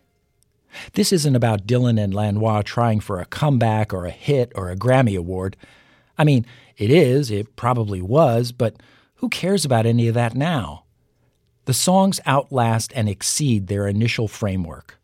This 0.93 1.13
isn't 1.13 1.35
about 1.35 1.67
Dylan 1.67 2.03
and 2.03 2.11
Lanois 2.11 2.63
trying 2.63 2.99
for 2.99 3.21
a 3.21 3.27
comeback 3.27 3.93
or 3.93 4.07
a 4.07 4.09
hit 4.09 4.51
or 4.55 4.71
a 4.71 4.75
Grammy 4.75 5.15
Award. 5.15 5.57
I 6.17 6.23
mean, 6.23 6.43
it 6.75 6.89
is, 6.89 7.29
it 7.29 7.55
probably 7.55 8.01
was, 8.01 8.51
but 8.51 8.77
who 9.17 9.29
cares 9.29 9.63
about 9.63 9.85
any 9.85 10.07
of 10.07 10.15
that 10.15 10.33
now? 10.33 10.85
The 11.65 11.75
songs 11.75 12.19
outlast 12.25 12.91
and 12.95 13.07
exceed 13.07 13.67
their 13.67 13.85
initial 13.85 14.27
framework. 14.27 14.97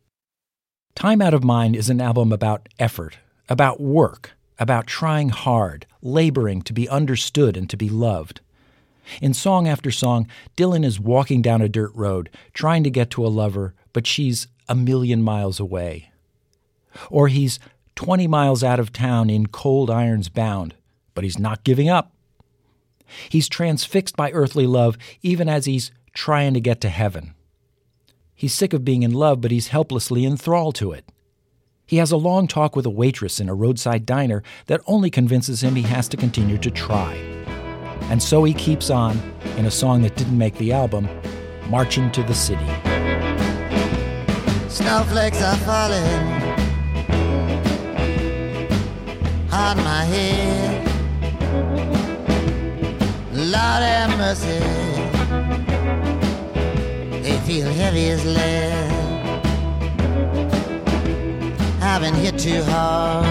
Time 0.95 1.21
Out 1.21 1.35
of 1.35 1.43
Mind 1.43 1.75
is 1.75 1.91
an 1.91 2.01
album 2.01 2.31
about 2.31 2.69
effort, 2.79 3.19
about 3.47 3.79
work, 3.79 4.31
about 4.57 4.87
trying 4.87 5.29
hard, 5.29 5.85
laboring 6.01 6.61
to 6.63 6.73
be 6.73 6.89
understood 6.89 7.57
and 7.57 7.69
to 7.69 7.77
be 7.77 7.89
loved. 7.89 8.41
In 9.21 9.33
song 9.33 9.67
after 9.67 9.91
song, 9.91 10.27
Dylan 10.55 10.85
is 10.85 10.99
walking 10.99 11.41
down 11.41 11.61
a 11.61 11.69
dirt 11.69 11.91
road, 11.93 12.29
trying 12.53 12.83
to 12.83 12.89
get 12.89 13.09
to 13.11 13.25
a 13.25 13.29
lover, 13.29 13.73
but 13.93 14.05
she's 14.05 14.47
a 14.67 14.75
million 14.75 15.21
miles 15.21 15.59
away. 15.59 16.11
Or 17.09 17.27
he's 17.27 17.59
20 17.95 18.27
miles 18.27 18.63
out 18.63 18.79
of 18.79 18.93
town 18.93 19.29
in 19.29 19.47
cold 19.47 19.89
irons 19.89 20.29
bound, 20.29 20.75
but 21.13 21.23
he's 21.23 21.39
not 21.39 21.63
giving 21.63 21.89
up. 21.89 22.13
He's 23.29 23.47
transfixed 23.47 24.15
by 24.15 24.31
earthly 24.31 24.67
love 24.67 24.97
even 25.21 25.47
as 25.47 25.65
he's 25.65 25.91
trying 26.13 26.53
to 26.53 26.61
get 26.61 26.81
to 26.81 26.89
heaven. 26.89 27.33
He's 28.35 28.53
sick 28.53 28.73
of 28.73 28.85
being 28.85 29.03
in 29.03 29.13
love, 29.13 29.41
but 29.41 29.51
he's 29.51 29.69
helplessly 29.69 30.25
enthralled 30.25 30.75
to 30.75 30.91
it. 30.91 31.05
He 31.87 31.97
has 31.97 32.11
a 32.11 32.17
long 32.17 32.47
talk 32.47 32.75
with 32.75 32.85
a 32.85 32.89
waitress 32.89 33.39
in 33.39 33.47
a 33.47 33.55
roadside 33.55 34.05
diner 34.05 34.43
that 34.65 34.81
only 34.87 35.09
convinces 35.09 35.63
him 35.63 35.75
he 35.75 35.83
has 35.83 36.09
to 36.09 36.17
continue 36.17 36.57
to 36.57 36.69
try. 36.69 37.13
And 38.09 38.21
so 38.21 38.43
he 38.43 38.53
keeps 38.53 38.89
on, 38.89 39.17
in 39.55 39.65
a 39.65 39.71
song 39.71 40.01
that 40.01 40.17
didn't 40.17 40.37
make 40.37 40.55
the 40.57 40.73
album, 40.73 41.07
Marching 41.69 42.11
to 42.11 42.23
the 42.23 42.35
City. 42.35 42.67
Snowflakes 44.67 45.41
are 45.41 45.55
falling 45.57 46.27
on 49.49 49.77
my 49.77 50.03
head. 50.03 50.85
Lord 53.31 53.53
have 53.53 54.17
mercy, 54.17 54.59
they 57.21 57.39
feel 57.45 57.69
heavy 57.71 58.09
as 58.09 58.25
lead. 58.25 58.96
I've 61.89 62.01
been 62.01 62.13
hit 62.15 62.37
too 62.37 62.61
hard, 62.63 63.25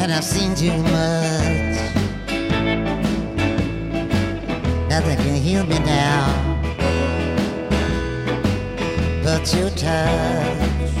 and 0.00 0.12
I've 0.12 0.22
seen 0.22 0.54
too 0.54 0.76
much. 0.82 1.78
Nothing 4.90 5.16
can 5.16 5.34
heal 5.34 5.64
me 5.64 5.78
now 5.78 6.52
but 9.24 9.52
your 9.54 9.70
touch. 9.70 10.92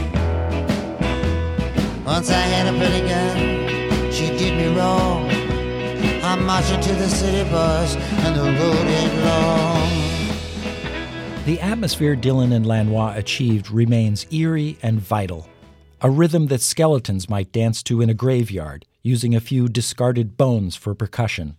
Once 2.04 2.30
I 2.30 2.42
had 2.54 2.66
a 2.66 2.76
pretty 2.78 3.06
girl, 3.06 4.10
she 4.10 4.26
did 4.38 4.56
me 4.56 4.74
wrong. 4.76 5.30
I'm 6.24 6.44
marching 6.46 6.80
to 6.80 6.92
the 6.94 7.08
city 7.08 7.48
bus, 7.50 7.94
and 8.24 8.34
the 8.34 8.42
road 8.42 8.86
ain't 8.86 9.24
long. 9.24 10.01
The 11.44 11.60
atmosphere 11.60 12.14
Dylan 12.14 12.54
and 12.54 12.64
Lanois 12.64 13.16
achieved 13.16 13.68
remains 13.68 14.32
eerie 14.32 14.78
and 14.80 15.00
vital, 15.00 15.48
a 16.00 16.08
rhythm 16.08 16.46
that 16.46 16.60
skeletons 16.60 17.28
might 17.28 17.50
dance 17.50 17.82
to 17.82 18.00
in 18.00 18.08
a 18.08 18.14
graveyard, 18.14 18.86
using 19.02 19.34
a 19.34 19.40
few 19.40 19.68
discarded 19.68 20.36
bones 20.36 20.76
for 20.76 20.94
percussion. 20.94 21.56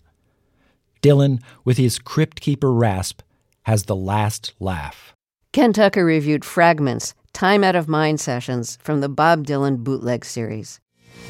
Dylan, 1.01 1.41
with 1.65 1.75
his 1.75 1.99
Crypt 1.99 2.39
Keeper 2.39 2.71
rasp, 2.71 3.23
has 3.63 3.83
the 3.83 3.95
last 3.95 4.53
laugh. 4.57 5.13
Ken 5.51 5.73
Tucker 5.73 6.05
reviewed 6.05 6.45
fragments, 6.45 7.13
time 7.33 7.61
out 7.61 7.75
of 7.75 7.89
mind 7.89 8.21
sessions 8.21 8.77
from 8.81 9.01
the 9.01 9.09
Bob 9.09 9.45
Dylan 9.45 9.83
bootleg 9.83 10.23
series. 10.23 10.79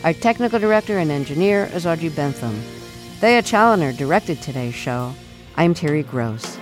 Our 0.04 0.14
technical 0.14 0.60
director 0.60 1.00
and 1.00 1.10
engineer 1.10 1.72
is 1.74 1.88
Audrey 1.88 2.10
Bentham. 2.10 2.62
Thea 3.20 3.42
Chaloner 3.42 3.98
directed 3.98 4.44
today's 4.44 4.76
show. 4.76 5.12
I'm 5.58 5.74
Terry 5.74 6.04
Gross. 6.04 6.60